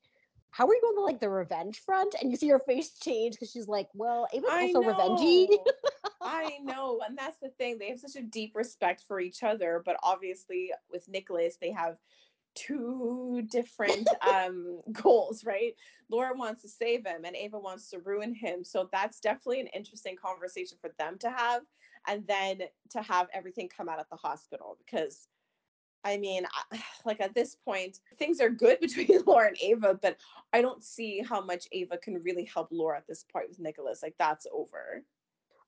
how 0.50 0.66
are 0.66 0.74
you 0.74 0.80
going 0.80 0.96
to 0.96 1.02
like 1.02 1.20
the 1.20 1.28
revenge 1.28 1.80
front? 1.80 2.14
And 2.20 2.30
you 2.30 2.36
see 2.36 2.48
her 2.48 2.58
face 2.58 2.90
change 2.98 3.34
because 3.34 3.50
she's 3.50 3.68
like, 3.68 3.88
well, 3.94 4.26
Ava's 4.32 4.48
I 4.50 4.66
also 4.66 4.82
revengey. 4.82 5.48
I 6.20 6.58
know. 6.62 7.00
And 7.06 7.16
that's 7.16 7.38
the 7.40 7.50
thing. 7.50 7.78
They 7.78 7.90
have 7.90 8.00
such 8.00 8.16
a 8.16 8.22
deep 8.22 8.54
respect 8.54 9.04
for 9.06 9.20
each 9.20 9.42
other. 9.42 9.82
But 9.84 9.96
obviously, 10.02 10.72
with 10.90 11.08
Nicholas, 11.08 11.58
they 11.60 11.70
have 11.72 11.96
two 12.54 13.46
different 13.52 14.08
um 14.28 14.80
goals 14.90 15.44
right 15.44 15.74
laura 16.10 16.34
wants 16.34 16.62
to 16.62 16.68
save 16.68 17.06
him 17.06 17.24
and 17.24 17.36
ava 17.36 17.58
wants 17.58 17.88
to 17.90 18.00
ruin 18.00 18.34
him 18.34 18.64
so 18.64 18.88
that's 18.90 19.20
definitely 19.20 19.60
an 19.60 19.68
interesting 19.68 20.16
conversation 20.16 20.76
for 20.80 20.90
them 20.98 21.16
to 21.18 21.30
have 21.30 21.62
and 22.08 22.26
then 22.26 22.60
to 22.90 23.00
have 23.02 23.28
everything 23.32 23.68
come 23.68 23.88
out 23.88 24.00
at 24.00 24.08
the 24.10 24.16
hospital 24.16 24.76
because 24.84 25.28
I 26.04 26.16
mean, 26.16 26.46
like 27.04 27.20
at 27.20 27.34
this 27.34 27.54
point, 27.54 28.00
things 28.18 28.40
are 28.40 28.50
good 28.50 28.80
between 28.80 29.22
Laura 29.26 29.48
and 29.48 29.58
Ava, 29.60 29.98
but 30.00 30.16
I 30.52 30.62
don't 30.62 30.82
see 30.82 31.22
how 31.22 31.40
much 31.40 31.66
Ava 31.72 31.98
can 31.98 32.22
really 32.22 32.44
help 32.44 32.68
Laura 32.70 32.98
at 32.98 33.06
this 33.06 33.24
point 33.24 33.48
with 33.48 33.60
Nicholas. 33.60 34.02
Like 34.02 34.14
that's 34.18 34.46
over. 34.52 35.02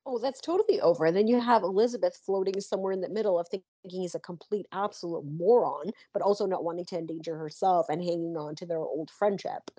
Oh, 0.07 0.19
that's 0.19 0.40
totally 0.40 0.81
over. 0.81 1.05
And 1.05 1.16
then 1.16 1.29
you 1.29 1.38
have 1.40 1.62
Elizabeth 1.62 2.19
floating 2.25 2.59
somewhere 2.61 2.93
in 2.93 3.03
the 3.03 3.09
middle 3.09 3.38
of 3.38 3.49
thinking 3.49 3.66
he's 3.85 4.14
a 4.14 4.21
complete 4.21 4.66
absolute 4.73 5.25
moron, 5.27 5.90
but 6.14 6.23
also 6.23 6.47
not 6.47 6.64
wanting 6.64 6.87
to 6.87 6.99
endanger 6.99 7.37
herself 7.37 7.87
and 7.90 8.03
hanging 8.03 8.37
on 8.37 8.55
to 8.57 8.66
their 8.66 8.79
old 8.79 9.11
friendship. 9.11 9.71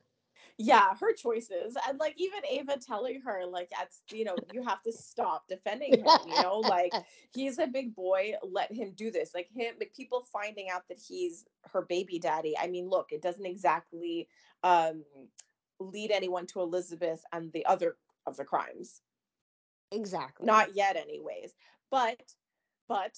Yeah, 0.64 0.96
her 1.00 1.14
choices. 1.14 1.76
And 1.88 2.00
like 2.00 2.14
even 2.18 2.42
Ava 2.50 2.78
telling 2.78 3.22
her, 3.22 3.46
like, 3.48 3.72
that's 3.72 4.02
you 4.12 4.26
know, 4.26 4.44
you 4.52 4.64
have 4.64 4.84
to 4.84 4.92
stop 4.92 5.48
defending 5.48 5.98
him, 5.98 6.20
you 6.24 6.40
know, 6.40 6.60
like 6.60 6.94
he's 7.32 7.58
a 7.58 7.68
big 7.68 7.96
boy, 7.96 8.34
let 8.44 8.72
him 8.72 8.94
do 8.96 9.10
this. 9.12 9.32
Like 9.34 9.50
him, 9.52 9.76
like 9.80 9.94
people 9.96 10.28
finding 10.32 10.70
out 10.70 10.88
that 10.90 11.00
he's 11.00 11.46
her 11.72 11.82
baby 11.82 12.20
daddy. 12.20 12.56
I 12.58 12.68
mean, 12.68 12.90
look, 12.90 13.12
it 13.12 13.22
doesn't 13.24 13.46
exactly 13.46 14.28
um 14.64 15.04
lead 15.80 16.12
anyone 16.12 16.46
to 16.48 16.62
Elizabeth 16.62 17.24
and 17.34 17.52
the 17.54 17.66
other 17.66 17.98
of 18.28 18.38
the 18.38 18.46
crimes. 18.46 19.02
Exactly. 19.92 20.46
Not 20.46 20.76
yet, 20.76 20.96
anyways. 20.96 21.54
But, 21.90 22.22
but 22.88 23.18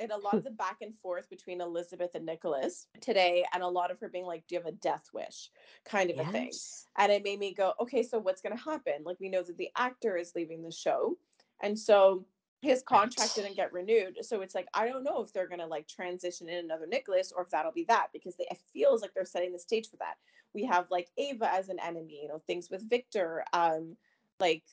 in 0.00 0.10
a 0.10 0.16
lot 0.16 0.34
of 0.34 0.44
the 0.44 0.50
back 0.50 0.78
and 0.80 0.94
forth 0.98 1.28
between 1.28 1.60
Elizabeth 1.60 2.14
and 2.14 2.24
Nicholas 2.24 2.86
today, 3.00 3.44
and 3.52 3.62
a 3.62 3.68
lot 3.68 3.90
of 3.90 3.98
her 4.00 4.08
being 4.08 4.26
like, 4.26 4.46
Do 4.46 4.54
you 4.54 4.60
have 4.60 4.72
a 4.72 4.76
death 4.76 5.08
wish? 5.12 5.50
kind 5.84 6.10
of 6.10 6.16
yes. 6.16 6.28
a 6.28 6.32
thing. 6.32 6.52
And 6.98 7.12
it 7.12 7.24
made 7.24 7.38
me 7.38 7.54
go, 7.54 7.74
Okay, 7.80 8.02
so 8.02 8.18
what's 8.18 8.40
going 8.40 8.56
to 8.56 8.62
happen? 8.62 9.04
Like, 9.04 9.18
we 9.20 9.28
know 9.28 9.42
that 9.42 9.56
the 9.56 9.70
actor 9.76 10.16
is 10.16 10.32
leaving 10.34 10.62
the 10.62 10.72
show. 10.72 11.16
And 11.62 11.78
so 11.78 12.24
his 12.60 12.82
contract 12.82 13.36
didn't 13.36 13.56
get 13.56 13.72
renewed. 13.72 14.16
So 14.22 14.40
it's 14.40 14.54
like, 14.54 14.66
I 14.74 14.86
don't 14.86 15.04
know 15.04 15.22
if 15.22 15.32
they're 15.32 15.48
going 15.48 15.60
to 15.60 15.66
like 15.66 15.86
transition 15.86 16.48
in 16.48 16.64
another 16.64 16.86
Nicholas 16.86 17.32
or 17.34 17.42
if 17.42 17.50
that'll 17.50 17.72
be 17.72 17.84
that 17.88 18.08
because 18.12 18.34
they, 18.36 18.46
it 18.50 18.58
feels 18.72 19.00
like 19.00 19.14
they're 19.14 19.24
setting 19.24 19.52
the 19.52 19.58
stage 19.58 19.88
for 19.88 19.96
that. 19.98 20.14
We 20.54 20.64
have 20.64 20.86
like 20.90 21.08
Ava 21.16 21.52
as 21.52 21.68
an 21.68 21.78
enemy, 21.78 22.20
you 22.22 22.28
know, 22.28 22.42
things 22.46 22.68
with 22.70 22.88
Victor. 22.88 23.44
Um, 23.52 23.96
like 24.40 24.64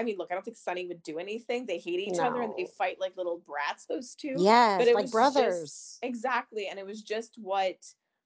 I 0.00 0.02
mean, 0.02 0.16
look, 0.16 0.28
I 0.30 0.34
don't 0.34 0.44
think 0.44 0.56
Sonny 0.56 0.86
would 0.86 1.02
do 1.02 1.18
anything. 1.18 1.66
They 1.66 1.78
hate 1.78 2.00
each 2.00 2.16
no. 2.16 2.24
other 2.24 2.40
and 2.40 2.54
they 2.56 2.66
fight 2.78 2.98
like 2.98 3.18
little 3.18 3.42
brats, 3.46 3.84
those 3.84 4.14
two. 4.14 4.34
Yeah, 4.38 4.78
but 4.78 4.88
it 4.88 4.94
like 4.94 5.02
was 5.02 5.10
brothers. 5.10 5.60
Just, 5.60 5.98
exactly. 6.02 6.68
And 6.68 6.78
it 6.78 6.86
was 6.86 7.02
just 7.02 7.34
what 7.36 7.76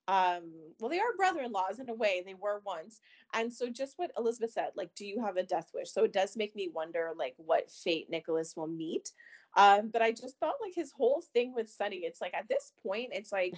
um 0.07 0.53
well 0.79 0.91
they 0.91 0.99
are 0.99 1.17
brother-in-laws 1.17 1.79
in 1.79 1.89
a 1.89 1.95
way 1.95 2.23
they 2.27 2.35
were 2.35 2.61
once 2.67 3.01
and 3.33 3.51
so 3.51 3.71
just 3.71 3.95
what 3.97 4.11
elizabeth 4.19 4.53
said 4.53 4.69
like 4.77 4.91
do 4.95 5.07
you 5.07 5.19
have 5.19 5.39
a 5.39 5.43
death 5.43 5.71
wish 5.73 5.91
so 5.91 6.05
it 6.05 6.13
does 6.13 6.37
make 6.37 6.55
me 6.55 6.69
wonder 6.75 7.13
like 7.17 7.33
what 7.39 7.71
fate 7.71 8.11
nicholas 8.11 8.53
will 8.55 8.67
meet 8.67 9.13
um 9.57 9.89
but 9.91 10.03
i 10.03 10.13
just 10.13 10.39
thought 10.39 10.57
like 10.61 10.75
his 10.75 10.93
whole 10.93 11.25
thing 11.33 11.55
with 11.55 11.71
sonny 11.71 12.01
it's 12.05 12.21
like 12.21 12.35
at 12.35 12.47
this 12.51 12.73
point 12.83 13.09
it's 13.13 13.33
like 13.33 13.55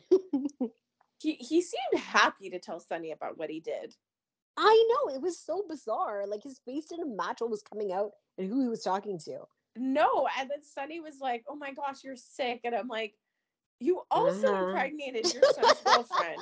he 1.19 1.33
he 1.33 1.61
seemed 1.61 2.01
happy 2.01 2.49
to 2.49 2.61
tell 2.61 2.79
sonny 2.79 3.11
about 3.11 3.37
what 3.37 3.51
he 3.51 3.59
did 3.59 3.97
I 4.57 4.89
know 4.89 5.15
it 5.15 5.21
was 5.21 5.39
so 5.39 5.65
bizarre. 5.69 6.27
Like 6.27 6.43
his 6.43 6.61
face 6.65 6.87
didn't 6.87 7.17
match 7.17 7.41
what 7.41 7.51
was 7.51 7.63
coming 7.63 7.93
out 7.93 8.13
and 8.39 8.49
who 8.49 8.63
he 8.63 8.69
was 8.69 8.83
talking 8.83 9.19
to. 9.21 9.41
No, 9.77 10.27
and 10.39 10.51
then 10.51 10.63
Sonny 10.63 11.01
was 11.01 11.21
like, 11.21 11.45
"Oh 11.49 11.57
my 11.57 11.73
gosh, 11.73 12.03
you're 12.03 12.17
sick," 12.17 12.61
and 12.65 12.75
I'm 12.75 12.89
like, 12.89 13.15
"You 13.79 14.03
also 14.11 14.55
uh-huh. 14.55 14.67
impregnated 14.69 15.33
your 15.35 15.43
son's 15.53 15.81
girlfriend." 15.85 16.41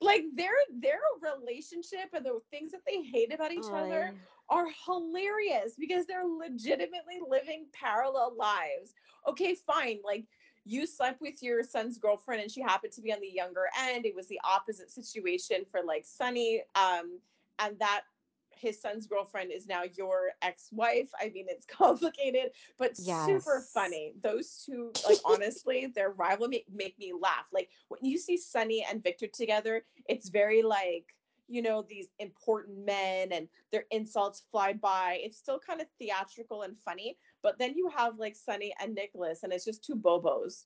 like 0.00 0.24
their 0.36 0.52
their 0.80 1.00
relationship 1.22 2.10
and 2.12 2.24
the 2.24 2.38
things 2.50 2.70
that 2.70 2.82
they 2.86 3.02
hate 3.02 3.32
about 3.32 3.52
each 3.52 3.64
oh, 3.64 3.74
other 3.74 4.12
yeah. 4.12 4.18
are 4.50 4.66
hilarious 4.86 5.74
because 5.78 6.06
they're 6.06 6.26
legitimately 6.26 7.20
living 7.28 7.66
parallel 7.72 8.36
lives. 8.38 8.94
Okay, 9.28 9.56
fine, 9.66 9.98
like 10.04 10.26
you 10.64 10.86
slept 10.86 11.20
with 11.20 11.42
your 11.42 11.62
son's 11.62 11.98
girlfriend 11.98 12.42
and 12.42 12.50
she 12.50 12.60
happened 12.60 12.92
to 12.92 13.02
be 13.02 13.12
on 13.12 13.20
the 13.20 13.28
younger 13.28 13.66
end. 13.78 14.06
It 14.06 14.14
was 14.14 14.26
the 14.28 14.40
opposite 14.44 14.90
situation 14.90 15.64
for 15.70 15.80
like 15.86 16.04
Sonny. 16.06 16.62
Um, 16.74 17.18
and 17.58 17.78
that 17.78 18.02
his 18.50 18.80
son's 18.80 19.06
girlfriend 19.06 19.52
is 19.52 19.66
now 19.66 19.82
your 19.94 20.30
ex-wife. 20.42 21.10
I 21.20 21.30
mean, 21.34 21.46
it's 21.48 21.66
complicated, 21.70 22.50
but 22.78 22.92
yes. 22.98 23.26
super 23.26 23.64
funny. 23.72 24.14
Those 24.22 24.62
two, 24.64 24.92
like 25.08 25.18
honestly, 25.24 25.92
their 25.94 26.10
rivalry 26.10 26.48
make, 26.50 26.66
make 26.72 26.98
me 26.98 27.12
laugh. 27.18 27.46
Like 27.52 27.68
when 27.88 28.00
you 28.02 28.18
see 28.18 28.36
Sonny 28.36 28.86
and 28.88 29.02
Victor 29.02 29.26
together, 29.26 29.84
it's 30.08 30.28
very 30.28 30.62
like 30.62 31.14
you 31.46 31.60
know 31.60 31.84
these 31.86 32.06
important 32.20 32.86
men 32.86 33.30
and 33.30 33.48
their 33.70 33.84
insults 33.90 34.44
fly 34.50 34.72
by 34.72 35.20
it's 35.22 35.36
still 35.36 35.58
kind 35.58 35.82
of 35.82 35.86
theatrical 35.98 36.62
and 36.62 36.74
funny 36.78 37.18
but 37.44 37.58
then 37.58 37.74
you 37.76 37.88
have 37.94 38.18
like 38.18 38.34
Sonny 38.34 38.74
and 38.80 38.94
Nicholas 38.94 39.44
and 39.44 39.52
it's 39.52 39.64
just 39.64 39.84
two 39.84 39.94
bobos 39.94 40.64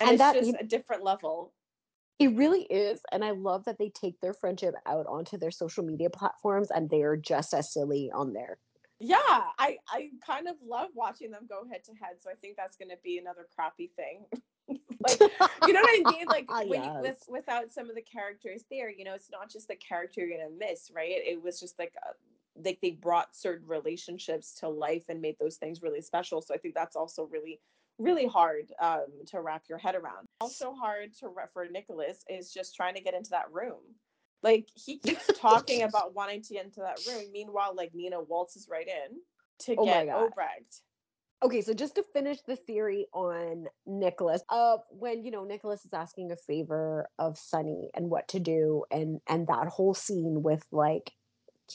and, 0.00 0.10
and 0.10 0.10
it's 0.12 0.18
that, 0.18 0.34
just 0.34 0.54
a 0.58 0.66
different 0.66 1.04
level 1.04 1.52
it 2.18 2.34
really 2.34 2.62
is 2.62 3.00
and 3.12 3.24
i 3.24 3.30
love 3.30 3.64
that 3.64 3.78
they 3.78 3.90
take 3.90 4.20
their 4.20 4.34
friendship 4.34 4.74
out 4.86 5.06
onto 5.06 5.38
their 5.38 5.50
social 5.50 5.84
media 5.84 6.10
platforms 6.10 6.70
and 6.70 6.90
they're 6.90 7.16
just 7.16 7.54
as 7.54 7.72
silly 7.72 8.10
on 8.12 8.32
there 8.32 8.58
yeah 8.98 9.42
i 9.58 9.76
i 9.88 10.08
kind 10.26 10.48
of 10.48 10.56
love 10.66 10.88
watching 10.94 11.30
them 11.30 11.46
go 11.48 11.62
head 11.70 11.84
to 11.84 11.92
head 11.92 12.16
so 12.20 12.28
i 12.30 12.34
think 12.34 12.56
that's 12.56 12.76
going 12.76 12.88
to 12.88 12.98
be 13.04 13.18
another 13.18 13.46
crappy 13.54 13.92
thing 13.96 14.24
like 15.00 15.20
you 15.66 15.72
know 15.72 15.80
what 15.80 16.06
I 16.06 16.12
mean? 16.12 16.26
Like 16.26 16.46
ah, 16.48 16.62
when 16.66 16.82
yes. 16.82 16.92
you, 16.94 17.02
with 17.02 17.24
without 17.28 17.72
some 17.72 17.88
of 17.88 17.94
the 17.94 18.02
characters 18.02 18.64
there, 18.70 18.90
you 18.90 19.04
know, 19.04 19.14
it's 19.14 19.30
not 19.30 19.50
just 19.50 19.68
the 19.68 19.76
character 19.76 20.26
you're 20.26 20.36
gonna 20.36 20.50
miss, 20.58 20.90
right? 20.94 21.08
It 21.08 21.42
was 21.42 21.60
just 21.60 21.78
like 21.78 21.92
a, 22.04 22.10
like 22.64 22.78
they 22.82 22.92
brought 22.92 23.34
certain 23.34 23.66
relationships 23.66 24.54
to 24.60 24.68
life 24.68 25.04
and 25.08 25.20
made 25.20 25.36
those 25.40 25.56
things 25.56 25.82
really 25.82 26.00
special. 26.00 26.42
So 26.42 26.54
I 26.54 26.58
think 26.58 26.74
that's 26.74 26.96
also 26.96 27.24
really 27.24 27.60
really 27.98 28.26
hard 28.26 28.70
um, 28.80 29.06
to 29.26 29.40
wrap 29.40 29.64
your 29.68 29.78
head 29.78 29.96
around. 29.96 30.26
Also 30.40 30.72
hard 30.72 31.12
to 31.18 31.30
for 31.52 31.66
Nicholas 31.66 32.24
is 32.28 32.52
just 32.52 32.76
trying 32.76 32.94
to 32.94 33.00
get 33.00 33.14
into 33.14 33.30
that 33.30 33.50
room. 33.50 33.80
Like 34.42 34.68
he 34.74 34.98
keeps 34.98 35.26
talking 35.36 35.82
about 35.82 36.14
wanting 36.14 36.42
to 36.42 36.54
get 36.54 36.64
into 36.64 36.80
that 36.80 37.00
room. 37.08 37.24
Meanwhile, 37.32 37.74
like 37.76 37.94
Nina 37.94 38.20
waltzes 38.20 38.68
right 38.70 38.86
in 38.86 39.18
to 39.60 39.76
oh 39.76 39.84
get 39.84 40.08
Obrecht. 40.08 40.80
Okay, 41.40 41.60
so 41.60 41.72
just 41.72 41.94
to 41.94 42.04
finish 42.12 42.40
the 42.42 42.56
theory 42.56 43.06
on 43.12 43.66
Nicholas, 43.86 44.42
uh, 44.48 44.78
when 44.90 45.24
you 45.24 45.30
know 45.30 45.44
Nicholas 45.44 45.84
is 45.84 45.92
asking 45.92 46.32
a 46.32 46.36
favor 46.36 47.08
of 47.18 47.38
Sonny 47.38 47.90
and 47.94 48.10
what 48.10 48.26
to 48.28 48.40
do, 48.40 48.84
and 48.90 49.20
and 49.28 49.46
that 49.46 49.68
whole 49.68 49.94
scene 49.94 50.42
with 50.42 50.64
like 50.72 51.12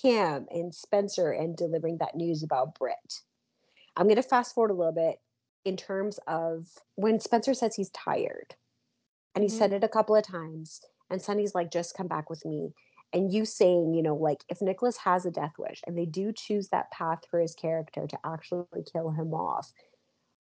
Cam 0.02 0.48
and 0.50 0.74
Spencer 0.74 1.32
and 1.32 1.56
delivering 1.56 1.98
that 1.98 2.16
news 2.16 2.44
about 2.44 2.76
Britt. 2.78 3.22
I'm 3.96 4.08
gonna 4.08 4.24
fast 4.24 4.56
forward 4.56 4.72
a 4.72 4.76
little 4.76 4.94
bit 4.94 5.20
in 5.66 5.78
terms 5.78 6.20
of 6.28 6.68
when 6.96 7.20
Spencer 7.20 7.54
says 7.54 7.76
he's 7.76 7.90
tired, 7.92 8.56
and 9.36 9.44
he 9.44 9.50
mm-hmm. 9.50 9.58
said 9.58 9.74
it 9.74 9.84
a 9.84 9.90
couple 9.90 10.16
of 10.16 10.26
times, 10.26 10.82
and 11.10 11.22
Sonny's 11.22 11.56
like, 11.56 11.72
"Just 11.72 11.96
come 11.96 12.08
back 12.08 12.30
with 12.30 12.44
me." 12.46 12.74
and 13.14 13.32
you 13.32 13.46
saying, 13.46 13.94
you 13.94 14.02
know, 14.02 14.16
like 14.16 14.44
if 14.50 14.62
Nicholas 14.62 14.98
has 14.98 15.26
a 15.26 15.32
death 15.32 15.54
wish 15.58 15.82
and 15.86 15.98
they 15.98 16.06
do 16.06 16.34
choose 16.34 16.70
that 16.70 16.92
path 16.92 17.20
for 17.30 17.40
his 17.40 17.54
character 17.54 18.08
to 18.08 18.18
actually 18.26 18.66
kill 18.92 19.12
him 19.12 19.34
off, 19.34 19.72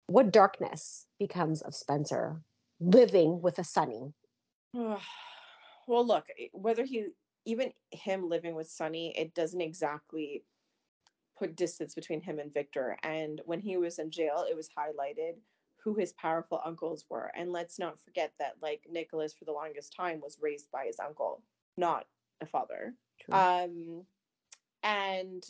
what 0.06 0.32
darkness 0.32 1.08
becomes 1.20 1.62
of 1.64 1.76
Spencer 1.76 2.42
living 2.80 3.42
with 3.42 3.58
a 3.60 3.64
Sonny? 3.64 4.14
well, 4.74 5.00
look, 5.88 6.26
eh, 6.40 6.48
whether 6.54 6.86
he 6.86 7.08
even 7.46 7.72
him 7.92 8.30
living 8.30 8.56
with 8.56 8.70
Sonny, 8.70 9.14
it 9.18 9.34
doesn't 9.34 9.62
exactly 9.62 10.44
put 11.38 11.56
distance 11.56 11.96
between 11.96 12.22
him 12.22 12.40
and 12.40 12.54
Victor. 12.54 12.98
And 13.04 13.42
when 13.46 13.60
he 13.60 13.78
was 13.78 14.00
in 14.00 14.12
jail, 14.12 14.46
it 14.50 14.56
was 14.56 14.70
highlighted 14.78 15.36
who 15.82 15.96
his 15.96 16.14
powerful 16.14 16.62
uncles 16.66 17.06
were. 17.10 17.32
And 17.36 17.52
let's 17.52 17.80
not 17.80 18.00
forget 18.04 18.34
that 18.40 18.56
like 18.62 18.86
Nicholas 18.90 19.34
for 19.34 19.46
the 19.46 19.54
longest 19.54 19.96
time 19.96 20.20
was 20.22 20.38
raised 20.42 20.70
by 20.72 20.86
his 20.86 21.00
uncle, 21.00 21.42
not 21.78 22.06
a 22.42 22.46
father. 22.46 22.94
True. 23.22 23.38
Um, 23.38 24.04
and 24.84 25.46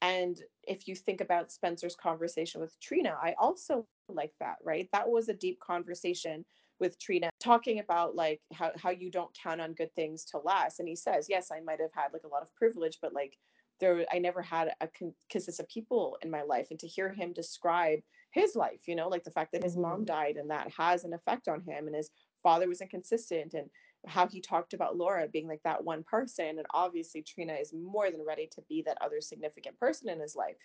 and 0.00 0.40
if 0.62 0.86
you 0.86 0.94
think 0.94 1.20
about 1.20 1.50
Spencer's 1.50 1.96
conversation 1.96 2.60
with 2.60 2.78
Trina, 2.78 3.16
I 3.20 3.34
also 3.36 3.84
like 4.08 4.32
that, 4.38 4.58
right? 4.62 4.88
That 4.92 5.08
was 5.08 5.28
a 5.28 5.34
deep 5.34 5.58
conversation 5.58 6.44
with 6.80 6.98
Trina 6.98 7.30
talking 7.40 7.80
about 7.80 8.14
like 8.14 8.40
how, 8.52 8.72
how 8.76 8.90
you 8.90 9.10
don't 9.10 9.36
count 9.40 9.60
on 9.60 9.72
good 9.74 9.94
things 9.94 10.24
to 10.26 10.38
last. 10.38 10.80
And 10.80 10.88
he 10.88 10.96
says, 10.96 11.26
yes, 11.28 11.50
I 11.52 11.60
might 11.60 11.80
have 11.80 11.92
had 11.92 12.12
like 12.12 12.24
a 12.24 12.28
lot 12.28 12.42
of 12.42 12.54
privilege, 12.54 12.98
but 13.02 13.12
like 13.12 13.36
there, 13.80 14.04
I 14.12 14.18
never 14.18 14.42
had 14.42 14.72
a 14.80 14.88
con- 14.88 15.14
consistent 15.30 15.68
people 15.68 16.18
in 16.22 16.30
my 16.30 16.42
life. 16.42 16.68
And 16.70 16.78
to 16.80 16.86
hear 16.86 17.12
him 17.12 17.32
describe 17.32 18.00
his 18.32 18.54
life, 18.54 18.80
you 18.86 18.94
know, 18.94 19.08
like 19.08 19.24
the 19.24 19.30
fact 19.30 19.52
that 19.52 19.64
his 19.64 19.76
mom 19.76 19.98
mm-hmm. 19.98 20.04
died 20.04 20.36
and 20.36 20.50
that 20.50 20.70
has 20.76 21.04
an 21.04 21.14
effect 21.14 21.48
on 21.48 21.60
him 21.62 21.86
and 21.86 21.96
his 21.96 22.10
father 22.42 22.68
was 22.68 22.80
inconsistent 22.80 23.54
and 23.54 23.68
how 24.06 24.26
he 24.26 24.40
talked 24.40 24.74
about 24.74 24.96
Laura 24.96 25.26
being 25.28 25.48
like 25.48 25.62
that 25.64 25.82
one 25.82 26.04
person. 26.04 26.58
And 26.58 26.66
obviously, 26.72 27.22
Trina 27.22 27.54
is 27.54 27.72
more 27.72 28.10
than 28.10 28.24
ready 28.24 28.48
to 28.52 28.62
be 28.68 28.82
that 28.82 28.98
other 29.00 29.20
significant 29.20 29.78
person 29.78 30.08
in 30.08 30.20
his 30.20 30.36
life. 30.36 30.56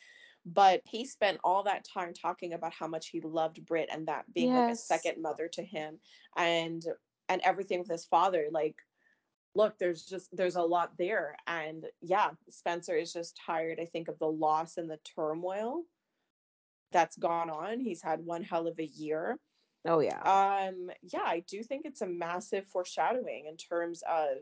But 0.46 0.82
he 0.86 1.06
spent 1.06 1.40
all 1.44 1.64
that 1.64 1.86
time 1.86 2.14
talking 2.14 2.54
about 2.54 2.74
how 2.74 2.88
much 2.88 3.10
he 3.10 3.22
loved 3.22 3.66
Britt 3.66 3.90
and 3.92 4.08
that 4.08 4.26
being 4.34 4.52
yes. 4.52 4.60
like 4.60 4.74
a 4.74 4.76
second 4.76 5.22
mother 5.22 5.48
to 5.54 5.64
him 5.64 6.00
and 6.36 6.84
and 7.30 7.42
everything 7.44 7.80
with 7.80 7.90
his 7.90 8.06
father. 8.06 8.48
Like, 8.52 8.76
look, 9.56 9.78
there's 9.80 10.04
just 10.04 10.36
there's 10.36 10.58
a 10.58 10.62
lot 10.62 10.92
there. 10.98 11.38
And 11.48 11.86
yeah, 12.02 12.32
Spencer 12.50 12.96
is 12.98 13.14
just 13.14 13.40
tired, 13.46 13.80
I 13.82 13.86
think, 13.86 14.10
of 14.10 14.20
the 14.20 14.28
loss 14.28 14.78
and 14.78 14.90
the 14.90 15.00
turmoil 15.16 15.84
that's 16.92 17.18
gone 17.18 17.50
on. 17.50 17.80
He's 17.80 18.02
had 18.02 18.26
one 18.26 18.44
hell 18.44 18.68
of 18.68 18.78
a 18.80 18.86
year 18.86 19.40
Oh 19.86 20.00
yeah. 20.00 20.20
Um 20.22 20.90
yeah, 21.02 21.24
I 21.26 21.44
do 21.48 21.62
think 21.64 21.86
it's 21.86 22.02
a 22.02 22.08
massive 22.08 22.66
foreshadowing 22.68 23.46
in 23.48 23.58
terms 23.58 24.02
of 24.10 24.38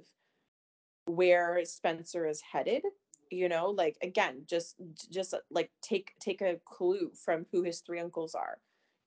where 1.05 1.63
Spencer 1.65 2.27
is 2.27 2.41
headed 2.41 2.83
you 3.31 3.49
know 3.49 3.69
like 3.69 3.97
again 4.03 4.43
just 4.47 4.75
just 5.09 5.33
like 5.49 5.71
take 5.81 6.13
take 6.19 6.41
a 6.41 6.59
clue 6.65 7.11
from 7.15 7.45
who 7.51 7.63
his 7.63 7.79
three 7.81 7.99
uncles 7.99 8.35
are 8.35 8.59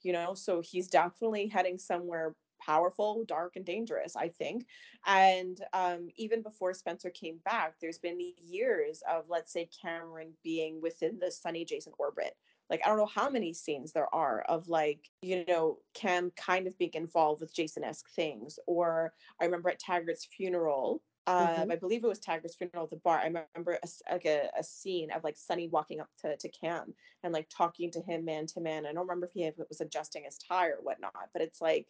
you 0.05 0.13
know? 0.13 0.35
So 0.35 0.61
he's 0.61 0.87
definitely 0.87 1.49
heading 1.49 1.79
somewhere 1.79 2.37
powerful 2.61 3.25
dark 3.27 3.57
and 3.57 3.65
dangerous 3.65 4.15
i 4.17 4.29
think. 4.29 4.65
And 5.07 5.61
um, 5.73 6.09
even 6.17 6.41
before 6.41 6.73
spencer 6.73 7.11
came 7.11 7.39
back 7.45 7.75
there's 7.81 7.99
been 7.99 8.19
years 8.39 9.03
of 9.11 9.25
let's 9.29 9.53
say 9.53 9.69
cameron 9.83 10.33
being 10.43 10.81
within 10.81 11.19
the 11.19 11.31
sonny 11.31 11.65
jason 11.65 11.93
orbit. 11.99 12.35
Like 12.71 12.81
i 12.85 12.89
don't 12.89 12.97
know 12.97 13.07
how 13.07 13.29
many 13.29 13.53
scenes 13.53 13.93
there 13.93 14.13
are 14.15 14.43
of 14.43 14.69
like 14.69 15.11
you 15.21 15.45
know 15.47 15.79
cam 15.95 16.31
kind 16.37 16.67
of 16.67 16.79
being 16.79 16.95
involved 16.95 17.41
with 17.41 17.55
jason-esque 17.55 18.09
things. 18.11 18.59
Or 18.67 19.13
i 19.41 19.45
remember 19.45 19.69
at 19.69 19.81
taggart's 19.81 20.25
funeral 20.25 21.03
um, 21.27 21.47
mm-hmm. 21.47 21.73
I 21.73 21.77
believe 21.77 22.05
it 22.05 22.09
was 22.09 22.21
Taggart's 22.21 22.55
funeral 22.55 22.85
at 22.85 22.91
the 22.91 22.97
bar. 22.97 23.19
I 23.19 23.25
remember 23.25 23.79
a, 23.83 24.13
like 24.13 24.27
a, 24.27 24.51
a, 24.59 24.63
scene 24.63 25.11
of 25.11 25.25
like 25.25 25.37
Sonny 25.39 25.69
walking 25.69 26.01
up 26.01 26.09
to, 26.21 26.37
to 26.37 26.49
Cam 26.51 26.95
and 27.23 27.33
like 27.33 27.49
talking 27.49 27.91
to 27.93 28.01
him 28.03 28.25
man 28.25 28.47
to 28.49 28.61
man. 28.61 28.85
I 28.85 28.93
don't 28.93 29.09
remember 29.09 29.27
if 29.27 29.33
he 29.33 29.51
was 29.69 29.81
adjusting 29.81 30.25
his 30.25 30.37
tie 30.37 30.69
or 30.69 30.79
whatnot, 30.83 31.31
but 31.33 31.41
it's 31.41 31.63
like 31.63 31.87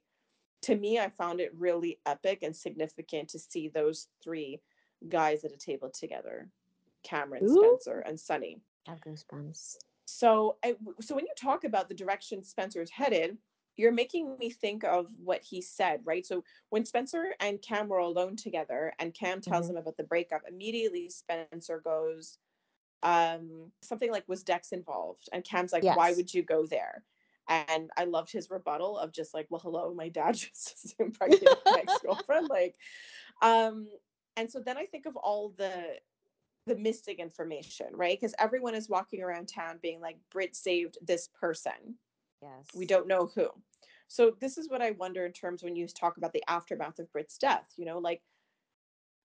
to 0.63 0.77
me, 0.77 0.99
I 0.99 1.11
found 1.11 1.41
it 1.41 1.53
really 1.59 2.01
epic 2.07 2.39
and 2.43 2.57
significant 2.57 3.29
to 3.31 3.39
see 3.39 3.69
those 3.69 4.09
three 4.23 4.63
guys 5.09 5.45
at 5.45 5.53
a 5.53 5.59
table 5.59 5.91
together, 5.91 6.49
Cameron, 7.03 7.45
Ooh. 7.45 7.79
Spencer, 7.79 8.01
and 8.01 8.19
Sonny. 8.19 8.61
Have 8.87 9.01
goosebumps. 9.01 9.77
So, 10.07 10.57
I, 10.65 10.75
so 11.01 11.15
when 11.15 11.27
you 11.27 11.33
talk 11.37 11.65
about 11.65 11.89
the 11.89 11.95
direction 11.95 12.43
Spencer's 12.43 12.91
headed, 12.91 13.37
you're 13.77 13.93
making 13.93 14.37
me 14.39 14.51
think 14.51 14.85
of 14.85 15.07
what 15.23 15.43
he 15.43 15.61
said, 15.61 16.01
right? 16.05 16.25
So 16.25 16.45
when 16.71 16.85
Spencer 16.85 17.35
and 17.41 17.61
Cam 17.61 17.89
were 17.89 17.99
alone 17.99 18.37
together 18.37 18.93
and 18.99 19.13
Cam 19.13 19.41
tells 19.41 19.67
mm-hmm. 19.67 19.77
him 19.77 19.83
about 19.83 19.97
the 19.97 20.05
breakup, 20.05 20.43
immediately 20.49 21.11
Spencer 21.11 21.81
goes, 21.83 22.39
um, 23.03 23.71
something 23.83 24.11
like, 24.11 24.25
was 24.29 24.43
Dex 24.43 24.73
involved? 24.73 25.29
And 25.33 25.45
Cam's 25.45 25.73
like, 25.73 25.83
yes. 25.83 25.97
why 25.97 26.13
would 26.13 26.33
you 26.33 26.43
go 26.43 26.67
there? 26.67 27.03
And 27.49 27.91
I 27.97 28.05
loved 28.05 28.33
his 28.33 28.49
rebuttal 28.49 28.99
of 28.99 29.13
just 29.13 29.35
like, 29.35 29.47
well, 29.51 29.61
hello, 29.61 29.93
my 29.93 30.09
dad 30.09 30.35
just 30.35 30.95
impregnated 30.99 31.49
my 31.67 31.81
ex-girlfriend. 31.81 32.49
Like, 32.51 32.77
um, 33.43 33.89
and 34.37 34.51
so 34.51 34.61
then 34.61 34.79
I 34.79 34.87
think 34.87 35.07
of 35.07 35.17
all 35.17 35.53
the 35.57 35.97
the 36.67 36.77
missing 36.77 37.19
information, 37.19 37.89
right? 37.93 38.19
Because 38.19 38.35
everyone 38.39 38.75
is 38.75 38.89
walking 38.89 39.23
around 39.23 39.49
town 39.49 39.79
being 39.83 40.01
like, 40.01 40.17
Britt 40.31 40.57
saved 40.57 40.97
this 41.03 41.29
person 41.39 41.99
Yes. 42.45 42.67
We 42.75 42.87
don't 42.87 43.09
know 43.09 43.31
who. 43.35 43.49
So 44.09 44.37
this 44.41 44.59
is 44.59 44.69
what 44.69 44.83
I 44.83 44.93
wonder 44.93 45.25
in 45.25 45.33
terms 45.33 45.63
when 45.63 45.77
you 45.77 45.87
talk 45.89 46.19
about 46.19 46.33
the 46.33 46.45
aftermath 46.49 46.99
of 46.99 47.11
Britt's 47.11 47.39
death, 47.39 47.73
you 47.77 47.87
know, 47.87 47.99
like 47.99 48.23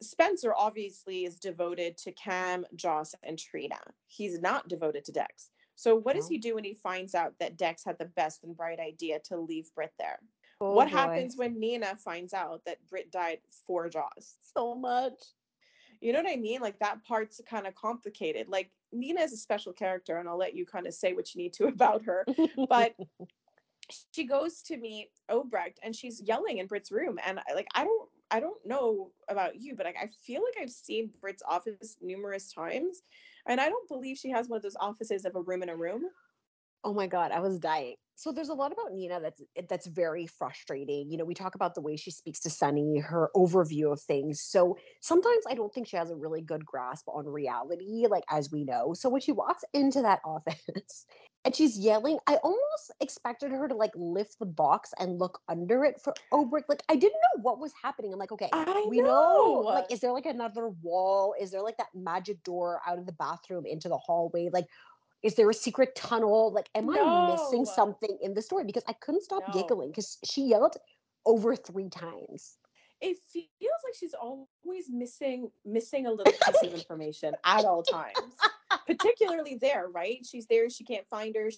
Spencer 0.01 0.53
obviously 0.55 1.26
is 1.26 1.38
devoted 1.38 1.97
to 1.97 2.11
Cam, 2.13 2.65
Joss, 2.76 3.13
and 3.24 3.38
Trina. 3.38 3.80
He's 4.07 4.39
not 4.39 4.70
devoted 4.70 5.03
to 5.05 5.11
Dex. 5.11 5.49
So 5.76 5.95
what 5.95 6.15
no. 6.15 6.22
does 6.22 6.30
he 6.30 6.38
do 6.38 6.55
when 6.55 6.63
he 6.63 6.74
finds 6.74 7.15
out 7.15 7.34
that 7.39 7.57
Dex 7.57 7.84
had 7.84 7.97
the 7.97 8.05
best 8.05 8.43
and 8.43 8.55
bright 8.55 8.80
idea 8.80 9.20
to 9.26 9.38
leave 9.38 9.74
Britt 9.76 9.93
there? 9.99 10.20
Oh, 10.61 10.74
what 10.74 10.89
boy. 10.89 10.97
happens 10.97 11.38
when 11.38 11.59
Nina 11.59 11.95
finds 11.97 12.34
out 12.34 12.61
that 12.65 12.86
Britt 12.89 13.11
died 13.11 13.39
for 13.65 13.89
Joss? 13.89 14.36
So 14.55 14.76
much. 14.76 15.13
You 16.01 16.13
know 16.13 16.22
what 16.22 16.32
I 16.32 16.38
mean? 16.38 16.61
Like 16.61 16.80
that 16.80 17.03
part's 17.03 17.41
kind 17.49 17.67
of 17.67 17.76
complicated. 17.76 18.47
Like 18.47 18.72
Nina 18.92 19.22
is 19.22 19.34
a 19.34 19.38
special 19.38 19.74
character, 19.74 20.18
and 20.18 20.28
I'll 20.28 20.38
let 20.38 20.56
you 20.56 20.66
kind 20.66 20.88
of 20.88 20.94
say 20.94 21.14
what 21.14 21.34
you 21.34 21.42
need 21.42 21.54
to 21.54 21.68
about 21.68 22.04
her. 22.06 22.26
But 22.68 22.96
she 24.16 24.26
goes 24.26 24.62
to 24.64 24.78
meet 24.78 25.10
Obrecht, 25.30 25.78
and 25.84 25.96
she's 25.96 26.22
yelling 26.22 26.60
in 26.60 26.68
Britt's 26.68 26.92
room, 26.92 27.20
and 27.26 27.40
like 27.54 27.68
I 27.76 27.84
don't, 27.84 28.10
I 28.32 28.40
don't 28.40 28.64
know 28.66 29.12
about 29.28 29.60
you, 29.60 29.76
but 29.76 29.86
like 29.86 29.98
I 30.02 30.10
feel 30.26 30.42
like 30.44 30.62
I've 30.62 30.72
seen 30.72 31.10
Britt's 31.22 31.44
office 31.48 31.98
numerous 32.02 32.52
times, 32.52 33.02
and 33.48 33.60
I 33.60 33.70
don't 33.70 33.88
believe 33.88 34.18
she 34.18 34.30
has 34.30 34.48
one 34.48 34.58
of 34.58 34.64
those 34.64 34.78
offices 34.80 35.26
of 35.26 35.36
a 35.36 35.42
room 35.42 35.64
in 35.64 35.70
a 35.70 35.76
room. 35.76 36.04
Oh 36.84 36.94
my 36.94 37.08
god, 37.08 37.32
I 37.32 37.40
was 37.40 37.60
dying. 37.60 37.96
So 38.20 38.34
there's 38.34 38.49
a 38.49 38.53
lot 38.53 38.74
about 38.74 38.91
Nina 38.91 39.22
that's 39.22 39.41
eh, 39.55 39.61
that's 39.70 39.88
very 39.88 40.28
frustrating. 40.28 41.09
You 41.09 41.17
know, 41.17 41.24
we 41.24 41.34
talk 41.34 41.55
about 41.55 41.74
the 41.74 41.80
way 41.80 41.95
she 41.95 42.11
speaks 42.11 42.41
to 42.41 42.49
Sonny, 42.49 42.99
her 42.99 43.30
overview 43.34 43.93
of 43.93 44.01
things. 44.01 44.41
So 44.41 44.78
sometimes 44.99 45.45
I 45.49 45.53
don't 45.53 45.74
think 45.74 45.88
she 45.88 45.95
has 45.95 46.11
a 46.11 46.17
really 46.17 46.41
good 46.41 46.65
grasp 46.65 47.07
on 47.07 47.26
reality, 47.26 48.07
like 48.09 48.26
as 48.30 48.51
we 48.51 48.65
know. 48.65 48.93
So 48.93 49.07
when 49.07 49.22
she 49.22 49.32
walks 49.32 49.63
into 49.74 50.01
that 50.01 50.20
office 50.26 51.05
and 51.45 51.55
she's 51.55 51.80
yelling, 51.80 52.20
I 52.28 52.36
almost 52.43 52.91
expected 52.99 53.51
her 53.51 53.70
to 53.70 53.74
like 53.74 53.91
lift 53.95 54.38
the 54.38 54.45
box 54.45 54.93
and 54.99 55.17
look 55.17 55.39
under 55.47 55.86
it 55.86 56.01
for 56.03 56.13
oh, 56.34 56.45
Obrecht. 56.45 56.67
Like 56.67 56.84
I 56.89 56.97
didn't 56.97 57.22
know 57.22 57.41
what 57.41 57.57
was 57.57 57.72
happening. 57.82 58.11
I'm 58.11 58.20
like, 58.20 58.34
okay, 58.34 58.49
I 58.51 58.86
we 58.89 58.99
know. 58.99 59.05
know. 59.05 59.51
Like, 59.63 59.89
is 59.89 60.01
there 60.01 60.11
like 60.11 60.26
another 60.26 60.67
wall? 60.84 61.36
Is 61.39 61.51
there 61.51 61.61
like 61.61 61.78
that 61.78 61.95
magic 61.95 62.43
door 62.43 62.82
out 62.86 62.99
of 62.99 63.05
the 63.05 63.13
bathroom 63.13 63.65
into 63.65 63.88
the 63.88 63.97
hallway? 63.97 64.49
Like 64.51 64.65
is 65.24 65.36
there 65.36 65.49
a 65.49 65.53
secret 65.53 65.95
tunnel? 65.95 66.51
Like, 66.51 66.70
am 66.76 66.86
no. 66.88 67.05
I 67.05 67.32
missing 67.32 67.65
something 67.65 68.17
in 68.22 68.34
the 68.34 68.41
story? 68.41 68.63
Because 68.63 68.84
I 68.88 68.93
couldn't 68.93 69.24
stop 69.24 69.43
no. 69.47 69.53
giggling 69.53 69.89
because 69.89 70.17
she 70.24 70.43
yelled 70.43 70.78
over 71.26 71.55
three 71.55 71.89
times. 71.89 72.57
It 73.01 73.17
feels 73.32 73.82
like 73.84 73.95
she's 73.97 74.13
always 74.13 74.89
missing 74.89 75.49
missing 75.65 76.05
a 76.05 76.11
little 76.11 76.34
piece 76.34 76.63
of 76.63 76.74
information 76.74 77.34
at 77.45 77.65
all 77.65 77.84
times. 77.84 78.17
Particularly 78.88 79.55
there, 79.55 79.88
right? 79.89 80.26
She's 80.30 80.47
there, 80.47 80.70
she 80.70 80.84
can't 80.84 81.07
find 81.07 81.36
her. 81.36 81.49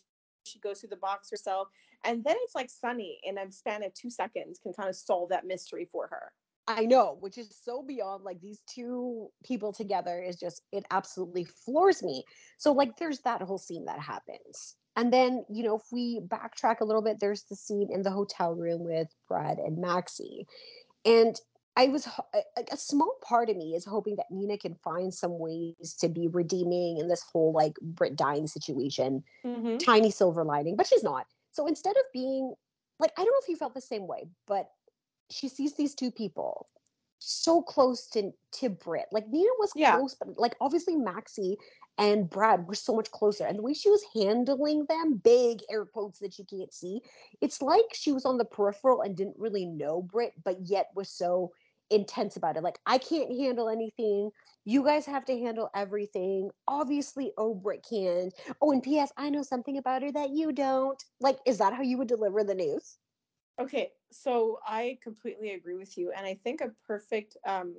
She 0.44 0.60
goes 0.60 0.80
through 0.80 0.90
the 0.90 0.98
box 0.98 1.30
herself. 1.30 1.68
And 2.04 2.24
then 2.24 2.36
it's 2.40 2.56
like 2.56 2.70
Sonny 2.70 3.20
in 3.24 3.38
a 3.38 3.52
span 3.52 3.84
of 3.84 3.94
two 3.94 4.10
seconds 4.10 4.60
can 4.62 4.74
kind 4.74 4.90
of 4.90 4.96
solve 4.96 5.30
that 5.30 5.46
mystery 5.46 5.88
for 5.92 6.08
her. 6.08 6.32
I 6.68 6.86
know, 6.86 7.18
which 7.20 7.38
is 7.38 7.56
so 7.64 7.84
beyond 7.84 8.24
like 8.24 8.40
these 8.40 8.62
two 8.68 9.30
people 9.44 9.74
together 9.74 10.22
is 10.22 10.38
just 10.38 10.62
it 10.72 10.86
absolutely 10.92 11.46
floors 11.46 12.04
me. 12.04 12.24
So 12.58 12.72
like 12.72 12.98
there's 12.98 13.20
that 13.20 13.42
whole 13.42 13.58
scene 13.58 13.86
that 13.86 14.00
happens. 14.00 14.76
And 14.96 15.12
then, 15.12 15.46
you 15.50 15.64
know, 15.64 15.78
if 15.78 15.84
we 15.92 16.20
backtrack 16.20 16.82
a 16.82 16.86
little 16.86 17.02
bit, 17.02 17.20
there's 17.20 17.44
the 17.44 17.56
scene 17.56 17.90
in 17.92 18.02
the 18.04 18.12
hotel 18.12 18.54
room 18.54 18.84
with 18.84 19.08
Brad 19.28 19.58
and 19.58 19.78
Maxie. 19.78 20.46
And 21.06 21.40
I 21.78 21.88
was 21.88 22.08
a, 22.34 22.42
a 22.72 22.78
small 22.78 23.16
part 23.24 23.50
of 23.50 23.56
me 23.56 23.74
is 23.76 23.86
hoping 23.86 24.18
that 24.18 24.30
Nina 24.30 24.58
can 24.58 24.76
find 24.84 25.14
some 25.14 25.40
ways 25.40 25.96
to 26.02 26.10
be 26.10 26.28
redeeming 26.28 26.98
in 26.98 27.08
this 27.08 27.24
whole 27.32 27.54
like 27.54 27.74
Britt 27.82 28.18
dying 28.18 28.48
situation. 28.48 29.24
Mm-hmm. 29.46 29.78
Tiny 29.78 30.12
silver 30.12 30.44
lining, 30.44 30.76
but 30.76 30.88
she's 30.88 31.04
not. 31.04 31.26
So 31.54 31.68
instead 31.68 31.96
of 31.96 32.04
being 32.14 32.54
like, 33.00 33.12
I 33.18 33.24
don't 33.24 33.32
know 33.32 33.40
if 33.42 33.50
you 33.50 33.56
felt 33.56 33.74
the 33.74 33.82
same 33.82 34.06
way, 34.06 34.28
but 34.48 34.68
she 35.32 35.50
sees 35.50 35.76
these 35.76 35.96
two 35.96 36.12
people 36.12 36.68
so 37.20 37.62
close 37.62 38.08
to 38.08 38.32
to 38.54 38.70
Britt. 38.70 39.06
Like 39.12 39.28
Nina 39.28 39.50
was 39.60 39.72
yeah. 39.76 39.96
close, 39.96 40.16
but 40.16 40.38
like 40.38 40.56
obviously 40.60 40.96
Maxie 40.96 41.58
and 41.98 42.30
Brad 42.30 42.68
were 42.68 42.76
so 42.76 42.96
much 42.96 43.12
closer. 43.12 43.46
And 43.46 43.58
the 43.58 43.62
way 43.62 43.74
she 43.74 43.90
was 43.90 44.04
handling 44.14 44.86
them, 44.90 45.22
big 45.24 45.60
air 45.70 45.86
quotes 45.86 46.20
that 46.20 46.40
you 46.40 46.46
can't 46.46 46.74
see, 46.74 47.02
it's 47.42 47.62
like 47.62 47.86
she 47.94 48.12
was 48.12 48.26
on 48.26 48.38
the 48.38 48.46
peripheral 48.46 49.02
and 49.02 49.16
didn't 49.16 49.38
really 49.38 49.66
know 49.66 50.02
Britt, 50.02 50.34
but 50.44 50.58
yet 50.64 50.88
was 50.96 51.10
so 51.10 51.52
intense 51.92 52.38
about 52.38 52.58
it. 52.58 52.64
Like, 52.64 52.80
I 52.86 52.98
can't 52.98 53.38
handle 53.38 53.70
anything. 53.70 54.32
You 54.66 54.84
guys 54.84 55.06
have 55.06 55.26
to 55.26 55.38
handle 55.38 55.70
everything. 55.76 56.50
Obviously, 56.68 57.34
oh, 57.38 57.54
Obrit 57.54 57.88
can. 57.88 58.32
Oh, 58.62 58.72
and 58.72 58.82
P.S. 58.82 59.12
I 59.18 59.30
know 59.30 59.44
something 59.44 59.78
about 59.78 60.02
her 60.02 60.12
that 60.14 60.32
you 60.32 60.52
don't. 60.52 61.02
Like, 61.20 61.38
is 61.46 61.58
that 61.60 61.74
how 61.74 61.84
you 61.84 61.98
would 61.98 62.08
deliver 62.08 62.44
the 62.44 62.56
news? 62.56 62.98
Okay, 63.62 63.92
so 64.12 64.58
I 64.66 64.98
completely 65.04 65.52
agree 65.52 65.76
with 65.76 65.96
you, 65.96 66.12
and 66.18 66.26
I 66.26 66.34
think 66.44 66.62
a 66.62 66.72
perfect 66.88 67.38
um, 67.46 67.76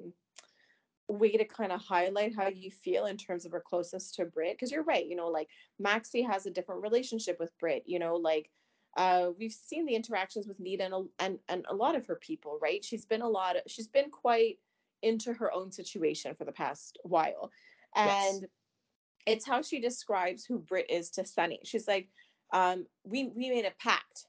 way 1.08 1.32
to 1.32 1.44
kind 1.44 1.72
of 1.72 1.80
highlight 1.80 2.36
how 2.36 2.46
you 2.46 2.70
feel 2.70 3.06
in 3.06 3.16
terms 3.16 3.44
of 3.44 3.50
her 3.50 3.64
closeness 3.66 4.12
to 4.12 4.24
Britt, 4.26 4.54
because 4.54 4.70
you're 4.70 4.84
right, 4.84 5.04
you 5.04 5.16
know, 5.16 5.26
like 5.26 5.48
Maxie 5.80 6.22
has 6.22 6.46
a 6.46 6.52
different 6.52 6.82
relationship 6.82 7.36
with 7.40 7.58
Britt, 7.58 7.82
you 7.84 7.98
know, 7.98 8.14
like 8.14 8.48
uh, 8.96 9.30
we've 9.36 9.52
seen 9.52 9.84
the 9.84 9.96
interactions 9.96 10.46
with 10.46 10.60
Nina 10.60 10.84
and, 10.84 11.08
and 11.18 11.38
and 11.48 11.66
a 11.68 11.74
lot 11.74 11.96
of 11.96 12.06
her 12.06 12.16
people, 12.16 12.60
right? 12.62 12.84
She's 12.84 13.04
been 13.04 13.22
a 13.22 13.28
lot 13.28 13.56
of, 13.56 13.62
she's 13.66 13.88
been 13.88 14.10
quite 14.10 14.58
into 15.02 15.32
her 15.32 15.52
own 15.52 15.72
situation 15.72 16.36
for 16.36 16.44
the 16.44 16.52
past 16.52 16.96
while, 17.02 17.50
and 17.96 18.42
yes. 18.42 18.50
it's 19.26 19.46
how 19.46 19.62
she 19.62 19.80
describes 19.80 20.44
who 20.44 20.60
Britt 20.60 20.88
is 20.88 21.10
to 21.10 21.26
Sonny. 21.26 21.58
She's 21.64 21.88
like, 21.88 22.08
um, 22.52 22.86
we 23.02 23.32
we 23.34 23.50
made 23.50 23.64
a 23.64 23.72
pact 23.82 24.26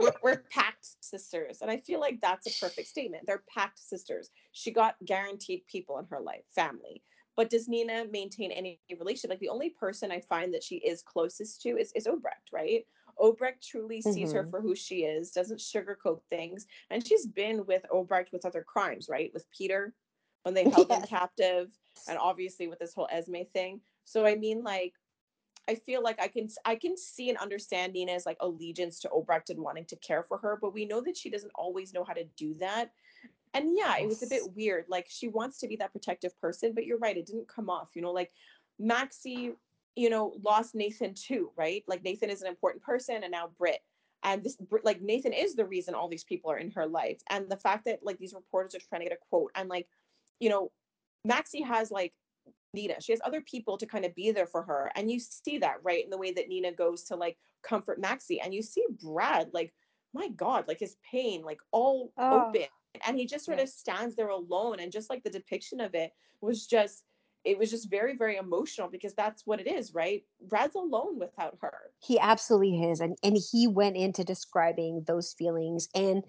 we're, 0.00 0.12
we're 0.22 0.42
pact 0.50 0.86
sisters. 1.00 1.58
And 1.62 1.70
I 1.70 1.78
feel 1.78 2.00
like 2.00 2.20
that's 2.20 2.46
a 2.46 2.64
perfect 2.64 2.88
statement. 2.88 3.24
They're 3.26 3.44
pact 3.52 3.78
sisters. 3.78 4.30
She 4.52 4.70
got 4.70 4.96
guaranteed 5.04 5.66
people 5.66 5.98
in 5.98 6.06
her 6.10 6.20
life, 6.20 6.44
family. 6.54 7.02
But 7.36 7.50
does 7.50 7.68
Nina 7.68 8.04
maintain 8.10 8.50
any 8.50 8.80
relationship? 8.98 9.30
Like 9.30 9.40
the 9.40 9.48
only 9.48 9.70
person 9.70 10.10
I 10.10 10.20
find 10.20 10.52
that 10.54 10.64
she 10.64 10.76
is 10.76 11.02
closest 11.02 11.62
to 11.62 11.76
is, 11.78 11.92
is 11.94 12.06
Obrecht, 12.06 12.52
right? 12.52 12.84
Obrecht 13.20 13.60
truly 13.62 13.98
mm-hmm. 13.98 14.12
sees 14.12 14.32
her 14.32 14.42
mm-hmm. 14.42 14.50
for 14.50 14.60
who 14.60 14.74
she 14.74 15.04
is, 15.04 15.30
doesn't 15.30 15.60
sugarcoat 15.60 16.20
things. 16.30 16.66
And 16.90 17.06
she's 17.06 17.26
been 17.26 17.64
with 17.66 17.84
Obrecht 17.92 18.32
with 18.32 18.44
other 18.44 18.64
crimes, 18.66 19.08
right? 19.08 19.30
With 19.32 19.46
Peter 19.56 19.94
when 20.42 20.54
they 20.54 20.64
held 20.64 20.88
yes. 20.88 20.98
him 20.98 21.06
captive, 21.06 21.68
and 22.08 22.18
obviously 22.18 22.68
with 22.68 22.78
this 22.78 22.94
whole 22.94 23.08
Esme 23.10 23.42
thing. 23.52 23.80
So 24.04 24.24
I 24.24 24.34
mean, 24.34 24.62
like, 24.62 24.94
I 25.68 25.74
feel 25.74 26.02
like 26.02 26.20
I 26.20 26.28
can 26.28 26.48
I 26.64 26.74
can 26.74 26.96
see 26.96 27.28
and 27.28 27.38
understand 27.38 27.92
Nina's 27.92 28.24
like 28.24 28.38
allegiance 28.40 28.98
to 29.00 29.08
Obrecht 29.10 29.50
and 29.50 29.60
wanting 29.60 29.84
to 29.86 29.96
care 29.96 30.22
for 30.22 30.38
her, 30.38 30.58
but 30.60 30.72
we 30.72 30.86
know 30.86 31.00
that 31.02 31.16
she 31.16 31.28
doesn't 31.30 31.52
always 31.54 31.92
know 31.92 32.04
how 32.04 32.14
to 32.14 32.24
do 32.36 32.54
that. 32.54 32.90
And 33.54 33.76
yeah, 33.76 33.96
it 33.98 34.06
was 34.06 34.22
a 34.22 34.26
bit 34.26 34.42
weird. 34.54 34.86
Like 34.88 35.06
she 35.08 35.28
wants 35.28 35.58
to 35.60 35.68
be 35.68 35.76
that 35.76 35.92
protective 35.92 36.38
person, 36.40 36.72
but 36.74 36.86
you're 36.86 36.98
right, 36.98 37.16
it 37.16 37.26
didn't 37.26 37.48
come 37.48 37.68
off. 37.68 37.90
You 37.94 38.02
know, 38.02 38.12
like 38.12 38.32
Maxie, 38.78 39.52
you 39.94 40.10
know, 40.10 40.34
lost 40.42 40.74
Nathan 40.74 41.14
too, 41.14 41.50
right? 41.56 41.84
Like 41.86 42.02
Nathan 42.02 42.30
is 42.30 42.42
an 42.42 42.48
important 42.48 42.82
person, 42.82 43.22
and 43.22 43.32
now 43.32 43.50
Britt. 43.58 43.80
And 44.24 44.42
this, 44.42 44.56
like 44.82 45.00
Nathan, 45.00 45.32
is 45.32 45.54
the 45.54 45.64
reason 45.64 45.94
all 45.94 46.08
these 46.08 46.24
people 46.24 46.50
are 46.50 46.58
in 46.58 46.72
her 46.72 46.86
life. 46.86 47.20
And 47.30 47.48
the 47.48 47.56
fact 47.56 47.84
that 47.84 48.00
like 48.02 48.18
these 48.18 48.34
reporters 48.34 48.74
are 48.74 48.80
trying 48.88 49.02
to 49.02 49.08
get 49.08 49.18
a 49.18 49.28
quote, 49.28 49.50
and 49.54 49.68
like, 49.68 49.86
you 50.40 50.48
know, 50.48 50.70
Maxie 51.24 51.62
has 51.62 51.90
like 51.90 52.14
Nina. 52.74 53.00
She 53.00 53.12
has 53.12 53.20
other 53.24 53.40
people 53.40 53.78
to 53.78 53.86
kind 53.86 54.04
of 54.04 54.14
be 54.14 54.30
there 54.30 54.46
for 54.46 54.62
her. 54.62 54.90
And 54.94 55.10
you 55.10 55.18
see 55.18 55.58
that, 55.58 55.76
right? 55.82 56.04
In 56.04 56.10
the 56.10 56.18
way 56.18 56.32
that 56.32 56.48
Nina 56.48 56.72
goes 56.72 57.04
to 57.04 57.16
like 57.16 57.38
comfort 57.62 58.00
Maxie. 58.00 58.40
And 58.40 58.52
you 58.54 58.62
see 58.62 58.84
Brad, 59.02 59.50
like, 59.52 59.72
my 60.14 60.28
God, 60.28 60.66
like 60.68 60.78
his 60.78 60.96
pain, 61.10 61.42
like 61.42 61.60
all 61.70 62.12
Oh, 62.18 62.48
open. 62.48 62.66
And 63.06 63.16
he 63.16 63.26
just 63.26 63.44
sort 63.44 63.60
of 63.60 63.68
stands 63.68 64.16
there 64.16 64.28
alone. 64.28 64.80
And 64.80 64.92
just 64.92 65.10
like 65.10 65.22
the 65.22 65.30
depiction 65.30 65.80
of 65.80 65.94
it 65.94 66.12
was 66.40 66.66
just, 66.66 67.04
it 67.44 67.58
was 67.58 67.70
just 67.70 67.90
very, 67.90 68.16
very 68.16 68.36
emotional 68.36 68.88
because 68.88 69.14
that's 69.14 69.46
what 69.46 69.60
it 69.60 69.66
is, 69.66 69.94
right? 69.94 70.22
Brad's 70.48 70.74
alone 70.74 71.18
without 71.18 71.56
her. 71.60 71.92
He 72.00 72.18
absolutely 72.18 72.82
is. 72.82 73.00
And 73.00 73.16
and 73.22 73.38
he 73.50 73.66
went 73.66 73.96
into 73.96 74.24
describing 74.24 75.04
those 75.06 75.32
feelings 75.32 75.88
and 75.94 76.24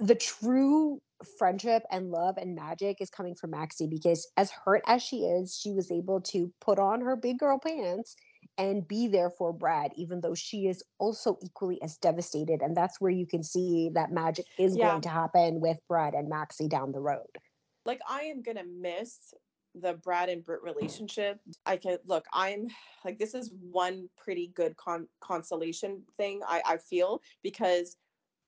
the 0.00 0.14
true 0.14 1.00
friendship 1.24 1.82
and 1.90 2.10
love 2.10 2.36
and 2.38 2.54
magic 2.54 2.98
is 3.00 3.10
coming 3.10 3.34
from 3.34 3.50
Maxie 3.50 3.86
because 3.86 4.28
as 4.36 4.50
hurt 4.50 4.82
as 4.86 5.02
she 5.02 5.18
is, 5.24 5.56
she 5.58 5.72
was 5.72 5.90
able 5.90 6.20
to 6.22 6.52
put 6.60 6.78
on 6.78 7.00
her 7.00 7.16
big 7.16 7.38
girl 7.38 7.58
pants 7.58 8.16
and 8.58 8.86
be 8.86 9.08
there 9.08 9.30
for 9.30 9.52
Brad, 9.52 9.92
even 9.96 10.20
though 10.20 10.34
she 10.34 10.66
is 10.66 10.82
also 10.98 11.38
equally 11.42 11.80
as 11.82 11.96
devastated. 11.98 12.60
And 12.62 12.76
that's 12.76 13.00
where 13.00 13.10
you 13.10 13.26
can 13.26 13.42
see 13.42 13.90
that 13.94 14.12
magic 14.12 14.46
is 14.58 14.76
Yeah. 14.76 14.88
going 14.88 15.02
to 15.02 15.08
happen 15.08 15.60
with 15.60 15.78
Brad 15.88 16.14
and 16.14 16.28
Maxie 16.28 16.68
down 16.68 16.92
the 16.92 17.00
road. 17.00 17.26
like 17.84 18.00
I 18.08 18.22
am 18.22 18.42
gonna 18.42 18.64
miss 18.64 19.34
the 19.74 19.94
Brad 19.94 20.28
and 20.28 20.44
Britt 20.44 20.62
relationship. 20.62 21.40
I 21.66 21.76
can 21.78 21.98
look, 22.06 22.24
I'm 22.32 22.68
like 23.04 23.18
this 23.18 23.34
is 23.34 23.50
one 23.60 24.08
pretty 24.16 24.48
good 24.54 24.76
con- 24.76 25.08
consolation 25.20 26.02
thing 26.16 26.40
I, 26.46 26.62
I 26.66 26.76
feel 26.76 27.20
because 27.42 27.96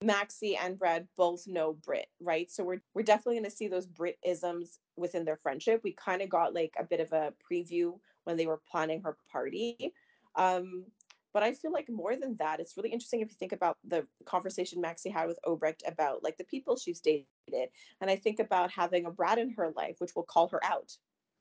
Maxie 0.04 0.56
and 0.56 0.78
Brad 0.78 1.08
both 1.16 1.46
know 1.46 1.72
Britt, 1.72 2.08
right? 2.20 2.50
So 2.50 2.64
we're 2.64 2.82
we're 2.94 3.02
definitely 3.02 3.36
gonna 3.36 3.50
see 3.50 3.68
those 3.68 3.86
Britt 3.86 4.18
isms 4.24 4.78
within 4.96 5.24
their 5.24 5.36
friendship. 5.36 5.80
We 5.82 5.92
kind 5.92 6.22
of 6.22 6.28
got 6.28 6.54
like 6.54 6.74
a 6.78 6.84
bit 6.84 7.00
of 7.00 7.12
a 7.12 7.32
preview 7.50 7.98
when 8.24 8.36
they 8.36 8.46
were 8.46 8.60
planning 8.70 9.02
her 9.02 9.16
party. 9.30 9.92
Um, 10.36 10.84
but 11.32 11.42
I 11.42 11.52
feel 11.52 11.72
like 11.72 11.88
more 11.88 12.14
than 12.14 12.36
that, 12.36 12.60
it's 12.60 12.76
really 12.76 12.90
interesting 12.90 13.20
if 13.20 13.28
you 13.28 13.36
think 13.36 13.52
about 13.52 13.76
the 13.84 14.06
conversation 14.24 14.80
Maxie 14.80 15.10
had 15.10 15.26
with 15.26 15.38
Obrecht 15.44 15.80
about 15.86 16.22
like 16.22 16.36
the 16.36 16.44
people 16.44 16.76
she's 16.76 17.00
dated. 17.00 17.26
And 18.00 18.08
I 18.08 18.16
think 18.16 18.38
about 18.38 18.70
having 18.70 19.06
a 19.06 19.10
Brad 19.10 19.38
in 19.38 19.50
her 19.50 19.72
life, 19.74 19.96
which 19.98 20.14
will 20.14 20.22
call 20.22 20.48
her 20.48 20.64
out 20.64 20.92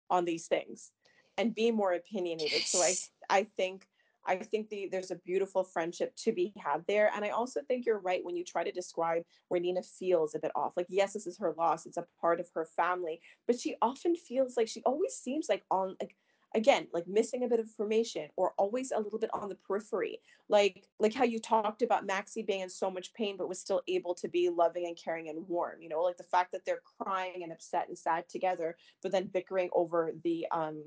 on 0.10 0.26
these 0.26 0.48
things 0.48 0.92
and 1.38 1.56
be 1.56 1.72
more 1.72 1.94
opinionated. 1.94 2.64
So 2.64 2.80
I 2.82 2.96
I 3.30 3.44
think 3.56 3.88
I 4.30 4.38
think 4.38 4.70
the, 4.70 4.88
there's 4.92 5.12
a 5.12 5.16
beautiful 5.16 5.64
friendship 5.64 6.16
to 6.18 6.32
be 6.32 6.54
had 6.64 6.86
there. 6.88 7.12
And 7.16 7.26
I 7.26 7.30
also 7.30 7.62
think 7.68 7.86
you're 7.86 8.00
right 8.00 8.24
when 8.24 8.36
you 8.38 8.44
try 8.44 8.64
to 8.64 8.72
describe 8.72 9.24
where 9.48 9.60
Nina 9.60 9.82
feels 9.82 10.36
a 10.36 10.40
bit 10.40 10.52
off. 10.56 10.74
Like, 10.78 10.86
yes, 10.90 11.14
this 11.14 11.26
is 11.26 11.38
her 11.40 11.56
loss, 11.58 11.88
it's 11.88 11.98
a 11.98 12.06
part 12.22 12.40
of 12.40 12.48
her 12.54 12.66
family, 12.66 13.20
but 13.48 13.60
she 13.60 13.76
often 13.82 14.16
feels 14.16 14.56
like 14.56 14.68
she 14.68 14.84
always 14.86 15.16
seems 15.16 15.50
like 15.50 15.64
on 15.72 15.96
like 16.00 16.16
again 16.56 16.88
like 16.94 17.08
missing 17.08 17.44
a 17.44 17.48
bit 17.48 17.60
of 17.60 17.68
information 17.68 18.28
or 18.36 18.54
always 18.58 18.92
a 18.92 19.00
little 19.00 19.20
bit 19.20 19.30
on 19.34 19.50
the 19.50 19.56
periphery 19.56 20.20
like 20.48 20.84
like 21.00 21.14
how 21.14 21.24
you 21.24 21.40
talked 21.40 21.84
about 21.84 22.08
maxie 22.08 22.42
being 22.42 22.62
in 22.62 22.70
so 22.70 22.90
much 22.90 23.14
pain 23.14 23.36
but 23.38 23.48
was 23.48 23.60
still 23.60 23.82
able 23.88 24.16
to 24.16 24.28
be 24.28 24.50
loving 24.50 24.88
and 24.88 24.98
caring 24.98 25.30
and 25.30 25.48
warm 25.48 25.80
you 25.80 25.90
know 25.90 26.02
like 26.02 26.18
the 26.18 26.24
fact 26.24 26.52
that 26.52 26.66
they're 26.66 26.82
crying 27.00 27.44
and 27.44 27.52
upset 27.52 27.88
and 27.88 27.98
sad 27.98 28.28
together 28.28 28.76
but 29.04 29.12
then 29.12 29.28
bickering 29.28 29.70
over 29.74 30.12
the 30.24 30.48
um 30.52 30.84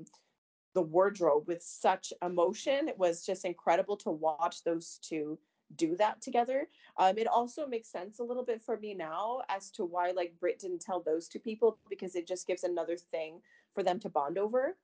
the 0.73 0.81
wardrobe 0.81 1.47
with 1.47 1.61
such 1.61 2.13
emotion 2.21 2.87
it 2.87 2.97
was 2.97 3.25
just 3.25 3.45
incredible 3.45 3.97
to 3.97 4.09
watch 4.09 4.63
those 4.63 4.99
two 5.01 5.37
do 5.75 5.95
that 5.95 6.21
together 6.21 6.67
um 6.97 7.17
it 7.17 7.27
also 7.27 7.65
makes 7.65 7.89
sense 7.89 8.19
a 8.19 8.23
little 8.23 8.43
bit 8.43 8.61
for 8.61 8.77
me 8.77 8.93
now 8.93 9.41
as 9.49 9.71
to 9.71 9.85
why 9.85 10.11
like 10.11 10.33
britt 10.39 10.59
didn't 10.59 10.81
tell 10.81 11.01
those 11.01 11.27
two 11.27 11.39
people 11.39 11.79
because 11.89 12.15
it 12.15 12.27
just 12.27 12.45
gives 12.45 12.63
another 12.63 12.97
thing 12.97 13.39
for 13.73 13.81
them 13.81 13.99
to 13.99 14.09
bond 14.09 14.37
over 14.37 14.75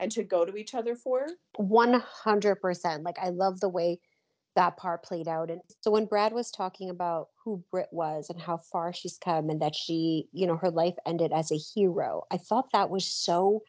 and 0.00 0.10
to 0.12 0.22
go 0.22 0.44
to 0.44 0.56
each 0.56 0.74
other 0.74 0.96
for 0.96 1.26
100%. 1.58 3.04
Like, 3.04 3.18
I 3.20 3.30
love 3.30 3.60
the 3.60 3.68
way 3.68 4.00
that 4.56 4.76
part 4.76 5.02
played 5.02 5.28
out. 5.28 5.50
And 5.50 5.60
so 5.80 5.90
when 5.90 6.06
Brad 6.06 6.32
was 6.32 6.50
talking 6.50 6.90
about 6.90 7.28
who 7.44 7.64
Britt 7.70 7.88
was 7.90 8.30
and 8.30 8.40
how 8.40 8.58
far 8.58 8.92
she's 8.92 9.18
come 9.18 9.50
and 9.50 9.60
that 9.60 9.74
she, 9.74 10.28
you 10.32 10.46
know, 10.46 10.56
her 10.56 10.70
life 10.70 10.94
ended 11.06 11.32
as 11.32 11.50
a 11.50 11.56
hero, 11.56 12.22
I 12.30 12.36
thought 12.36 12.70
that 12.72 12.90
was 12.90 13.04
so 13.04 13.62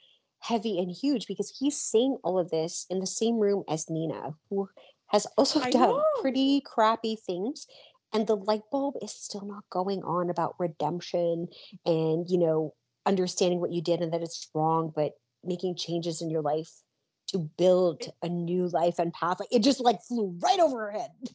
heavy 0.47 0.77
and 0.79 0.91
huge 0.91 1.27
because 1.27 1.55
he's 1.57 1.79
saying 1.79 2.17
all 2.23 2.37
of 2.37 2.49
this 2.49 2.85
in 2.89 2.99
the 2.99 3.07
same 3.07 3.39
room 3.39 3.63
as 3.67 3.89
Nina, 3.89 4.33
who 4.49 4.69
has 5.07 5.25
also 5.37 5.59
I 5.63 5.69
done 5.69 5.89
know. 5.89 6.03
pretty 6.21 6.61
crappy 6.61 7.15
things. 7.15 7.67
And 8.13 8.27
the 8.27 8.37
light 8.37 8.61
bulb 8.71 8.95
is 9.01 9.11
still 9.11 9.45
not 9.45 9.63
going 9.69 10.03
on 10.03 10.29
about 10.29 10.55
redemption 10.59 11.47
and, 11.85 12.29
you 12.29 12.37
know, 12.37 12.73
understanding 13.05 13.59
what 13.59 13.73
you 13.73 13.81
did 13.81 14.01
and 14.01 14.13
that 14.13 14.21
it's 14.21 14.47
wrong, 14.53 14.93
but 14.95 15.13
making 15.43 15.75
changes 15.75 16.21
in 16.21 16.29
your 16.29 16.41
life 16.41 16.71
to 17.27 17.39
build 17.57 18.03
a 18.21 18.29
new 18.29 18.67
life 18.67 18.99
and 18.99 19.11
path. 19.13 19.39
Like 19.39 19.51
it 19.51 19.63
just 19.63 19.81
like 19.81 19.99
flew 20.07 20.37
right 20.41 20.59
over 20.59 20.79
her 20.79 20.91
head. 20.91 21.11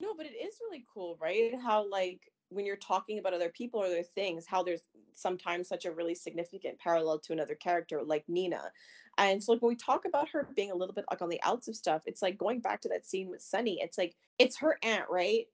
No, 0.00 0.14
but 0.16 0.26
it 0.26 0.34
is 0.34 0.54
really 0.62 0.84
cool, 0.94 1.18
right? 1.20 1.54
How 1.60 1.84
like 1.90 2.20
when 2.50 2.66
you're 2.66 2.76
talking 2.76 3.18
about 3.18 3.34
other 3.34 3.50
people 3.50 3.80
or 3.80 3.86
other 3.86 4.02
things, 4.02 4.46
how 4.46 4.62
there's 4.62 4.82
sometimes 5.14 5.68
such 5.68 5.84
a 5.84 5.92
really 5.92 6.14
significant 6.14 6.78
parallel 6.78 7.18
to 7.18 7.32
another 7.32 7.54
character 7.54 8.02
like 8.02 8.24
Nina. 8.28 8.70
And 9.18 9.42
so 9.42 9.52
like 9.52 9.62
when 9.62 9.70
we 9.70 9.76
talk 9.76 10.04
about 10.04 10.28
her 10.30 10.48
being 10.54 10.70
a 10.70 10.76
little 10.76 10.94
bit 10.94 11.04
like 11.10 11.22
on 11.22 11.28
the 11.28 11.42
outs 11.42 11.68
of 11.68 11.76
stuff, 11.76 12.02
it's 12.06 12.22
like 12.22 12.38
going 12.38 12.60
back 12.60 12.80
to 12.82 12.88
that 12.90 13.04
scene 13.04 13.28
with 13.28 13.42
Sonny, 13.42 13.80
it's 13.82 13.98
like 13.98 14.14
it's 14.38 14.58
her 14.58 14.78
aunt, 14.82 15.06
right? 15.10 15.46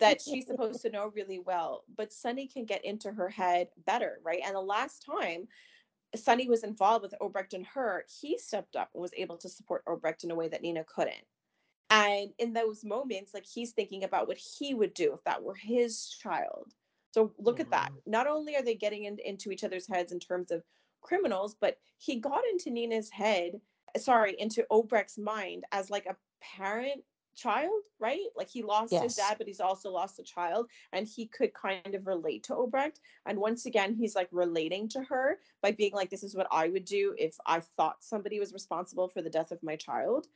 that 0.00 0.20
she's 0.22 0.46
supposed 0.48 0.82
to 0.82 0.90
know 0.90 1.10
really 1.14 1.38
well, 1.38 1.84
but 1.96 2.12
Sonny 2.12 2.46
can 2.46 2.64
get 2.64 2.84
into 2.84 3.10
her 3.10 3.28
head 3.28 3.68
better, 3.86 4.20
right? 4.22 4.40
And 4.44 4.54
the 4.54 4.60
last 4.60 5.04
time 5.04 5.48
Sonny 6.14 6.48
was 6.48 6.62
involved 6.62 7.02
with 7.02 7.14
Obrecht 7.20 7.54
and 7.54 7.66
her, 7.66 8.04
he 8.20 8.38
stepped 8.38 8.76
up 8.76 8.90
and 8.94 9.02
was 9.02 9.12
able 9.16 9.36
to 9.38 9.48
support 9.48 9.84
Obrecht 9.86 10.24
in 10.24 10.30
a 10.30 10.34
way 10.34 10.48
that 10.48 10.62
Nina 10.62 10.84
couldn't. 10.84 11.24
And 11.90 12.30
in 12.38 12.52
those 12.52 12.84
moments, 12.84 13.32
like 13.32 13.46
he's 13.46 13.72
thinking 13.72 14.04
about 14.04 14.26
what 14.26 14.38
he 14.38 14.74
would 14.74 14.94
do 14.94 15.12
if 15.14 15.22
that 15.24 15.42
were 15.42 15.54
his 15.54 16.08
child. 16.08 16.72
So 17.12 17.32
look 17.38 17.60
at 17.60 17.70
that. 17.70 17.90
Mm-hmm. 17.90 18.10
Not 18.10 18.26
only 18.26 18.56
are 18.56 18.62
they 18.62 18.74
getting 18.74 19.04
in, 19.04 19.18
into 19.24 19.50
each 19.50 19.64
other's 19.64 19.86
heads 19.86 20.12
in 20.12 20.18
terms 20.18 20.50
of 20.50 20.62
criminals, 21.00 21.56
but 21.58 21.78
he 21.98 22.16
got 22.16 22.42
into 22.50 22.70
Nina's 22.70 23.08
head, 23.08 23.60
eh, 23.94 23.98
sorry, 23.98 24.34
into 24.38 24.66
Obrecht's 24.70 25.16
mind 25.16 25.64
as 25.72 25.88
like 25.88 26.06
a 26.06 26.16
parent 26.42 27.02
child, 27.36 27.82
right? 28.00 28.26
Like 28.36 28.48
he 28.48 28.62
lost 28.62 28.92
his 28.92 29.14
dad, 29.14 29.36
but 29.38 29.46
he's 29.46 29.60
also 29.60 29.90
lost 29.90 30.18
a 30.18 30.24
child, 30.24 30.68
and 30.92 31.06
he 31.06 31.26
could 31.26 31.54
kind 31.54 31.94
of 31.94 32.06
relate 32.06 32.42
to 32.44 32.54
Obrecht. 32.54 32.98
And 33.26 33.38
once 33.38 33.66
again, 33.66 33.94
he's 33.94 34.16
like 34.16 34.28
relating 34.32 34.88
to 34.90 35.02
her 35.04 35.38
by 35.62 35.70
being 35.70 35.92
like, 35.92 36.10
this 36.10 36.24
is 36.24 36.34
what 36.34 36.48
I 36.50 36.68
would 36.68 36.84
do 36.84 37.14
if 37.18 37.36
I 37.46 37.60
thought 37.76 38.02
somebody 38.02 38.40
was 38.40 38.52
responsible 38.52 39.08
for 39.08 39.22
the 39.22 39.30
death 39.30 39.52
of 39.52 39.62
my 39.62 39.76
child. 39.76 40.26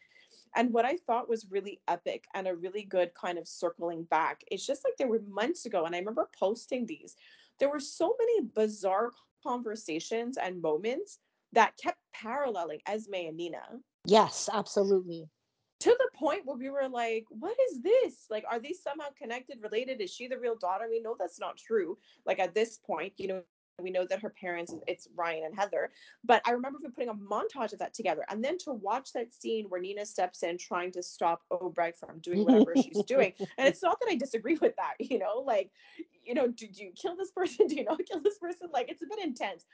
And 0.56 0.72
what 0.72 0.84
I 0.84 0.96
thought 0.96 1.28
was 1.28 1.46
really 1.50 1.80
epic 1.88 2.26
and 2.34 2.48
a 2.48 2.56
really 2.56 2.82
good 2.82 3.14
kind 3.14 3.38
of 3.38 3.46
circling 3.46 4.04
back, 4.04 4.42
it's 4.50 4.66
just 4.66 4.84
like 4.84 4.96
there 4.96 5.08
were 5.08 5.22
months 5.28 5.66
ago, 5.66 5.84
and 5.84 5.94
I 5.94 5.98
remember 5.98 6.28
posting 6.38 6.86
these. 6.86 7.16
There 7.58 7.70
were 7.70 7.80
so 7.80 8.16
many 8.18 8.48
bizarre 8.54 9.10
conversations 9.42 10.36
and 10.36 10.60
moments 10.60 11.18
that 11.52 11.76
kept 11.76 11.98
paralleling 12.12 12.80
Esme 12.86 13.14
and 13.14 13.36
Nina 13.36 13.62
Yes, 14.06 14.48
absolutely. 14.52 15.28
to 15.80 15.90
the 15.90 16.08
point 16.14 16.44
where 16.44 16.56
we 16.56 16.70
were 16.70 16.88
like, 16.88 17.24
what 17.30 17.56
is 17.70 17.80
this? 17.82 18.26
Like, 18.30 18.44
are 18.50 18.58
these 18.58 18.82
somehow 18.82 19.08
connected, 19.16 19.62
related? 19.62 20.00
Is 20.00 20.12
she 20.12 20.28
the 20.28 20.38
real 20.38 20.56
daughter? 20.56 20.86
We 20.90 21.00
know 21.00 21.16
that's 21.18 21.40
not 21.40 21.56
true. 21.56 21.96
Like, 22.26 22.38
at 22.38 22.54
this 22.54 22.78
point, 22.78 23.12
you 23.16 23.28
know, 23.28 23.42
we 23.82 23.90
know 23.90 24.06
that 24.06 24.20
her 24.20 24.30
parents, 24.30 24.74
it's 24.86 25.08
Ryan 25.16 25.44
and 25.46 25.58
Heather. 25.58 25.90
But 26.24 26.42
I 26.46 26.52
remember 26.52 26.78
putting 26.94 27.08
a 27.08 27.14
montage 27.14 27.72
of 27.72 27.78
that 27.78 27.94
together. 27.94 28.24
And 28.28 28.42
then 28.42 28.58
to 28.58 28.72
watch 28.72 29.12
that 29.12 29.32
scene 29.32 29.66
where 29.68 29.80
Nina 29.80 30.06
steps 30.06 30.42
in 30.42 30.58
trying 30.58 30.92
to 30.92 31.02
stop 31.02 31.42
Obrecht 31.50 31.98
from 31.98 32.18
doing 32.20 32.44
whatever 32.44 32.74
she's 32.76 33.02
doing. 33.04 33.32
And 33.58 33.68
it's 33.68 33.82
not 33.82 33.98
that 34.00 34.08
I 34.10 34.16
disagree 34.16 34.56
with 34.60 34.74
that, 34.76 34.94
you 34.98 35.18
know, 35.18 35.42
like, 35.44 35.70
you 36.24 36.34
know, 36.34 36.48
do, 36.48 36.66
do 36.68 36.84
you 36.84 36.92
kill 36.94 37.16
this 37.16 37.30
person? 37.30 37.66
Do 37.68 37.74
you 37.74 37.84
not 37.84 38.00
kill 38.10 38.20
this 38.20 38.38
person? 38.38 38.68
Like, 38.72 38.90
it's 38.90 39.02
a 39.02 39.06
bit 39.06 39.24
intense. 39.24 39.64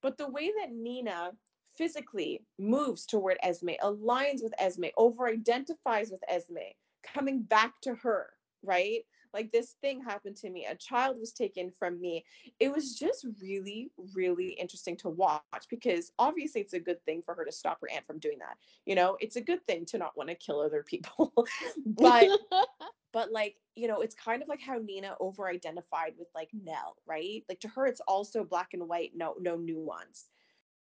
But 0.00 0.18
the 0.18 0.28
way 0.28 0.50
that 0.60 0.72
Nina 0.72 1.32
physically 1.76 2.42
moves 2.58 3.06
toward 3.06 3.38
Esme, 3.42 3.70
aligns 3.82 4.42
with 4.42 4.54
Esme, 4.58 4.86
over 4.96 5.28
identifies 5.28 6.10
with 6.10 6.22
Esme, 6.28 6.72
coming 7.02 7.42
back 7.42 7.72
to 7.82 7.94
her, 7.94 8.30
right? 8.62 9.00
Like 9.32 9.52
this 9.52 9.76
thing 9.80 10.02
happened 10.02 10.36
to 10.36 10.50
me. 10.50 10.66
A 10.66 10.74
child 10.74 11.18
was 11.18 11.32
taken 11.32 11.72
from 11.78 12.00
me. 12.00 12.24
It 12.60 12.72
was 12.72 12.98
just 12.98 13.26
really, 13.40 13.90
really 14.14 14.50
interesting 14.50 14.96
to 14.98 15.08
watch 15.08 15.42
because 15.70 16.12
obviously 16.18 16.60
it's 16.60 16.74
a 16.74 16.80
good 16.80 17.02
thing 17.04 17.22
for 17.24 17.34
her 17.34 17.44
to 17.44 17.52
stop 17.52 17.78
her 17.80 17.90
aunt 17.90 18.06
from 18.06 18.18
doing 18.18 18.38
that. 18.38 18.56
You 18.86 18.94
know, 18.94 19.16
it's 19.20 19.36
a 19.36 19.40
good 19.40 19.66
thing 19.66 19.84
to 19.86 19.98
not 19.98 20.16
want 20.16 20.28
to 20.28 20.34
kill 20.34 20.60
other 20.60 20.82
people. 20.82 21.32
but 21.86 22.28
but 23.12 23.30
like 23.30 23.56
you 23.76 23.88
know 23.88 24.00
it's 24.00 24.14
kind 24.14 24.42
of 24.42 24.48
like 24.48 24.60
how 24.60 24.78
nina 24.78 25.14
over 25.20 25.48
identified 25.48 26.14
with 26.18 26.28
like 26.34 26.48
nell 26.64 26.96
right 27.06 27.44
like 27.48 27.60
to 27.60 27.68
her 27.68 27.86
it's 27.86 28.00
also 28.08 28.44
black 28.44 28.70
and 28.72 28.88
white 28.88 29.12
no 29.14 29.34
no 29.40 29.56
nuance 29.56 30.28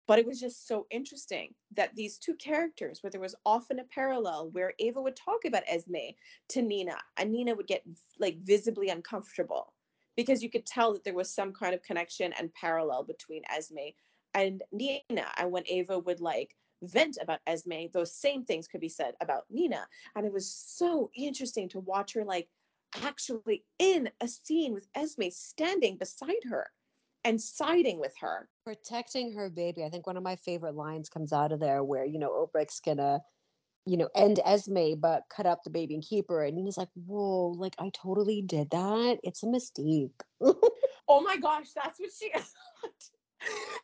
but 0.07 0.19
it 0.19 0.27
was 0.27 0.41
just 0.41 0.69
so 0.69 0.87
interesting 0.91 1.53
that 1.75 1.95
these 1.95 2.19
two 2.19 2.35
characters 2.35 3.03
where 3.03 3.11
there 3.11 3.21
was 3.21 3.35
often 3.45 3.81
a 3.81 3.85
parallel 3.85 4.51
where 4.53 4.75
ava 4.79 5.01
would 5.01 5.17
talk 5.17 5.45
about 5.45 5.63
esme 5.69 6.15
to 6.49 6.63
nina 6.63 6.97
and 7.17 7.33
nina 7.33 7.55
would 7.55 7.67
get 7.67 7.83
like 8.19 8.39
visibly 8.43 8.89
uncomfortable 8.89 9.73
because 10.17 10.43
you 10.43 10.51
could 10.51 10.65
tell 10.67 10.93
that 10.93 11.05
there 11.05 11.15
was 11.15 11.33
some 11.33 11.53
kind 11.53 11.75
of 11.75 11.83
connection 11.83 12.33
and 12.39 12.53
parallel 12.55 13.03
between 13.03 13.43
esme 13.55 13.93
and 14.35 14.63
nina 14.73 15.27
and 15.37 15.51
when 15.51 15.65
ava 15.67 15.99
would 15.99 16.21
like 16.21 16.57
vent 16.83 17.17
about 17.21 17.41
esme 17.47 17.91
those 17.93 18.15
same 18.15 18.45
things 18.45 18.69
could 18.69 18.81
be 18.81 18.89
said 18.89 19.15
about 19.21 19.45
nina 19.51 19.87
and 20.15 20.27
it 20.27 20.33
was 20.33 20.53
so 20.53 21.11
interesting 21.15 21.69
to 21.69 21.81
watch 21.81 22.13
her 22.13 22.25
like 22.25 22.49
actually 23.05 23.65
in 23.79 24.09
a 24.21 24.29
scene 24.29 24.73
with 24.73 24.87
esme 24.95 25.31
standing 25.31 25.97
beside 25.97 26.45
her 26.49 26.71
and 27.27 27.41
siding 27.41 27.99
with 27.99 28.15
her. 28.21 28.49
Protecting 28.65 29.33
her 29.33 29.51
baby. 29.51 29.85
I 29.85 29.91
think 29.91 30.07
one 30.07 30.17
of 30.17 30.23
my 30.23 30.37
favorite 30.37 30.77
lines 30.77 31.09
comes 31.09 31.33
out 31.33 31.51
of 31.51 31.59
there 31.59 31.83
where, 31.83 32.05
you 32.05 32.19
know, 32.19 32.31
Obrecht's 32.31 32.81
gonna, 32.81 33.21
you 33.85 33.97
know, 33.97 34.09
end 34.15 34.41
Esme, 34.45 34.95
but 34.99 35.25
cut 35.29 35.45
up 35.45 35.65
the 35.65 35.71
baby 35.71 35.95
and 35.95 36.05
keep 36.05 36.29
her. 36.29 36.45
And 36.45 36.57
he's 36.57 36.79
like, 36.79 36.89
whoa, 36.95 37.49
like 37.59 37.75
I 37.81 37.91
totally 37.93 38.43
did 38.43 38.71
that. 38.71 39.19
It's 39.25 39.43
a 39.43 39.49
mistake. 39.49 40.13
oh 40.41 41.21
my 41.21 41.37
gosh, 41.37 41.73
that's 41.75 41.99
what 41.99 42.11
she 42.17 42.31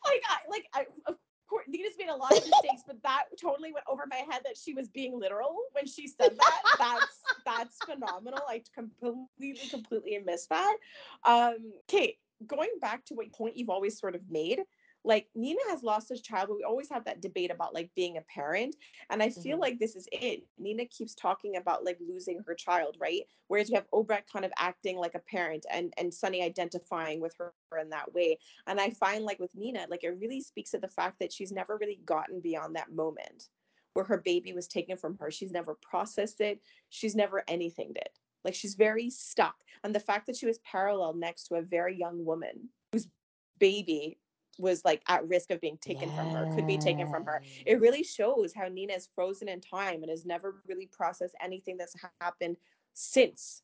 like 0.06 0.22
I 0.28 0.38
like 0.48 0.66
I 0.72 0.86
of 1.06 1.16
course 1.48 1.66
Nina's 1.68 1.92
made 1.98 2.08
a 2.08 2.16
lot 2.16 2.32
of 2.32 2.38
mistakes, 2.38 2.82
but 2.86 3.02
that 3.02 3.24
totally 3.40 3.72
went 3.72 3.84
over 3.88 4.04
my 4.08 4.22
head 4.30 4.42
that 4.44 4.56
she 4.56 4.72
was 4.72 4.88
being 4.88 5.18
literal 5.18 5.56
when 5.72 5.86
she 5.86 6.06
said 6.06 6.36
that. 6.38 6.62
that's 6.78 7.20
that's 7.44 7.78
phenomenal. 7.84 8.40
I 8.48 8.62
completely, 8.74 9.68
completely 9.68 10.18
missed 10.24 10.48
that. 10.48 10.76
Um, 11.24 11.72
Kate, 11.88 12.18
going 12.46 12.70
back 12.80 13.04
to 13.06 13.14
what 13.14 13.32
point 13.32 13.56
you've 13.56 13.70
always 13.70 13.98
sort 13.98 14.14
of 14.14 14.22
made, 14.30 14.60
like 15.04 15.26
Nina 15.34 15.60
has 15.68 15.82
lost 15.82 16.08
his 16.08 16.22
child, 16.22 16.48
but 16.48 16.56
we 16.56 16.64
always 16.64 16.88
have 16.88 17.04
that 17.04 17.20
debate 17.20 17.50
about 17.50 17.74
like 17.74 17.90
being 17.96 18.18
a 18.18 18.22
parent. 18.22 18.76
And 19.10 19.22
I 19.22 19.30
feel 19.30 19.54
mm-hmm. 19.54 19.62
like 19.62 19.78
this 19.78 19.96
is 19.96 20.08
it. 20.12 20.44
Nina 20.58 20.86
keeps 20.86 21.14
talking 21.14 21.56
about 21.56 21.84
like 21.84 21.98
losing 22.06 22.40
her 22.46 22.54
child, 22.54 22.96
right? 23.00 23.22
Whereas 23.48 23.68
you 23.68 23.74
have 23.74 23.90
Obrecht 23.92 24.30
kind 24.32 24.44
of 24.44 24.52
acting 24.58 24.96
like 24.96 25.14
a 25.14 25.20
parent 25.20 25.66
and 25.70 25.92
and 25.98 26.14
Sonny 26.14 26.42
identifying 26.42 27.20
with 27.20 27.34
her 27.38 27.52
in 27.80 27.90
that 27.90 28.12
way. 28.14 28.38
And 28.66 28.80
I 28.80 28.90
find 28.90 29.24
like 29.24 29.40
with 29.40 29.54
Nina, 29.54 29.86
like 29.90 30.04
it 30.04 30.18
really 30.20 30.40
speaks 30.40 30.70
to 30.70 30.78
the 30.78 30.88
fact 30.88 31.18
that 31.20 31.32
she's 31.32 31.52
never 31.52 31.76
really 31.78 32.00
gotten 32.04 32.40
beyond 32.40 32.76
that 32.76 32.92
moment 32.92 33.48
where 33.94 34.04
her 34.04 34.18
baby 34.18 34.52
was 34.52 34.68
taken 34.68 34.96
from 34.96 35.18
her. 35.18 35.30
She's 35.30 35.50
never 35.50 35.76
processed 35.82 36.40
it. 36.40 36.60
She's 36.88 37.14
never 37.14 37.42
anything 37.48 37.92
did. 37.92 38.08
Like 38.44 38.54
she's 38.54 38.74
very 38.74 39.10
stuck. 39.10 39.56
And 39.84 39.94
the 39.94 40.00
fact 40.00 40.26
that 40.26 40.36
she 40.36 40.46
was 40.46 40.58
parallel 40.58 41.14
next 41.14 41.44
to 41.44 41.56
a 41.56 41.62
very 41.62 41.96
young 41.96 42.24
woman 42.24 42.68
whose 42.92 43.08
baby 43.58 44.18
was 44.58 44.84
like 44.84 45.02
at 45.08 45.26
risk 45.28 45.50
of 45.50 45.60
being 45.60 45.78
taken 45.78 46.08
yes. 46.08 46.16
from 46.16 46.30
her, 46.30 46.54
could 46.54 46.66
be 46.66 46.78
taken 46.78 47.10
from 47.10 47.24
her. 47.24 47.42
It 47.64 47.80
really 47.80 48.02
shows 48.02 48.52
how 48.52 48.68
Nina 48.68 48.94
is 48.94 49.08
frozen 49.14 49.48
in 49.48 49.60
time 49.60 50.02
and 50.02 50.10
has 50.10 50.26
never 50.26 50.62
really 50.68 50.86
processed 50.86 51.34
anything 51.42 51.76
that's 51.76 51.96
happened 52.20 52.56
since. 52.92 53.62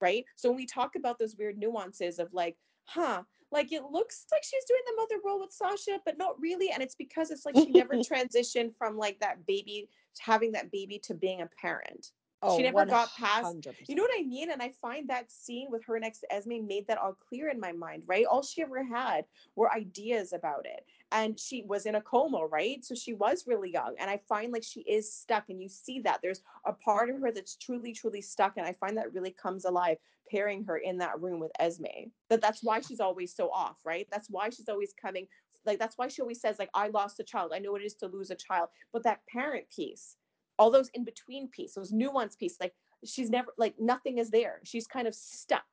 Right. 0.00 0.24
So 0.34 0.50
when 0.50 0.56
we 0.56 0.66
talk 0.66 0.96
about 0.96 1.18
those 1.18 1.36
weird 1.38 1.56
nuances 1.56 2.18
of 2.18 2.32
like, 2.34 2.56
huh, 2.84 3.22
like 3.52 3.72
it 3.72 3.84
looks 3.90 4.26
like 4.32 4.42
she's 4.42 4.64
doing 4.64 4.80
the 4.86 4.96
mother 4.96 5.22
role 5.24 5.40
with 5.40 5.52
Sasha, 5.52 6.00
but 6.04 6.18
not 6.18 6.38
really. 6.40 6.70
And 6.70 6.82
it's 6.82 6.96
because 6.96 7.30
it's 7.30 7.46
like 7.46 7.54
she 7.54 7.70
never 7.70 7.94
transitioned 7.94 8.76
from 8.76 8.98
like 8.98 9.18
that 9.20 9.46
baby 9.46 9.88
having 10.18 10.52
that 10.52 10.70
baby 10.72 10.98
to 11.04 11.14
being 11.14 11.42
a 11.42 11.48
parent. 11.60 12.12
Oh, 12.46 12.56
she 12.56 12.62
never 12.62 12.84
100%. 12.84 12.88
got 12.88 13.14
past. 13.16 13.56
You 13.88 13.94
know 13.94 14.02
what 14.02 14.18
I 14.18 14.22
mean? 14.22 14.50
And 14.50 14.62
I 14.62 14.72
find 14.80 15.08
that 15.08 15.30
scene 15.30 15.68
with 15.70 15.84
her 15.84 15.98
next 15.98 16.20
to 16.20 16.32
Esme 16.32 16.66
made 16.66 16.86
that 16.86 16.98
all 16.98 17.16
clear 17.28 17.48
in 17.48 17.58
my 17.58 17.72
mind, 17.72 18.04
right? 18.06 18.24
All 18.24 18.42
she 18.42 18.62
ever 18.62 18.84
had 18.84 19.24
were 19.56 19.72
ideas 19.72 20.32
about 20.32 20.64
it. 20.64 20.86
And 21.12 21.38
she 21.38 21.64
was 21.66 21.86
in 21.86 21.96
a 21.96 22.00
coma, 22.00 22.46
right? 22.46 22.84
So 22.84 22.94
she 22.94 23.14
was 23.14 23.46
really 23.46 23.70
young. 23.70 23.94
And 23.98 24.10
I 24.10 24.20
find 24.28 24.52
like 24.52 24.64
she 24.64 24.80
is 24.80 25.12
stuck. 25.12 25.48
And 25.48 25.60
you 25.60 25.68
see 25.68 26.00
that 26.00 26.20
there's 26.22 26.42
a 26.64 26.72
part 26.72 27.10
of 27.10 27.20
her 27.20 27.32
that's 27.32 27.56
truly, 27.56 27.92
truly 27.92 28.20
stuck. 28.20 28.56
And 28.56 28.66
I 28.66 28.74
find 28.74 28.96
that 28.96 29.12
really 29.12 29.30
comes 29.30 29.64
alive 29.64 29.98
pairing 30.30 30.64
her 30.64 30.78
in 30.78 30.98
that 30.98 31.20
room 31.20 31.40
with 31.40 31.52
Esme. 31.58 32.10
That 32.28 32.40
that's 32.40 32.62
why 32.62 32.80
she's 32.80 33.00
always 33.00 33.34
so 33.34 33.50
off, 33.50 33.78
right? 33.84 34.06
That's 34.10 34.28
why 34.30 34.50
she's 34.50 34.68
always 34.68 34.92
coming. 35.00 35.26
Like 35.64 35.78
that's 35.78 35.98
why 35.98 36.08
she 36.08 36.22
always 36.22 36.40
says, 36.40 36.58
like, 36.58 36.70
I 36.74 36.88
lost 36.88 37.20
a 37.20 37.24
child. 37.24 37.52
I 37.54 37.58
know 37.58 37.72
what 37.72 37.82
it 37.82 37.86
is 37.86 37.94
to 37.96 38.06
lose 38.06 38.30
a 38.30 38.36
child. 38.36 38.68
But 38.92 39.02
that 39.04 39.20
parent 39.26 39.64
piece 39.74 40.16
all 40.58 40.70
those 40.70 40.88
in 40.94 41.04
between 41.04 41.48
pieces, 41.48 41.74
those 41.74 41.92
nuance 41.92 42.36
pieces, 42.36 42.58
like 42.60 42.74
she's 43.04 43.30
never 43.30 43.52
like 43.58 43.74
nothing 43.78 44.18
is 44.18 44.30
there. 44.30 44.60
She's 44.64 44.86
kind 44.86 45.06
of 45.06 45.14
stuck 45.14 45.64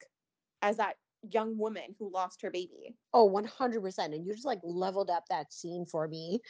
as 0.61 0.77
that 0.77 0.95
young 1.31 1.57
woman 1.57 1.95
who 1.97 2.11
lost 2.11 2.41
her 2.41 2.51
baby. 2.51 2.95
Oh, 3.13 3.29
100%. 3.29 3.97
And 3.99 4.25
you 4.25 4.33
just 4.33 4.45
like 4.45 4.59
leveled 4.63 5.09
up 5.09 5.23
that 5.29 5.53
scene 5.53 5.85
for 5.85 6.07
me. 6.07 6.41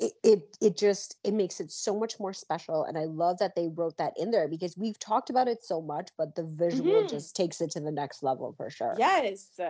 It, 0.00 0.12
it 0.24 0.56
it 0.60 0.78
just 0.78 1.16
it 1.24 1.34
makes 1.34 1.60
it 1.60 1.70
so 1.70 1.98
much 1.98 2.18
more 2.18 2.32
special 2.32 2.84
and 2.84 2.96
I 2.96 3.04
love 3.04 3.38
that 3.38 3.54
they 3.54 3.68
wrote 3.68 3.96
that 3.98 4.14
in 4.16 4.30
there 4.30 4.48
because 4.48 4.76
we've 4.76 4.98
talked 4.98 5.30
about 5.30 5.48
it 5.48 5.64
so 5.64 5.80
much 5.80 6.10
but 6.16 6.34
the 6.34 6.44
visual 6.44 7.00
mm-hmm. 7.00 7.08
just 7.08 7.36
takes 7.36 7.60
it 7.60 7.70
to 7.72 7.80
the 7.80 7.92
next 7.92 8.22
level 8.22 8.54
for 8.56 8.70
sure. 8.70 8.94
Yes. 8.98 9.60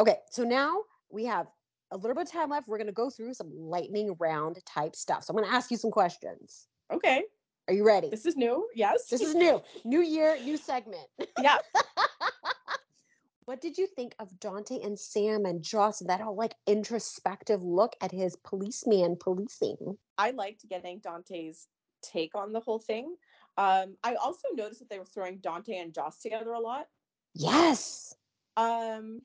Okay, 0.00 0.16
so 0.30 0.44
now 0.44 0.82
we 1.10 1.24
have 1.24 1.46
a 1.90 1.96
little 1.96 2.14
bit 2.14 2.26
of 2.26 2.32
time 2.32 2.50
left. 2.50 2.68
We're 2.68 2.78
going 2.78 2.86
to 2.86 2.92
go 2.92 3.10
through 3.10 3.34
some 3.34 3.50
lightning 3.54 4.14
round 4.18 4.58
type 4.66 4.94
stuff. 4.94 5.24
So 5.24 5.32
I'm 5.32 5.36
going 5.36 5.48
to 5.48 5.54
ask 5.54 5.70
you 5.70 5.76
some 5.76 5.90
questions. 5.90 6.66
Okay. 6.92 7.24
Are 7.68 7.74
you 7.74 7.84
ready? 7.84 8.08
This 8.08 8.24
is 8.24 8.34
new. 8.34 8.66
Yes. 8.74 9.06
This 9.08 9.20
is 9.20 9.34
new. 9.34 9.62
New 9.84 10.00
year, 10.00 10.38
new 10.42 10.56
segment. 10.56 11.06
Yeah. 11.38 11.58
what 13.44 13.60
did 13.60 13.76
you 13.76 13.86
think 13.86 14.14
of 14.18 14.40
Dante 14.40 14.80
and 14.80 14.98
Sam 14.98 15.44
and 15.44 15.62
Joss? 15.62 15.98
That 15.98 16.22
whole 16.22 16.34
like 16.34 16.54
introspective 16.66 17.62
look 17.62 17.94
at 18.00 18.10
his 18.10 18.36
policeman 18.36 19.16
policing. 19.20 19.98
I 20.16 20.30
liked 20.30 20.66
getting 20.70 21.00
Dante's 21.00 21.68
take 22.02 22.34
on 22.34 22.52
the 22.52 22.60
whole 22.60 22.78
thing. 22.78 23.14
Um, 23.58 23.96
I 24.02 24.14
also 24.14 24.48
noticed 24.54 24.80
that 24.80 24.88
they 24.88 24.98
were 24.98 25.04
throwing 25.04 25.36
Dante 25.38 25.76
and 25.76 25.92
Joss 25.92 26.20
together 26.20 26.52
a 26.52 26.60
lot. 26.60 26.86
Yes. 27.34 28.14
Um, 28.56 29.20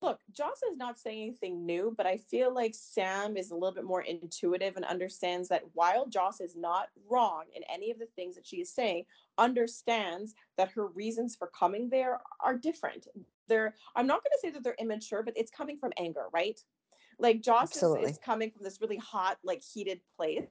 look, 0.00 0.20
Joss 0.32 0.62
is 0.70 0.76
not 0.76 0.98
saying 0.98 1.22
anything 1.22 1.66
new, 1.66 1.92
but 1.96 2.06
I 2.06 2.16
feel 2.16 2.54
like 2.54 2.74
Sam 2.74 3.36
is 3.36 3.50
a 3.50 3.54
little 3.54 3.72
bit 3.72 3.84
more 3.84 4.02
intuitive 4.02 4.76
and 4.76 4.84
understands 4.84 5.48
that 5.48 5.64
while 5.74 6.06
Joss 6.06 6.40
is 6.40 6.54
not 6.56 6.88
wrong 7.08 7.44
in 7.54 7.62
any 7.72 7.90
of 7.90 7.98
the 7.98 8.08
things 8.14 8.36
that 8.36 8.46
she 8.46 8.58
is 8.58 8.70
saying, 8.70 9.04
understands 9.38 10.34
that 10.56 10.70
her 10.70 10.86
reasons 10.86 11.34
for 11.34 11.48
coming 11.48 11.88
there 11.88 12.20
are 12.40 12.56
different. 12.56 13.08
They're 13.48 13.74
I'm 13.96 14.06
not 14.06 14.22
going 14.22 14.32
to 14.32 14.38
say 14.40 14.50
that 14.50 14.62
they're 14.62 14.76
immature, 14.78 15.22
but 15.22 15.34
it's 15.36 15.50
coming 15.50 15.78
from 15.78 15.92
anger, 15.98 16.26
right? 16.32 16.60
Like 17.18 17.42
Joss 17.42 17.76
is, 17.76 18.10
is 18.10 18.18
coming 18.18 18.50
from 18.50 18.62
this 18.62 18.80
really 18.80 18.98
hot, 18.98 19.38
like 19.42 19.62
heated 19.62 20.00
place. 20.16 20.46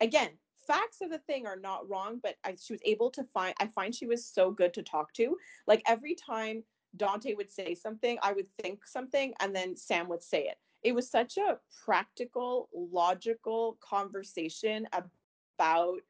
Again, 0.00 0.30
facts 0.66 0.98
of 1.02 1.10
the 1.10 1.18
thing 1.18 1.46
are 1.46 1.58
not 1.58 1.88
wrong, 1.88 2.18
but 2.22 2.36
I, 2.44 2.56
she 2.60 2.72
was 2.72 2.80
able 2.84 3.10
to 3.10 3.22
find. 3.22 3.54
I 3.60 3.66
find 3.68 3.94
she 3.94 4.06
was 4.06 4.24
so 4.24 4.50
good 4.50 4.74
to 4.74 4.82
talk 4.82 5.12
to. 5.14 5.36
Like 5.66 5.82
every 5.86 6.14
time 6.14 6.64
Dante 6.96 7.34
would 7.34 7.52
say 7.52 7.74
something, 7.74 8.18
I 8.22 8.32
would 8.32 8.46
think 8.62 8.86
something, 8.86 9.32
and 9.40 9.54
then 9.54 9.76
Sam 9.76 10.08
would 10.08 10.22
say 10.22 10.44
it. 10.44 10.56
It 10.82 10.92
was 10.92 11.10
such 11.10 11.36
a 11.36 11.58
practical, 11.84 12.68
logical 12.72 13.78
conversation 13.80 14.88
about 14.92 16.00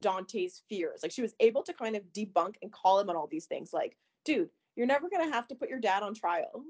Dante's 0.00 0.62
fears. 0.68 1.00
Like 1.02 1.12
she 1.12 1.22
was 1.22 1.34
able 1.40 1.62
to 1.62 1.72
kind 1.72 1.96
of 1.96 2.02
debunk 2.12 2.54
and 2.62 2.72
call 2.72 2.98
him 2.98 3.08
on 3.08 3.16
all 3.16 3.28
these 3.28 3.46
things. 3.46 3.72
Like, 3.72 3.96
dude, 4.24 4.50
you're 4.74 4.86
never 4.86 5.08
going 5.08 5.26
to 5.26 5.34
have 5.34 5.48
to 5.48 5.54
put 5.54 5.70
your 5.70 5.80
dad 5.80 6.02
on 6.02 6.14
trial. 6.14 6.64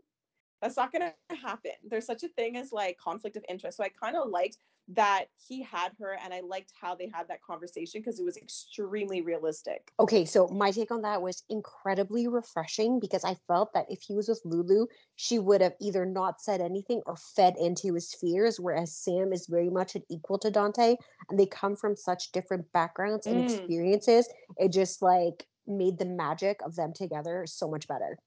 That's 0.60 0.76
not 0.76 0.92
going 0.92 1.10
to 1.10 1.36
happen. 1.36 1.72
There's 1.88 2.06
such 2.06 2.22
a 2.22 2.28
thing 2.28 2.56
as 2.56 2.72
like 2.72 2.98
conflict 2.98 3.36
of 3.36 3.44
interest. 3.48 3.78
So 3.78 3.84
I 3.84 3.88
kind 3.88 4.16
of 4.16 4.28
liked 4.28 4.58
that 4.88 5.26
he 5.48 5.62
had 5.62 5.92
her 5.98 6.16
and 6.22 6.32
I 6.32 6.40
liked 6.40 6.72
how 6.80 6.94
they 6.94 7.10
had 7.12 7.28
that 7.28 7.42
conversation 7.42 8.00
because 8.00 8.20
it 8.20 8.24
was 8.24 8.36
extremely 8.36 9.20
realistic. 9.20 9.90
Okay, 9.98 10.24
so 10.24 10.46
my 10.48 10.70
take 10.70 10.90
on 10.90 11.02
that 11.02 11.22
was 11.22 11.42
incredibly 11.48 12.28
refreshing 12.28 13.00
because 13.00 13.24
I 13.24 13.36
felt 13.48 13.72
that 13.74 13.86
if 13.90 14.02
he 14.02 14.14
was 14.14 14.28
with 14.28 14.40
Lulu, 14.44 14.86
she 15.16 15.38
would 15.38 15.60
have 15.60 15.74
either 15.80 16.06
not 16.06 16.40
said 16.40 16.60
anything 16.60 17.02
or 17.06 17.16
fed 17.16 17.56
into 17.58 17.94
his 17.94 18.14
fears, 18.14 18.60
whereas 18.60 18.96
Sam 18.96 19.32
is 19.32 19.46
very 19.48 19.70
much 19.70 19.96
an 19.96 20.02
equal 20.08 20.38
to 20.38 20.50
Dante 20.50 20.96
and 21.28 21.38
they 21.38 21.46
come 21.46 21.76
from 21.76 21.96
such 21.96 22.32
different 22.32 22.70
backgrounds 22.72 23.26
and 23.26 23.36
mm. 23.36 23.44
experiences. 23.44 24.28
It 24.56 24.72
just 24.72 25.02
like 25.02 25.46
made 25.66 25.98
the 25.98 26.04
magic 26.04 26.60
of 26.64 26.76
them 26.76 26.92
together 26.92 27.44
so 27.46 27.68
much 27.68 27.88
better 27.88 28.18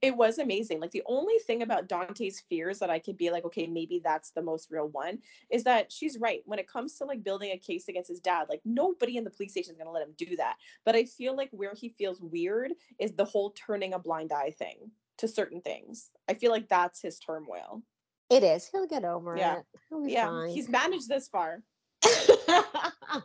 it 0.00 0.16
was 0.16 0.38
amazing. 0.38 0.80
Like 0.80 0.90
the 0.90 1.02
only 1.06 1.38
thing 1.38 1.62
about 1.62 1.88
Dante's 1.88 2.40
fears 2.48 2.78
that 2.78 2.90
I 2.90 2.98
could 2.98 3.16
be 3.16 3.30
like, 3.30 3.44
okay, 3.44 3.66
maybe 3.66 4.00
that's 4.02 4.30
the 4.30 4.42
most 4.42 4.70
real 4.70 4.88
one 4.88 5.18
is 5.50 5.64
that 5.64 5.92
she's 5.92 6.18
right. 6.18 6.42
When 6.44 6.58
it 6.58 6.68
comes 6.68 6.96
to 6.98 7.04
like 7.04 7.24
building 7.24 7.50
a 7.52 7.58
case 7.58 7.88
against 7.88 8.08
his 8.08 8.20
dad, 8.20 8.46
like 8.48 8.60
nobody 8.64 9.16
in 9.16 9.24
the 9.24 9.30
police 9.30 9.52
station 9.52 9.72
is 9.72 9.76
going 9.76 9.86
to 9.88 9.92
let 9.92 10.06
him 10.06 10.14
do 10.16 10.36
that. 10.36 10.56
But 10.84 10.96
I 10.96 11.04
feel 11.04 11.36
like 11.36 11.50
where 11.52 11.74
he 11.74 11.88
feels 11.88 12.20
weird 12.20 12.72
is 12.98 13.12
the 13.12 13.24
whole 13.24 13.50
turning 13.50 13.94
a 13.94 13.98
blind 13.98 14.32
eye 14.32 14.50
thing 14.50 14.90
to 15.18 15.28
certain 15.28 15.60
things. 15.60 16.10
I 16.28 16.34
feel 16.34 16.50
like 16.50 16.68
that's 16.68 17.00
his 17.00 17.18
turmoil. 17.18 17.82
It 18.30 18.42
is. 18.42 18.68
He'll 18.70 18.86
get 18.86 19.04
over 19.04 19.36
yeah. 19.36 19.58
it. 19.58 19.64
yeah. 20.06 20.26
Fine. 20.28 20.50
He's 20.50 20.68
managed 20.68 21.08
this 21.08 21.28
far. 21.28 21.62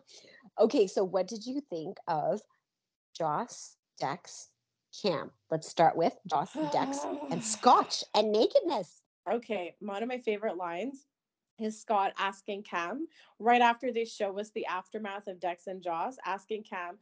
okay, 0.59 0.87
so 0.87 1.03
what 1.03 1.27
did 1.27 1.45
you 1.45 1.61
think 1.69 1.97
of 2.07 2.41
Joss, 3.17 3.75
Dex, 3.99 4.49
Cam. 5.01 5.31
Let's 5.51 5.67
start 5.67 5.95
with 5.95 6.17
Joss, 6.27 6.53
Dex, 6.71 6.99
and 7.31 7.43
Scotch 7.55 8.03
and 8.15 8.31
nakedness. 8.31 9.01
Okay, 9.31 9.75
one 9.79 10.03
of 10.03 10.09
my 10.09 10.17
favorite 10.17 10.57
lines 10.57 11.05
is 11.59 11.79
Scott 11.79 12.13
asking 12.17 12.63
Cam 12.63 13.07
right 13.37 13.61
after 13.61 13.91
they 13.91 14.05
show 14.05 14.37
us 14.39 14.49
the 14.51 14.65
aftermath 14.65 15.27
of 15.27 15.39
Dex 15.39 15.67
and 15.67 15.81
Joss, 15.81 16.17
asking 16.25 16.63
Cam, 16.63 16.97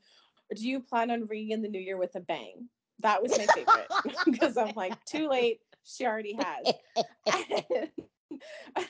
"Do 0.55 0.67
you 0.67 0.79
plan 0.79 1.11
on 1.11 1.27
ringing 1.27 1.51
in 1.51 1.61
the 1.61 1.69
new 1.69 1.79
year 1.79 1.97
with 1.97 2.15
a 2.15 2.21
bang?" 2.21 2.67
That 2.99 3.21
was 3.21 3.38
my 3.38 3.45
favorite 3.53 3.88
because 4.25 4.57
I'm 4.57 4.73
like, 4.75 5.03
too 5.05 5.29
late. 5.29 5.61
She 5.83 6.05
already 6.05 6.33
has. 6.33 6.73
and, 7.27 7.89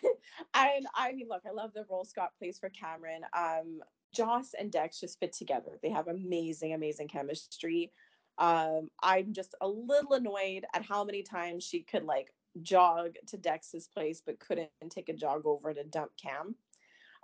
and 0.53 0.87
I 0.95 1.13
mean, 1.13 1.27
look, 1.29 1.43
I 1.47 1.51
love 1.51 1.73
the 1.73 1.85
role 1.89 2.05
Scott 2.05 2.31
plays 2.39 2.57
for 2.57 2.69
Cameron. 2.69 3.21
Um, 3.37 3.81
Joss 4.13 4.53
and 4.57 4.71
Dex 4.71 4.99
just 4.99 5.19
fit 5.19 5.33
together. 5.33 5.77
They 5.83 5.89
have 5.89 6.07
amazing, 6.07 6.73
amazing 6.73 7.09
chemistry. 7.09 7.91
Um, 8.37 8.89
I'm 9.01 9.33
just 9.33 9.55
a 9.61 9.67
little 9.67 10.13
annoyed 10.13 10.65
at 10.73 10.83
how 10.83 11.03
many 11.03 11.23
times 11.23 11.63
she 11.63 11.81
could 11.81 12.03
like 12.03 12.33
jog 12.61 13.15
to 13.27 13.37
Dex's 13.37 13.87
place, 13.87 14.21
but 14.25 14.39
couldn't 14.39 14.69
take 14.89 15.09
a 15.09 15.13
jog 15.13 15.45
over 15.45 15.73
to 15.73 15.83
dump 15.83 16.11
Cam. 16.21 16.55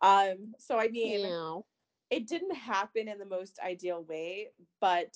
Um, 0.02 0.54
so 0.58 0.78
I 0.80 0.88
mean, 0.90 1.22
Yeah. 1.22 1.60
it 2.10 2.28
didn't 2.28 2.56
happen 2.56 3.08
in 3.08 3.18
the 3.20 3.26
most 3.26 3.60
ideal 3.60 4.04
way, 4.04 4.50
but 4.80 5.16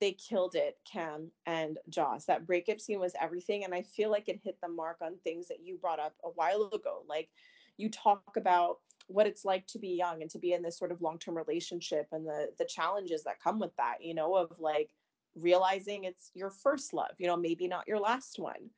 they 0.00 0.12
killed 0.12 0.54
it, 0.54 0.78
Cam 0.90 1.30
and 1.44 1.78
Joss. 1.90 2.24
That 2.24 2.46
breakup 2.46 2.80
scene 2.80 2.98
was 3.00 3.14
everything. 3.20 3.64
And 3.64 3.74
I 3.74 3.82
feel 3.82 4.10
like 4.10 4.28
it 4.30 4.40
hit 4.42 4.58
the 4.62 4.68
mark 4.68 4.98
on 5.02 5.18
things 5.18 5.48
that 5.48 5.60
you 5.60 5.76
brought 5.76 6.00
up 6.00 6.14
a 6.24 6.30
while 6.30 6.70
ago. 6.72 7.04
Like 7.06 7.28
you 7.76 7.90
talk 7.90 8.36
about 8.36 8.78
what 9.08 9.26
it's 9.26 9.44
like 9.44 9.66
to 9.66 9.78
be 9.78 9.88
young 9.88 10.22
and 10.22 10.30
to 10.30 10.38
be 10.38 10.54
in 10.54 10.62
this 10.62 10.78
sort 10.78 10.92
of 10.92 11.02
long-term 11.02 11.36
relationship 11.36 12.06
and 12.12 12.26
the 12.26 12.50
the 12.58 12.64
challenges 12.64 13.24
that 13.24 13.42
come 13.42 13.58
with 13.58 13.76
that, 13.76 14.02
you 14.02 14.14
know, 14.14 14.34
of 14.36 14.58
like 14.58 14.94
realizing 15.34 16.04
it's 16.04 16.30
your 16.34 16.50
first 16.50 16.92
love, 16.92 17.12
you 17.18 17.26
know, 17.26 17.36
maybe 17.36 17.68
not 17.68 17.86
your 17.88 17.98
last 18.00 18.38
one. 18.38 18.70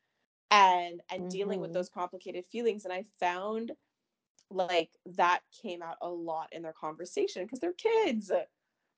And 0.50 1.00
and 1.10 1.30
dealing 1.30 1.60
with 1.60 1.70
Mhm. 1.70 1.74
those 1.74 1.88
complicated 1.88 2.46
feelings. 2.46 2.84
And 2.84 2.92
I 2.92 3.04
found 3.18 3.72
like 4.50 4.90
that 5.06 5.40
came 5.62 5.82
out 5.82 5.96
a 6.02 6.08
lot 6.10 6.52
in 6.52 6.62
their 6.62 6.74
conversation 6.74 7.44
because 7.44 7.58
they're 7.60 7.72
kids. 7.72 8.28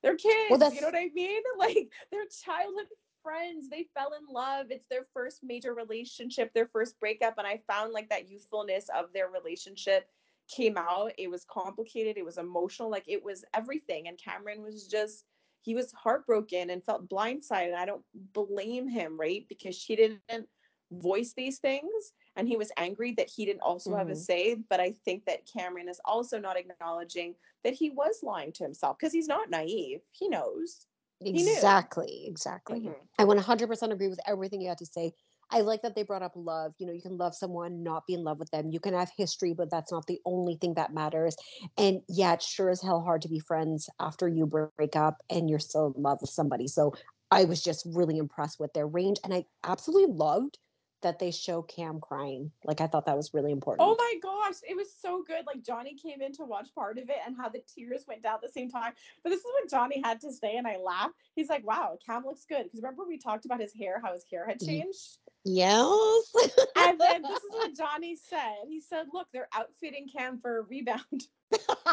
They're 0.03 0.17
kids. 0.17 0.51
you 0.51 0.59
that's- 0.59 0.81
know 0.81 0.89
what 0.89 0.97
I 0.97 1.11
mean? 1.15 1.43
Like 1.59 1.93
they're 2.11 2.27
childhood 2.27 2.89
friends. 3.23 3.69
They 3.71 3.85
fell 3.95 4.13
in 4.15 4.27
love. 4.27 4.71
It's 4.71 4.87
their 4.89 5.05
first 5.15 5.43
major 5.45 5.75
relationship, 5.75 6.53
their 6.53 6.67
first 6.67 6.99
breakup. 6.99 7.39
And 7.39 7.47
I 7.47 7.59
found 7.69 7.93
like 7.93 8.09
that 8.11 8.29
youthfulness 8.29 8.89
of 8.91 9.13
their 9.13 9.29
relationship 9.31 10.11
came 10.49 10.77
out. 10.77 11.13
It 11.17 11.31
was 11.31 11.45
complicated. 11.45 12.19
It 12.19 12.25
was 12.25 12.37
emotional. 12.37 12.91
Like 12.91 13.05
it 13.09 13.23
was 13.25 13.45
everything. 13.55 14.09
And 14.09 14.19
Cameron 14.19 14.61
was 14.63 14.89
just, 14.89 15.25
he 15.65 15.75
was 15.75 15.93
heartbroken 15.93 16.71
and 16.71 16.85
felt 16.85 17.09
blindsided. 17.09 17.75
I 17.75 17.87
don't 17.87 18.05
blame 18.35 18.89
him, 18.89 19.19
right? 19.19 19.47
Because 19.49 19.75
she 19.77 19.97
didn't 19.97 20.49
voice 20.93 21.33
these 21.35 21.59
things 21.59 22.13
and 22.37 22.47
he 22.47 22.57
was 22.57 22.71
angry 22.77 23.13
that 23.13 23.29
he 23.29 23.45
didn't 23.45 23.63
also 23.63 23.97
have 23.97 24.11
a 24.11 24.13
Mhm. 24.13 24.17
say 24.17 24.55
but 24.55 24.79
i 24.81 24.93
think 24.93 25.25
that 25.25 25.45
cameron 25.47 25.89
is 25.89 26.01
also 26.05 26.39
not 26.39 26.57
acknowledging 26.57 27.35
that 27.65 27.73
he 27.75 27.91
was 27.91 28.23
lying 28.23 28.53
to 28.53 28.63
himself 28.63 28.97
because 28.99 29.13
he's 29.13 29.27
not 29.27 29.51
naive 29.51 30.03
he 30.13 30.29
knows. 30.29 30.87
Exactly. 31.21 32.27
Exactly. 32.27 32.81
Mhm. 32.81 33.09
I 33.19 33.25
100% 33.25 33.93
agree 33.93 34.09
with 34.09 34.21
everything 34.27 34.61
you 34.61 34.69
had 34.69 34.79
to 34.79 34.87
say. 34.87 35.15
I 35.51 35.61
like 35.61 35.83
that 35.83 35.95
they 35.95 36.03
brought 36.03 36.23
up 36.23 36.33
love. 36.35 36.73
You 36.79 36.87
know, 36.87 36.93
you 36.93 37.03
can 37.03 37.17
love 37.17 37.35
someone, 37.35 37.83
not 37.83 38.07
be 38.07 38.15
in 38.15 38.25
love 38.25 38.39
with 38.39 38.51
them. 38.51 38.71
You 38.71 38.81
can 38.81 38.95
have 38.95 39.11
history, 39.17 39.55
but 39.55 39.71
that's 39.71 39.93
not 39.93 40.07
the 40.07 40.21
only 40.25 40.57
thing 40.57 40.75
that 40.75 40.95
matters. 40.95 41.37
And 41.77 42.01
yeah, 42.09 42.35
it's 42.35 42.47
sure 42.47 42.71
as 42.71 42.83
hell 42.83 43.03
hard 43.03 43.23
to 43.23 43.29
be 43.29 43.39
friends 43.39 43.89
after 44.01 44.29
you 44.29 44.47
break 44.47 44.97
up 44.97 45.23
and 45.31 45.49
you're 45.49 45.59
still 45.59 45.93
in 45.97 46.03
love 46.03 46.19
with 46.21 46.31
somebody. 46.31 46.67
So 46.67 46.95
I 47.31 47.45
was 47.45 47.63
just 47.63 47.87
really 47.87 48.19
impressed 48.19 48.61
with 48.61 48.73
their 48.73 48.87
range. 48.87 49.19
And 49.25 49.35
I 49.35 49.45
absolutely 49.65 50.15
loved 50.15 50.59
that 51.03 51.19
they 51.19 51.31
show 51.31 51.63
Cam 51.63 52.01
crying. 52.01 52.51
Like, 52.65 52.81
I 52.81 52.87
thought 52.87 53.07
that 53.07 53.17
was 53.17 53.33
really 53.35 53.51
oh 53.51 53.55
important. 53.55 53.89
Oh 53.89 53.97
my 53.97 54.15
gosh, 54.23 54.57
it 54.69 54.77
was 54.77 54.89
so 55.01 55.23
good. 55.23 55.47
Like 55.47 55.63
Johnny 55.63 55.95
came 55.95 56.21
in 56.21 56.33
to 56.35 56.45
watch 56.45 56.75
part 56.75 56.99
of 56.99 57.09
it 57.09 57.17
and 57.27 57.37
how 57.37 57.49
the 57.49 57.63
tears 57.73 58.05
went 58.09 58.23
down 58.23 58.37
at 58.37 58.43
the 58.43 58.49
same 58.49 58.71
time. 58.71 58.93
But 59.23 59.31
this 59.31 59.41
is 59.41 59.47
what 59.47 59.71
Johnny 59.71 60.01
had 60.03 60.21
to 60.23 60.33
say, 60.33 60.57
and 60.57 60.67
I 60.67 60.77
laughed. 60.79 61.15
He's 61.37 61.49
like, 61.49 61.67
"Wow, 61.67 61.99
Cam 62.05 62.25
looks 62.25 62.45
good." 62.47 62.65
Because 62.65 62.81
remember 62.81 63.05
we 63.07 63.19
talked 63.19 63.45
about 63.45 63.61
his 63.61 63.75
hair, 63.75 64.01
how 64.03 64.13
his 64.13 64.25
hair 64.31 64.47
had 64.47 64.61
Ye- 64.63 64.81
changed. 64.81 65.19
Yes. 65.45 66.35
And 66.77 66.99
then 66.99 67.23
this 67.23 67.39
is 67.39 67.51
what 67.51 67.75
Johnny 67.77 68.17
said. 68.17 68.65
He 68.67 68.81
said, 68.81 69.07
"Look, 69.13 69.29
they're 69.33 69.49
outfitting 69.55 70.09
Cam 70.09 70.41
for 70.41 70.59
a 70.59 70.63
rebound." 70.63 71.29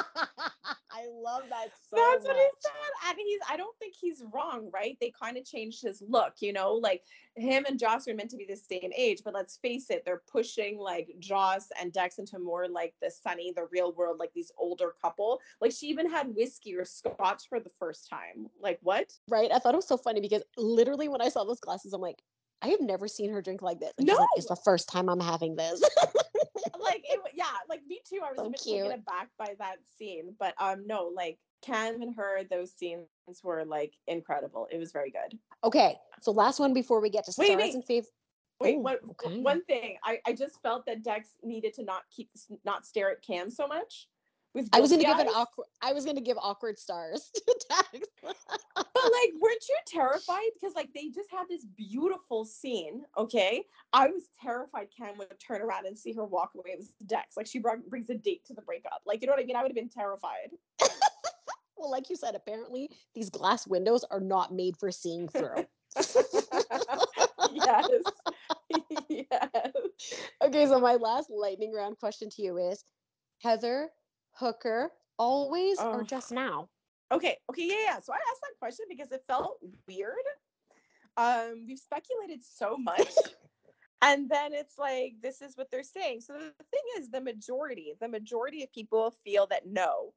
I 0.94 1.06
love 1.08 1.44
that 1.50 1.68
so 1.90 1.96
That's 1.96 2.26
what 2.26 2.36
he 2.36 2.48
said. 2.60 3.10
And 3.10 3.18
he's 3.18 3.40
I 3.50 3.58
don't 3.58 3.78
think 3.78 3.96
he's 4.00 4.24
wrong, 4.34 4.70
right? 4.74 4.98
They 5.00 5.12
kind 5.12 5.38
of 5.38 5.46
changed 5.46 5.82
his 5.82 6.02
look, 6.08 6.36
you 6.40 6.54
know, 6.54 6.74
like 6.74 7.04
him 7.36 7.66
and 7.68 7.80
Joss 7.80 8.08
are 8.08 8.14
meant 8.14 8.30
to 8.32 8.38
be 8.38 8.46
the 8.46 8.56
same 8.56 8.92
age, 8.96 9.22
but 9.24 9.34
let's 9.34 9.58
face 9.58 9.90
it, 9.90 10.04
they're 10.06 10.22
pushing 10.32 10.78
like 10.78 11.10
Joss 11.20 11.68
and 11.80 11.92
Dex 11.92 12.20
into 12.20 12.40
more 12.40 12.68
like 12.68 12.94
the 13.02 13.12
sunny, 13.12 13.54
the 13.56 13.68
real 13.72 13.94
world, 13.94 14.18
like 14.20 14.34
these 14.34 14.52
older 14.58 14.94
couple. 15.02 15.40
Like 15.60 15.72
she 15.72 15.88
even 15.88 16.10
had 16.10 16.36
whiskey 16.36 16.76
or 16.76 16.86
scotch 16.86 17.44
for 17.50 17.60
the 17.60 17.72
first 17.80 18.10
time. 18.10 18.48
Like 18.62 18.80
what? 18.82 19.12
right? 19.30 19.52
I 19.52 19.60
thought 19.60 19.74
it 19.74 19.78
was 19.78 19.88
so 19.88 19.98
funny 19.98 20.22
because 20.22 20.44
literally 20.58 21.08
when 21.08 21.22
I 21.22 21.30
saw 21.30 21.44
those 21.44 21.60
glasses, 21.60 21.94
I'm 21.94 22.02
like, 22.02 22.22
I 22.62 22.68
have 22.70 22.82
never 22.82 23.08
seen 23.08 23.32
her 23.32 23.42
drink 23.42 23.62
like 23.62 23.80
this. 23.80 23.92
And 23.98 24.08
she's 24.08 24.18
like, 24.18 24.28
it's 24.36 24.48
the 24.48 24.56
first 24.56 24.88
time 24.90 25.10
I'm 25.10 25.20
having 25.20 25.56
this. 25.56 25.82
Like 26.80 27.04
it 27.06 27.20
yeah, 27.36 27.46
like 27.70 27.82
me 27.88 28.02
too. 28.08 28.20
I 28.24 28.30
was 28.30 28.38
So 28.38 28.46
a 28.46 28.50
bit 28.50 28.62
cute. 28.62 28.78
taken 28.86 28.92
aback 29.00 29.30
by 29.38 29.56
that 29.60 29.78
scene. 29.98 30.36
But 30.40 30.54
um 30.60 30.86
no, 30.88 31.12
like 31.16 31.38
Cam 31.62 32.02
and 32.02 32.16
her, 32.16 32.42
those 32.50 32.72
scenes 32.74 33.08
were 33.44 33.64
like 33.66 33.94
incredible. 34.08 34.68
It 34.72 34.78
was 34.78 34.92
very 34.92 35.12
good. 35.12 35.38
okay, 35.64 35.98
so 36.22 36.32
last 36.32 36.60
one 36.60 36.74
before 36.74 37.00
we 37.02 37.10
get 37.10 37.26
to 37.26 37.34
Wait, 37.38 37.48
stars 37.48 37.62
wait. 37.62 37.74
and 37.76 37.84
fav. 37.86 38.06
Wait, 38.60 38.76
Oh, 38.78 38.80
one, 38.80 38.98
okay. 39.12 39.42
one 39.42 39.64
thing. 39.66 39.98
I, 40.04 40.20
I 40.26 40.34
just 40.34 40.62
felt 40.62 40.86
that 40.86 41.02
Dex 41.04 41.30
needed 41.44 41.74
to 41.76 41.84
not 41.84 42.04
keep 42.16 42.30
not 42.64 42.86
stare 42.86 43.10
at 43.12 43.22
Cam 43.24 43.50
so 43.50 43.68
much. 43.68 44.08
I 44.74 44.82
was 44.82 44.92
gonna 44.92 45.04
give 45.04 45.20
an 45.20 45.28
awkward. 45.28 45.68
I 45.82 45.94
was 45.94 46.06
gonna 46.06 46.22
give 46.22 46.38
awkward 46.38 46.78
stars 46.78 47.32
to 47.36 47.66
Dex. 47.70 48.08
But 48.22 48.86
like, 48.86 49.32
weren't 49.40 49.64
you 49.70 49.78
terrified? 49.88 50.50
Because 50.54 50.76
like 50.76 50.90
they 50.94 51.08
just 51.10 51.32
had 51.32 51.46
this 51.50 51.66
beautiful 51.66 52.44
scene. 52.44 53.04
Okay, 53.18 53.64
I 53.94 54.08
was 54.08 54.24
terrified 54.42 54.88
Cam 54.96 55.18
would 55.18 55.40
turn 55.40 55.62
around 55.62 55.86
and 55.86 55.98
see 55.98 56.12
her 56.14 56.26
walk 56.26 56.52
away 56.56 56.76
with 56.78 56.92
Dex. 57.08 57.38
Like 57.38 57.48
she 57.48 57.60
brought, 57.60 57.86
brings 57.90 58.10
a 58.10 58.16
date 58.16 58.44
to 58.46 58.54
the 58.54 58.62
breakup. 58.62 59.02
Like 59.06 59.22
you 59.22 59.28
know 59.28 59.34
what 59.34 59.42
I 59.42 59.46
mean? 59.46 59.56
I 59.56 59.62
would 59.62 59.70
have 59.70 59.76
been 59.76 59.90
terrified. 59.90 60.52
well, 61.78 61.90
like 61.90 62.10
you 62.10 62.18
said, 62.18 62.36
apparently 62.36 62.90
these 63.16 63.30
glass 63.30 63.66
windows 63.66 64.04
are 64.12 64.20
not 64.20 64.54
made 64.54 64.76
for 64.78 64.92
seeing 64.92 65.30
through. 65.30 65.66
yes. 67.54 67.88
yes. 69.10 69.50
okay, 70.44 70.66
so 70.66 70.80
my 70.80 70.96
last 70.96 71.30
lightning 71.30 71.74
round 71.74 71.98
question 71.98 72.30
to 72.32 72.42
you 72.42 72.58
is 72.58 72.84
Heather, 73.42 73.90
Hooker, 74.34 74.92
always 75.18 75.80
or 75.80 76.02
Oh. 76.02 76.04
just 76.04 76.32
now? 76.32 76.70
Okay, 77.12 77.38
okay, 77.50 77.68
yeah, 77.68 77.84
yeah. 77.86 78.00
So 78.00 78.14
I 78.14 78.18
asked 78.18 78.42
that 78.42 78.58
question 78.60 78.86
because 78.90 79.12
it 79.12 79.24
felt 79.28 79.60
weird. 79.88 80.16
Um, 81.18 81.66
we've 81.68 81.78
speculated 81.80 82.44
so 82.44 82.78
much. 82.78 83.14
and 84.02 84.30
then 84.30 84.54
it's 84.54 84.78
like 84.78 85.16
this 85.22 85.42
is 85.42 85.58
what 85.58 85.70
they're 85.70 85.84
saying. 85.84 86.22
So 86.22 86.34
the 86.34 86.54
thing 86.72 86.82
is 86.98 87.10
the 87.10 87.22
majority, 87.22 87.94
the 88.00 88.08
majority 88.08 88.64
of 88.64 88.72
people 88.72 89.14
feel 89.24 89.46
that 89.48 89.68
no, 89.68 90.14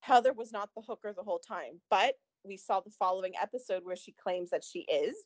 Heather 0.00 0.32
was 0.32 0.50
not 0.52 0.70
the 0.74 0.82
hooker 0.82 1.12
the 1.12 1.22
whole 1.22 1.38
time. 1.38 1.80
But 1.90 2.14
we 2.44 2.56
saw 2.56 2.80
the 2.80 2.90
following 2.90 3.34
episode 3.40 3.84
where 3.84 3.96
she 3.96 4.12
claims 4.12 4.50
that 4.50 4.64
she 4.64 4.80
is. 4.80 5.16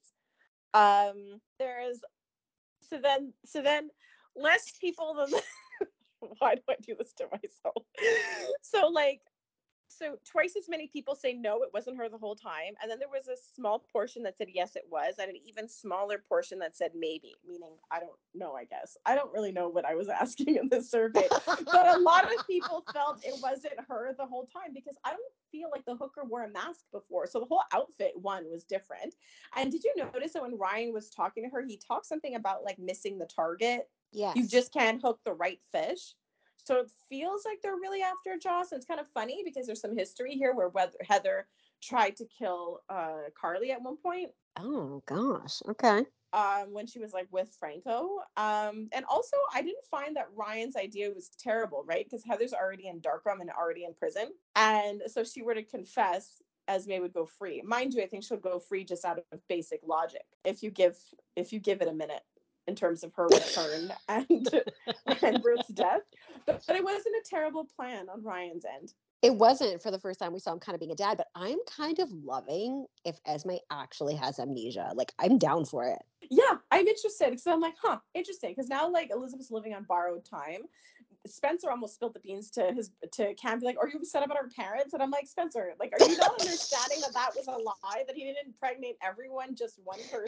Um, 0.75 1.41
there's 1.59 2.01
so 2.83 2.99
then 2.99 3.33
so 3.45 3.63
then 3.63 3.91
less 4.35 4.73
people 4.81 5.15
than 5.15 5.29
why 6.39 6.55
do 6.55 6.63
I 6.69 6.77
do 6.81 6.95
this 6.99 7.13
to 7.15 7.25
myself? 7.31 7.85
So 8.63 8.89
like 8.89 9.21
so 9.97 10.17
twice 10.29 10.55
as 10.57 10.69
many 10.69 10.87
people 10.87 11.15
say 11.15 11.33
no, 11.35 11.63
it 11.63 11.71
wasn't 11.73 11.99
her 11.99 12.09
the 12.09 12.19
whole 12.19 12.35
time. 12.35 12.75
And 12.81 12.91
then 12.91 12.99
there 12.99 13.09
was 13.09 13.29
a 13.29 13.37
small 13.55 13.85
portion 13.93 14.23
that 14.23 14.37
said 14.37 14.49
yes, 14.53 14.77
it 14.77 14.85
was, 14.91 15.15
and 15.19 15.31
an 15.31 15.37
even 15.47 15.69
smaller 15.69 16.23
portion 16.29 16.59
that 16.61 16.77
said 16.77 16.93
maybe, 16.97 17.35
meaning 17.47 17.73
I 17.91 18.01
don't 18.01 18.13
know, 18.35 18.55
I 18.55 18.65
guess. 18.65 18.97
I 19.05 19.15
don't 19.15 19.33
really 19.33 19.53
know 19.53 19.69
what 19.69 19.85
I 19.85 19.95
was 19.95 20.09
asking 20.21 20.57
in 20.57 20.69
this 20.69 20.91
survey. 20.91 21.27
but 21.47 21.97
a 21.97 21.99
lot 21.99 22.25
of 22.25 22.47
people 22.47 22.85
felt 22.93 23.25
it 23.25 23.35
wasn't 23.43 23.75
her 23.89 24.15
the 24.17 24.27
whole 24.27 24.47
time 24.47 24.73
because 24.75 24.97
I 25.05 25.11
don't 25.11 25.21
feel 25.51 25.69
like 25.71 25.85
the 25.85 25.97
hooker 25.97 26.25
wore 26.25 26.45
a 26.45 26.51
mask 26.51 26.85
before. 26.93 27.27
So 27.27 27.39
the 27.39 27.47
whole 27.47 27.63
outfit 27.73 28.13
one 28.17 28.51
was 28.51 28.65
different. 28.65 29.15
And 29.57 29.71
did 29.71 29.85
you 29.85 29.93
notice 29.97 30.33
that 30.33 30.43
when 30.43 30.59
Ryan 30.59 30.93
was 30.93 31.11
talking 31.11 31.45
to 31.45 31.51
her, 31.51 31.63
he 31.63 31.77
talked 31.77 32.07
something 32.07 32.35
about 32.35 32.65
like 32.65 32.79
missing 32.79 33.19
the 33.19 33.27
target? 33.27 33.89
Yes. 34.13 34.37
You 34.37 34.47
just 34.47 34.73
can't 34.73 35.01
hook 35.03 35.21
the 35.25 35.33
right 35.33 35.61
fish. 35.73 36.15
So 36.65 36.77
it 36.79 36.91
feels 37.09 37.45
like 37.45 37.61
they're 37.63 37.77
really 37.77 38.03
after 38.03 38.37
Joss. 38.39 38.73
And 38.73 38.79
it's 38.79 38.87
kind 38.87 39.01
of 39.01 39.09
funny 39.13 39.43
because 39.45 39.67
there's 39.67 39.81
some 39.81 39.97
history 39.97 40.35
here 40.35 40.55
where 40.55 40.71
Heather 41.09 41.49
tried 41.83 42.17
to 42.17 42.27
kill 42.27 42.83
uh, 42.89 43.31
Carly 43.35 43.73
at 43.73 43.83
one 43.83 43.97
point 43.97 44.31
Oh 44.57 45.03
gosh. 45.07 45.63
Okay. 45.69 46.05
um, 46.33 46.73
when 46.73 46.87
she 46.87 46.99
was 46.99 47.13
like 47.13 47.29
with 47.31 47.55
Franco. 47.59 48.21
Um, 48.37 48.89
and 48.93 49.05
also, 49.07 49.37
I 49.55 49.61
didn't 49.63 49.85
find 49.91 50.17
that 50.17 50.29
Ryan's 50.35 50.77
idea 50.77 51.11
was 51.11 51.31
terrible, 51.39 51.85
right? 51.87 52.05
Because 52.05 52.25
Heather's 52.25 52.55
already 52.55 52.89
in 52.89 53.01
Darkroom 53.01 53.41
and 53.41 53.51
already 53.51 53.85
in 53.85 53.95
prison. 53.95 54.29
And 54.57 55.03
so 55.07 55.21
if 55.21 55.29
she 55.29 55.43
were 55.43 55.55
to 55.55 55.63
confess, 55.63 56.41
Esme 56.69 57.01
would 57.01 57.13
go 57.13 57.27
free. 57.27 57.61
Mind 57.63 57.93
you, 57.93 58.03
I 58.03 58.07
think 58.07 58.25
she'll 58.25 58.39
go 58.39 58.59
free 58.59 58.85
just 58.85 59.05
out 59.05 59.19
of 59.33 59.47
basic 59.49 59.81
logic. 59.85 60.25
If 60.45 60.63
you 60.63 60.71
give 60.71 60.97
if 61.37 61.53
you 61.53 61.59
give 61.61 61.83
it 61.83 61.89
a 61.89 61.93
minute 61.93 62.23
in 62.67 62.75
terms 62.75 63.03
of 63.03 63.13
her 63.15 63.27
return 63.27 63.93
and 64.09 64.49
and 65.23 65.43
Britt's 65.43 65.69
death. 65.69 66.03
But, 66.47 66.63
but 66.67 66.77
it 66.77 66.85
wasn't 66.85 67.17
a 67.17 67.29
terrible 67.29 67.67
plan 67.77 68.09
on 68.09 68.23
Ryan's 68.23 68.65
end. 68.65 68.93
It 69.23 69.35
wasn't 69.35 69.81
for 69.81 69.93
the 69.93 70.01
first 70.01 70.19
time 70.19 70.33
we 70.33 70.41
saw 70.41 70.53
him 70.53 70.59
kind 70.59 70.75
of 70.75 70.81
being 70.81 70.91
a 70.91 70.97
dad, 70.97 71.17
but 71.17 71.29
I'm 71.37 71.59
kind 71.67 72.01
of 72.01 72.11
loving 72.11 72.87
if 73.05 73.21
Esme 73.25 73.53
actually 73.71 74.17
has 74.17 74.41
amnesia. 74.41 74.93
Like 74.95 75.13
I'm 75.19 75.39
down 75.39 75.65
for 75.65 75.87
it. 75.87 75.99
Yeah, 76.29 76.57
I'm 76.71 76.87
interested 76.87 77.31
because 77.31 77.47
I'm 77.47 77.61
like, 77.61 77.75
huh, 77.81 77.99
interesting. 78.15 78.51
Because 78.51 78.69
now 78.69 78.91
like 78.91 79.11
Elizabeth's 79.13 79.51
living 79.51 79.75
on 79.75 79.85
borrowed 79.85 80.25
time. 80.25 80.63
Spencer 81.27 81.71
almost 81.71 81.95
spilled 81.95 82.15
the 82.15 82.21
beans 82.21 82.51
to 82.51 82.73
his 82.73 82.91
to 83.13 83.35
Cam, 83.35 83.61
be 83.61 83.67
like, 83.67 83.79
"Are 83.79 83.89
you 83.89 83.99
upset 83.99 84.25
about 84.25 84.37
our 84.37 84.49
parents?" 84.49 84.93
And 84.93 85.03
I'm 85.03 85.11
like, 85.11 85.29
Spencer, 85.29 85.73
like, 85.79 85.93
are 85.93 86.09
you 86.09 86.17
not 86.17 86.41
understanding 86.41 87.01
that 87.01 87.13
that 87.15 87.31
was 87.37 87.47
a 87.47 87.53
lie 87.53 88.05
that 88.07 88.17
he 88.17 88.25
didn't 88.25 88.47
impregnate 88.47 88.97
everyone, 89.03 89.55
just 89.55 89.79
one 89.85 90.01
person? 90.11 90.27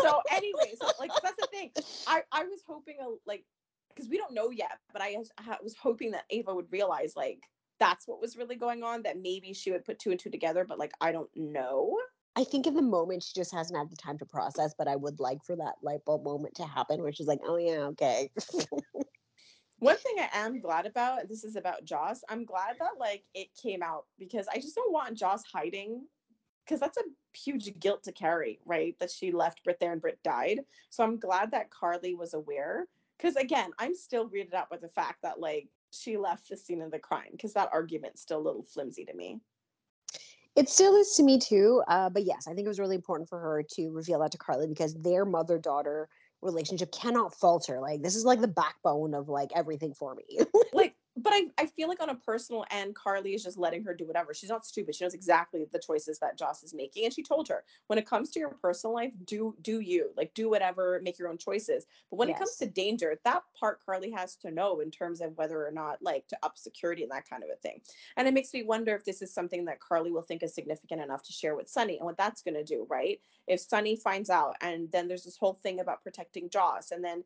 so, 0.00 0.20
anyways, 0.30 0.76
like 1.00 1.10
that's 1.22 1.40
the 1.40 1.48
thing. 1.50 1.70
I 2.06 2.22
I 2.32 2.44
was 2.44 2.60
hoping 2.66 2.96
a 3.00 3.08
like 3.26 3.44
because 3.94 4.08
we 4.08 4.18
don't 4.18 4.34
know 4.34 4.50
yet, 4.50 4.78
but 4.92 5.02
I, 5.02 5.16
I 5.38 5.56
was 5.62 5.74
hoping 5.76 6.10
that 6.12 6.24
Ava 6.30 6.54
would 6.54 6.70
realize 6.70 7.14
like 7.16 7.40
that's 7.80 8.06
what 8.06 8.20
was 8.20 8.36
really 8.36 8.56
going 8.56 8.82
on. 8.82 9.02
That 9.02 9.20
maybe 9.20 9.52
she 9.52 9.70
would 9.70 9.84
put 9.84 9.98
two 9.98 10.10
and 10.10 10.20
two 10.20 10.30
together, 10.30 10.64
but 10.64 10.78
like 10.78 10.92
I 11.00 11.10
don't 11.12 11.30
know. 11.34 11.96
I 12.36 12.44
think 12.44 12.68
in 12.68 12.74
the 12.74 12.82
moment 12.82 13.24
she 13.24 13.32
just 13.34 13.52
hasn't 13.52 13.76
had 13.76 13.90
the 13.90 13.96
time 13.96 14.18
to 14.18 14.26
process, 14.26 14.72
but 14.76 14.86
I 14.86 14.94
would 14.94 15.18
like 15.18 15.42
for 15.44 15.56
that 15.56 15.74
light 15.82 16.04
bulb 16.04 16.22
moment 16.22 16.54
to 16.56 16.66
happen 16.66 17.02
where 17.02 17.12
she's 17.12 17.26
like, 17.26 17.40
oh 17.44 17.56
yeah, 17.56 17.86
okay. 17.86 18.30
One 19.78 19.96
thing 19.96 20.16
I 20.18 20.28
am 20.32 20.60
glad 20.60 20.86
about, 20.86 21.28
this 21.28 21.44
is 21.44 21.54
about 21.54 21.84
Joss, 21.84 22.22
I'm 22.28 22.44
glad 22.44 22.76
that 22.80 22.98
like 22.98 23.22
it 23.34 23.48
came 23.60 23.82
out 23.82 24.06
because 24.18 24.46
I 24.52 24.56
just 24.56 24.74
don't 24.74 24.92
want 24.92 25.16
Joss 25.16 25.44
hiding 25.44 26.02
because 26.64 26.80
that's 26.80 26.98
a 26.98 27.36
huge 27.36 27.78
guilt 27.78 28.02
to 28.04 28.12
carry, 28.12 28.58
right? 28.66 28.96
That 28.98 29.10
she 29.10 29.30
left 29.30 29.62
Britt 29.62 29.78
there 29.80 29.92
and 29.92 30.00
Britt 30.00 30.22
died. 30.24 30.60
So 30.90 31.04
I'm 31.04 31.18
glad 31.18 31.52
that 31.52 31.70
Carly 31.70 32.14
was 32.14 32.34
aware. 32.34 32.88
Because 33.16 33.36
again, 33.36 33.70
I'm 33.78 33.94
still 33.94 34.28
weirded 34.28 34.54
out 34.54 34.70
with 34.70 34.80
the 34.80 34.88
fact 34.88 35.22
that 35.22 35.40
like 35.40 35.68
she 35.90 36.16
left 36.16 36.48
the 36.48 36.56
scene 36.56 36.82
of 36.82 36.90
the 36.90 36.98
crime 36.98 37.30
because 37.32 37.52
that 37.54 37.70
argument's 37.72 38.20
still 38.20 38.38
a 38.38 38.46
little 38.46 38.64
flimsy 38.64 39.04
to 39.04 39.14
me. 39.14 39.40
It 40.56 40.68
still 40.68 40.96
is 40.96 41.12
to 41.14 41.22
me 41.22 41.38
too. 41.38 41.82
Uh, 41.86 42.10
but 42.10 42.24
yes, 42.24 42.46
I 42.48 42.54
think 42.54 42.64
it 42.64 42.68
was 42.68 42.80
really 42.80 42.96
important 42.96 43.28
for 43.28 43.38
her 43.38 43.62
to 43.74 43.90
reveal 43.90 44.18
that 44.20 44.32
to 44.32 44.38
Carly 44.38 44.66
because 44.66 44.94
their 44.94 45.24
mother 45.24 45.56
daughter 45.56 46.08
relationship 46.42 46.92
cannot 46.92 47.34
falter. 47.34 47.80
Like 47.80 48.02
this 48.02 48.16
is 48.16 48.24
like 48.24 48.40
the 48.40 48.48
backbone 48.48 49.14
of 49.14 49.28
like 49.28 49.50
everything 49.54 49.94
for 49.94 50.14
me. 50.14 50.40
like 50.72 50.94
but 51.22 51.32
I, 51.32 51.46
I 51.58 51.66
feel 51.66 51.88
like 51.88 52.02
on 52.02 52.10
a 52.10 52.14
personal 52.14 52.64
end, 52.70 52.94
Carly 52.94 53.34
is 53.34 53.42
just 53.42 53.58
letting 53.58 53.84
her 53.84 53.94
do 53.94 54.06
whatever. 54.06 54.34
She's 54.34 54.50
not 54.50 54.66
stupid. 54.66 54.94
She 54.94 55.04
knows 55.04 55.14
exactly 55.14 55.66
the 55.70 55.78
choices 55.78 56.18
that 56.18 56.38
Joss 56.38 56.62
is 56.62 56.74
making. 56.74 57.04
And 57.04 57.14
she 57.14 57.22
told 57.22 57.48
her, 57.48 57.64
when 57.86 57.98
it 57.98 58.06
comes 58.06 58.30
to 58.30 58.40
your 58.40 58.50
personal 58.50 58.94
life, 58.94 59.12
do 59.24 59.54
do 59.62 59.80
you. 59.80 60.10
Like 60.16 60.32
do 60.34 60.48
whatever, 60.48 61.00
make 61.02 61.18
your 61.18 61.28
own 61.28 61.38
choices. 61.38 61.86
But 62.10 62.16
when 62.16 62.28
yes. 62.28 62.36
it 62.36 62.38
comes 62.38 62.56
to 62.56 62.66
danger, 62.66 63.18
that 63.24 63.42
part 63.58 63.80
Carly 63.84 64.10
has 64.10 64.36
to 64.36 64.50
know 64.50 64.80
in 64.80 64.90
terms 64.90 65.20
of 65.20 65.36
whether 65.36 65.66
or 65.66 65.70
not 65.70 66.02
like 66.02 66.26
to 66.28 66.38
up 66.42 66.58
security 66.58 67.02
and 67.02 67.12
that 67.12 67.28
kind 67.28 67.42
of 67.42 67.50
a 67.50 67.56
thing. 67.56 67.80
And 68.16 68.28
it 68.28 68.34
makes 68.34 68.52
me 68.52 68.62
wonder 68.62 68.94
if 68.94 69.04
this 69.04 69.22
is 69.22 69.32
something 69.32 69.64
that 69.66 69.80
Carly 69.80 70.10
will 70.10 70.22
think 70.22 70.42
is 70.42 70.54
significant 70.54 71.02
enough 71.02 71.22
to 71.24 71.32
share 71.32 71.56
with 71.56 71.68
Sonny 71.68 71.96
and 71.96 72.06
what 72.06 72.16
that's 72.16 72.42
gonna 72.42 72.64
do, 72.64 72.86
right? 72.88 73.20
If 73.46 73.60
Sonny 73.60 73.96
finds 73.96 74.30
out 74.30 74.56
and 74.60 74.90
then 74.92 75.08
there's 75.08 75.24
this 75.24 75.36
whole 75.36 75.58
thing 75.62 75.80
about 75.80 76.02
protecting 76.02 76.50
Joss 76.50 76.90
and 76.90 77.04
then 77.04 77.24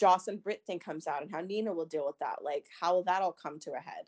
Joss 0.00 0.28
and 0.28 0.42
Britt 0.42 0.62
thing 0.66 0.78
comes 0.78 1.06
out 1.06 1.20
and 1.20 1.30
how 1.30 1.42
Nina 1.42 1.72
will 1.72 1.84
deal 1.84 2.06
with 2.06 2.18
that. 2.20 2.36
Like, 2.42 2.66
how 2.80 2.94
will 2.94 3.04
that 3.04 3.20
all 3.20 3.32
come 3.32 3.58
to 3.60 3.72
a 3.72 3.78
head? 3.78 4.06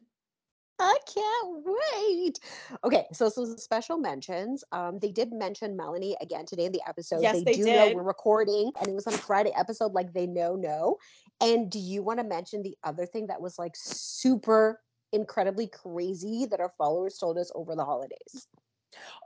I 0.79 0.99
can't 1.15 1.65
wait. 1.65 2.41
Okay, 2.83 3.07
so 3.13 3.29
some 3.29 3.57
special 3.59 3.99
mentions. 3.99 4.65
Um, 4.73 4.99
they 4.99 5.13
did 5.13 5.31
mention 5.31 5.77
Melanie 5.77 6.17
again 6.21 6.47
today 6.47 6.65
in 6.65 6.73
the 6.73 6.81
episode. 6.89 7.21
Yes, 7.23 7.37
they, 7.37 7.45
they 7.45 7.53
do 7.53 7.65
did. 7.65 7.77
know 7.77 7.95
we're 7.95 8.03
recording, 8.03 8.73
and 8.81 8.89
it 8.89 8.95
was 8.95 9.07
on 9.07 9.13
Friday 9.13 9.53
episode. 9.55 9.93
Like 9.93 10.13
they 10.13 10.27
know, 10.27 10.57
no. 10.57 10.97
And 11.41 11.71
do 11.71 11.79
you 11.79 12.03
want 12.03 12.19
to 12.19 12.25
mention 12.25 12.63
the 12.63 12.77
other 12.83 13.07
thing 13.07 13.27
that 13.29 13.41
was 13.41 13.59
like 13.59 13.73
super 13.77 14.81
incredibly 15.13 15.69
crazy 15.69 16.47
that 16.47 16.59
our 16.59 16.73
followers 16.79 17.19
told 17.19 17.39
us 17.39 17.53
over 17.55 17.77
the 17.77 17.85
holidays? 17.85 18.49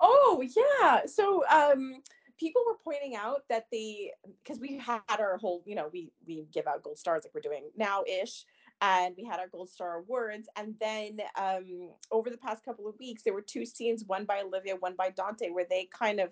Oh 0.00 0.44
yeah. 0.54 1.06
So 1.06 1.44
um 1.48 2.02
people 2.38 2.62
were 2.66 2.76
pointing 2.84 3.16
out 3.16 3.42
that 3.48 3.66
the 3.72 4.10
because 4.42 4.60
we 4.60 4.78
had 4.78 5.00
our 5.18 5.36
whole 5.38 5.62
you 5.66 5.74
know 5.74 5.88
we 5.92 6.10
we 6.26 6.46
give 6.52 6.66
out 6.66 6.82
gold 6.82 6.98
stars 6.98 7.24
like 7.24 7.34
we're 7.34 7.40
doing 7.40 7.70
now 7.76 8.02
ish 8.06 8.44
and 8.82 9.14
we 9.16 9.24
had 9.24 9.40
our 9.40 9.48
gold 9.48 9.70
star 9.70 9.98
awards 9.98 10.48
and 10.56 10.74
then 10.80 11.18
um 11.36 11.90
over 12.10 12.30
the 12.30 12.36
past 12.36 12.64
couple 12.64 12.86
of 12.86 12.94
weeks 12.98 13.22
there 13.22 13.34
were 13.34 13.42
two 13.42 13.64
scenes 13.64 14.04
one 14.06 14.24
by 14.24 14.42
olivia 14.42 14.76
one 14.76 14.94
by 14.96 15.10
dante 15.10 15.50
where 15.50 15.66
they 15.68 15.88
kind 15.92 16.20
of 16.20 16.30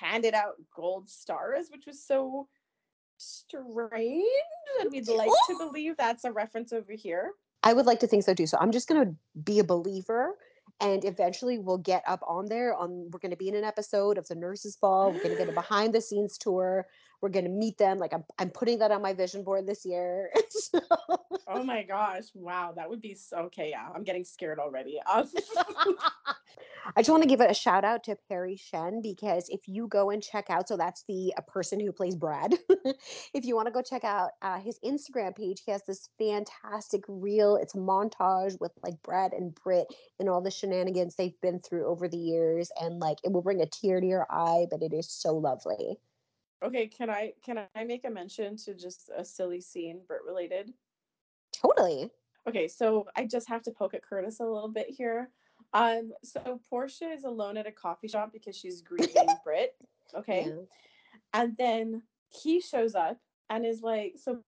handed 0.00 0.34
out 0.34 0.54
gold 0.74 1.08
stars 1.08 1.68
which 1.70 1.84
was 1.86 2.02
so 2.04 2.48
strange. 3.18 4.24
And 4.80 4.90
we'd 4.90 5.08
like 5.08 5.30
to 5.48 5.58
believe 5.58 5.96
that's 5.96 6.24
a 6.24 6.32
reference 6.32 6.72
over 6.72 6.92
here. 6.92 7.32
I 7.62 7.72
would 7.72 7.86
like 7.86 8.00
to 8.00 8.06
think 8.06 8.24
so 8.24 8.34
too. 8.34 8.46
So 8.46 8.58
i'm 8.60 8.72
just 8.72 8.88
going 8.88 9.04
to 9.04 9.14
be 9.40 9.58
a 9.58 9.64
believer 9.64 10.34
and 10.80 11.04
eventually 11.04 11.58
we'll 11.58 11.78
get 11.78 12.02
up 12.06 12.20
on 12.26 12.46
there 12.46 12.74
on 12.74 13.08
we're 13.10 13.20
going 13.20 13.30
to 13.30 13.36
be 13.36 13.48
in 13.48 13.54
an 13.54 13.64
episode 13.64 14.18
of 14.18 14.26
the 14.28 14.34
nurses 14.34 14.76
ball 14.76 15.12
we're 15.12 15.22
going 15.22 15.36
to 15.36 15.36
get 15.36 15.48
a 15.48 15.52
behind 15.62 15.92
the 15.92 16.00
scenes 16.00 16.36
tour 16.38 16.86
we're 17.20 17.28
going 17.28 17.44
to 17.44 17.50
meet 17.50 17.78
them 17.78 17.98
like 17.98 18.12
I'm, 18.12 18.24
I'm 18.38 18.50
putting 18.50 18.78
that 18.80 18.90
on 18.90 19.00
my 19.02 19.14
vision 19.14 19.44
board 19.44 19.66
this 19.66 19.84
year 19.84 20.30
so. 20.50 20.80
oh 21.48 21.62
my 21.62 21.82
gosh 21.82 22.24
wow 22.34 22.72
that 22.76 22.88
would 22.88 23.00
be 23.00 23.14
so 23.14 23.38
okay 23.38 23.70
yeah 23.70 23.88
i'm 23.94 24.04
getting 24.04 24.24
scared 24.24 24.58
already 24.58 24.98
um, 25.12 25.28
I 26.96 27.00
just 27.00 27.10
want 27.10 27.22
to 27.22 27.28
give 27.28 27.40
a 27.40 27.54
shout 27.54 27.84
out 27.84 28.04
to 28.04 28.16
Perry 28.28 28.56
Shen 28.56 29.00
because 29.00 29.48
if 29.48 29.66
you 29.66 29.88
go 29.88 30.10
and 30.10 30.22
check 30.22 30.46
out, 30.50 30.68
so 30.68 30.76
that's 30.76 31.04
the 31.08 31.32
a 31.36 31.42
person 31.42 31.80
who 31.80 31.92
plays 31.92 32.14
Brad. 32.14 32.54
if 33.34 33.44
you 33.44 33.56
want 33.56 33.66
to 33.66 33.72
go 33.72 33.82
check 33.82 34.04
out 34.04 34.32
uh, 34.42 34.58
his 34.58 34.78
Instagram 34.84 35.34
page, 35.34 35.62
he 35.64 35.72
has 35.72 35.82
this 35.86 36.08
fantastic 36.18 37.02
reel. 37.08 37.56
It's 37.56 37.74
a 37.74 37.78
montage 37.78 38.60
with 38.60 38.72
like 38.82 39.02
Brad 39.02 39.32
and 39.32 39.54
Britt 39.54 39.86
and 40.18 40.28
all 40.28 40.42
the 40.42 40.50
shenanigans 40.50 41.14
they've 41.14 41.40
been 41.40 41.60
through 41.60 41.86
over 41.86 42.08
the 42.08 42.18
years, 42.18 42.70
and 42.80 42.98
like 42.98 43.18
it 43.24 43.32
will 43.32 43.42
bring 43.42 43.62
a 43.62 43.66
tear 43.66 44.00
to 44.00 44.06
your 44.06 44.26
eye, 44.30 44.66
but 44.70 44.82
it 44.82 44.92
is 44.92 45.10
so 45.10 45.34
lovely. 45.34 45.98
Okay, 46.62 46.86
can 46.86 47.10
I 47.10 47.32
can 47.44 47.66
I 47.74 47.84
make 47.84 48.04
a 48.04 48.10
mention 48.10 48.56
to 48.58 48.74
just 48.74 49.10
a 49.16 49.24
silly 49.24 49.60
scene, 49.60 50.00
Britt 50.06 50.22
related? 50.26 50.72
Totally. 51.52 52.10
Okay, 52.46 52.68
so 52.68 53.06
I 53.16 53.24
just 53.24 53.48
have 53.48 53.62
to 53.62 53.70
poke 53.70 53.94
at 53.94 54.02
Curtis 54.02 54.40
a 54.40 54.44
little 54.44 54.68
bit 54.68 54.86
here. 54.90 55.30
Um, 55.74 56.12
so 56.22 56.60
Portia 56.70 57.10
is 57.10 57.24
alone 57.24 57.56
at 57.56 57.66
a 57.66 57.72
coffee 57.72 58.08
shop 58.08 58.30
because 58.32 58.56
she's 58.56 58.80
grieving 58.82 59.28
Britt. 59.44 59.74
Okay. 60.14 60.46
Yeah. 60.46 60.62
And 61.32 61.56
then 61.58 62.02
he 62.28 62.60
shows 62.60 62.94
up 62.94 63.18
and 63.50 63.66
is 63.66 63.82
like, 63.82 64.14
so 64.16 64.42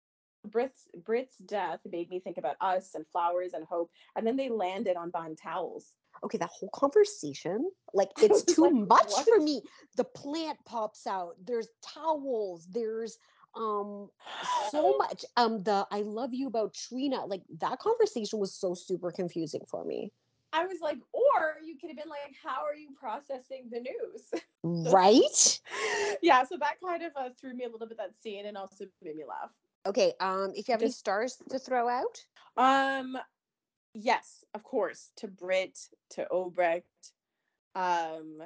Britt's 0.47 0.87
Britt's 1.05 1.37
death 1.39 1.81
made 1.91 2.11
me 2.11 2.21
think 2.21 2.37
about 2.37 2.57
us 2.61 2.95
and 2.95 3.07
flowers 3.07 3.55
and 3.55 3.65
hope. 3.65 3.91
And 4.17 4.27
then 4.27 4.37
they 4.37 4.51
landed 4.51 4.97
on 4.97 5.11
buying 5.11 5.37
towels. 5.37 5.95
Okay, 6.23 6.39
that 6.39 6.51
whole 6.51 6.71
conversation, 6.75 7.71
like 7.93 8.11
it's 8.21 8.43
too 8.43 8.63
like, 8.63 8.75
much 8.75 9.11
what? 9.11 9.27
for 9.27 9.41
me. 9.41 9.63
The 9.97 10.05
plant 10.05 10.59
pops 10.67 11.07
out, 11.07 11.37
there's 11.45 11.69
towels, 11.83 12.69
there's 12.71 13.19
um 13.57 14.11
so 14.71 14.97
much. 14.99 15.25
Um, 15.37 15.63
the 15.63 15.87
I 15.91 16.03
love 16.03 16.35
you 16.35 16.47
about 16.47 16.75
Trina, 16.75 17.25
like 17.25 17.43
that 17.61 17.79
conversation 17.79 18.39
was 18.39 18.55
so 18.55 18.75
super 18.75 19.11
confusing 19.11 19.63
for 19.71 19.85
me. 19.85 20.13
I 20.55 20.67
was 20.67 20.79
like, 20.81 20.99
or 21.13 21.57
you 21.65 21.77
could 21.77 21.91
have 21.91 21.97
been 21.97 22.09
like, 22.09 22.35
how 22.43 22.65
are 22.65 22.77
you 22.77 22.91
processing 22.99 23.69
the 23.71 23.81
news? 23.81 24.43
Right? 24.63 25.61
yeah, 26.23 26.45
so 26.45 26.57
that 26.59 26.77
kind 26.83 27.03
of 27.03 27.13
uh, 27.17 27.31
threw 27.39 27.55
me 27.55 27.65
a 27.65 27.69
little 27.69 27.89
bit 27.89 27.99
that 27.99 28.13
scene 28.23 28.47
and 28.47 28.57
also 28.57 28.85
made 29.03 29.17
me 29.17 29.25
laugh. 29.29 29.51
Okay, 29.87 30.15
um 30.21 30.53
if 30.57 30.67
you 30.69 30.73
have 30.73 30.81
Just, 30.81 30.83
any 30.83 30.93
stars 30.93 31.37
to 31.51 31.59
throw 31.59 31.89
out? 31.89 32.25
Um 32.57 33.19
yes, 33.93 34.45
of 34.55 34.63
course, 34.63 35.11
to 35.17 35.29
Britt, 35.29 35.79
to 36.11 36.27
Obrecht, 36.33 37.13
um 37.75 38.41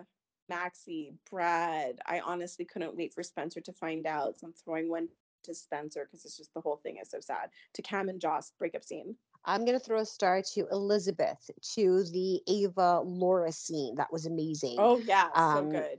Maxie, 0.49 1.13
Brad. 1.31 2.01
I 2.07 2.21
honestly 2.21 2.65
couldn't 2.65 2.97
wait 2.97 3.13
for 3.13 3.23
Spencer 3.23 3.61
to 3.61 3.73
find 3.73 4.07
out. 4.07 4.41
So 4.41 4.47
I'm 4.47 4.53
throwing 4.53 4.89
one 4.89 5.09
to 5.45 5.55
Spencer 5.55 6.07
because 6.07 6.25
it's 6.25 6.37
just 6.37 6.53
the 6.55 6.61
whole 6.61 6.77
thing 6.77 6.97
is 7.01 7.11
so 7.11 7.21
sad. 7.21 7.51
To 7.75 7.83
Cam 7.83 8.09
and 8.09 8.21
Joss 8.21 8.53
breakup 8.59 8.83
scene. 8.83 9.15
I'm 9.45 9.65
going 9.65 9.79
to 9.79 9.85
throw 9.85 10.01
a 10.01 10.07
star 10.07 10.43
to 10.55 10.67
Elizabeth, 10.71 11.51
to 11.75 12.05
the 12.05 12.41
Ava 12.47 13.01
Laura 13.01 13.53
scene. 13.53 13.95
That 13.97 14.13
was 14.13 14.27
amazing. 14.27 14.77
Oh, 14.79 14.99
yeah. 14.99 15.29
Um, 15.35 15.73
so 15.73 15.81
good. 15.81 15.99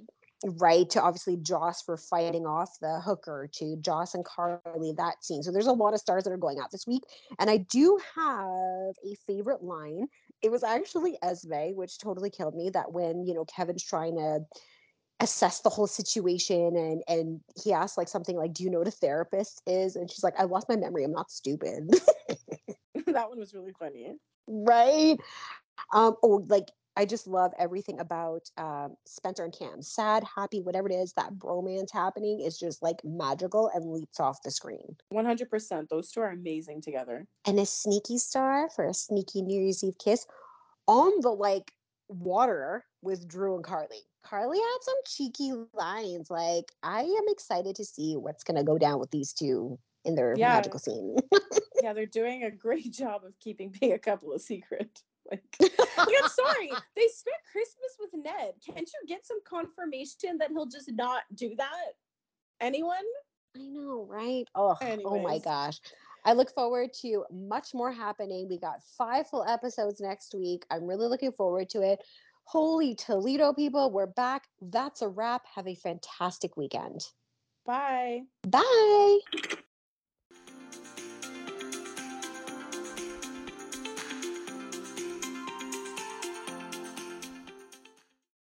Right. 0.60 0.90
To 0.92 1.02
obviously 1.02 1.38
Joss 1.38 1.82
for 1.82 1.98
fighting 1.98 2.46
off 2.46 2.80
the 2.80 3.02
hooker, 3.04 3.50
to 3.56 3.76
Joss 3.78 4.14
and 4.14 4.24
Carly, 4.24 4.94
that 4.98 5.24
scene. 5.24 5.44
So 5.44 5.52
there's 5.52 5.68
a 5.68 5.74
lot 5.74 5.94
of 5.94 6.00
stars 6.00 6.24
that 6.24 6.32
are 6.32 6.38
going 6.38 6.60
out 6.60 6.72
this 6.72 6.88
week. 6.88 7.04
And 7.40 7.50
I 7.50 7.58
do 7.58 8.00
have 8.16 8.96
a 9.04 9.16
favorite 9.28 9.64
line. 9.64 10.08
It 10.42 10.52
was 10.52 10.64
actually 10.64 11.18
Esme, 11.22 11.76
which 11.76 11.98
totally 11.98 12.30
killed 12.30 12.56
me 12.56 12.70
that 12.70 12.94
when, 12.94 13.26
you 13.26 13.34
know, 13.34 13.46
Kevin's 13.46 13.84
trying 13.84 14.16
to 14.16 14.46
assess 15.20 15.60
the 15.62 15.70
whole 15.70 15.88
situation 15.88 16.76
and 16.78 17.04
and 17.08 17.42
he 17.62 17.74
asks 17.74 17.98
like 17.98 18.08
something 18.08 18.38
like 18.38 18.54
do 18.54 18.64
you 18.64 18.70
know 18.70 18.80
what 18.80 18.88
a 18.88 18.92
therapist 18.92 19.62
is 19.68 19.96
and 19.96 20.10
she's 20.10 20.24
like 20.24 20.34
i 20.40 20.44
lost 20.44 20.70
my 20.70 20.78
memory 20.78 21.04
i'm 21.04 21.12
not 21.12 21.30
stupid 21.30 21.90
that 23.14 23.30
one 23.30 23.40
was 23.40 23.54
really 23.54 23.74
funny. 23.78 24.14
Right. 24.48 25.18
Um, 25.94 26.16
or 26.22 26.44
like 26.48 26.70
I 27.00 27.06
just 27.06 27.28
love 27.28 27.54
everything 27.58 28.02
about 28.02 28.50
um, 28.58 28.98
Spencer 29.06 29.46
and 29.46 29.58
Cam. 29.58 29.82
Sad, 29.82 30.24
happy, 30.36 30.62
whatever 30.62 30.90
it 30.90 30.96
is, 30.96 31.14
that 31.14 31.34
bromance 31.36 31.92
happening 31.94 32.42
is 32.42 32.58
just 32.60 32.84
like 32.84 32.98
magical 33.06 33.72
and 33.74 33.90
leaps 33.90 34.20
off 34.20 34.44
the 34.44 34.52
screen. 34.52 34.98
100%. 35.14 35.88
Those 35.88 36.12
two 36.12 36.20
are 36.20 36.32
amazing 36.32 36.82
together. 36.82 37.26
And 37.46 37.58
a 37.58 37.66
sneaky 37.66 38.18
star 38.18 38.70
for 38.76 38.86
a 38.86 38.94
sneaky 38.94 39.42
New 39.44 39.62
Year's 39.62 39.82
Eve 39.82 39.98
kiss 39.98 40.26
on 40.88 41.14
the 41.22 41.30
like 41.30 41.72
water 42.10 42.84
with 43.02 43.28
Drew 43.30 43.56
and 43.56 43.64
Carly. 43.64 44.02
Carly 44.26 44.58
had 44.58 44.78
some 44.82 44.96
cheeky 45.06 45.54
lines. 45.74 46.30
Like, 46.30 46.66
I 46.84 47.04
am 47.04 47.24
excited 47.28 47.78
to 47.78 47.86
see 47.86 48.18
what's 48.18 48.44
going 48.44 48.58
to 48.58 48.64
go 48.64 48.78
down 48.78 49.00
with 49.00 49.12
these 49.12 49.32
two 49.32 49.80
in 50.06 50.16
their 50.16 50.36
Yeah. 50.38 50.54
magical 50.56 50.80
scene. 50.80 51.16
Yeah, 51.82 51.94
they're 51.94 52.06
doing 52.06 52.44
a 52.44 52.52
great 52.52 52.92
job 53.02 53.24
of 53.26 53.38
keeping 53.40 53.74
being 53.80 53.94
a 53.94 54.00
couple 54.00 54.34
a 54.34 54.40
secret. 54.40 55.02
Like, 55.32 55.44
like, 55.62 55.72
I'm 55.98 56.28
sorry, 56.30 56.72
they 56.96 57.08
spent 57.08 57.38
Christmas 57.52 57.98
with 58.00 58.10
Ned. 58.16 58.54
Can't 58.66 58.90
you 58.90 59.08
get 59.08 59.28
some 59.28 59.38
confirmation 59.48 60.40
that 60.40 60.50
he'll 60.50 60.66
just 60.66 60.92
not 60.92 61.22
do 61.36 61.54
that? 61.56 61.92
Anyone? 62.60 63.06
I 63.56 63.60
know, 63.60 64.08
right? 64.10 64.46
Oh, 64.56 64.76
oh 65.06 65.22
my 65.22 65.38
gosh. 65.38 65.80
I 66.26 66.34
look 66.34 66.52
forward 66.56 66.90
to 67.02 67.26
much 67.32 67.76
more 67.76 67.92
happening. 67.92 68.48
We 68.50 68.58
got 68.58 68.82
five 68.98 69.28
full 69.30 69.46
episodes 69.48 70.02
next 70.02 70.34
week. 70.34 70.66
I'm 70.72 70.86
really 70.86 71.06
looking 71.08 71.32
forward 71.34 71.70
to 71.70 71.84
it. 71.84 72.00
Holy 72.46 72.96
Toledo 72.96 73.54
people, 73.54 73.92
we're 73.92 74.08
back. 74.08 74.48
That's 74.62 75.04
a 75.04 75.08
wrap. 75.08 75.44
Have 75.54 75.68
a 75.68 75.76
fantastic 75.76 76.58
weekend. 76.58 77.06
Bye. 77.68 78.22
Bye. 78.48 79.20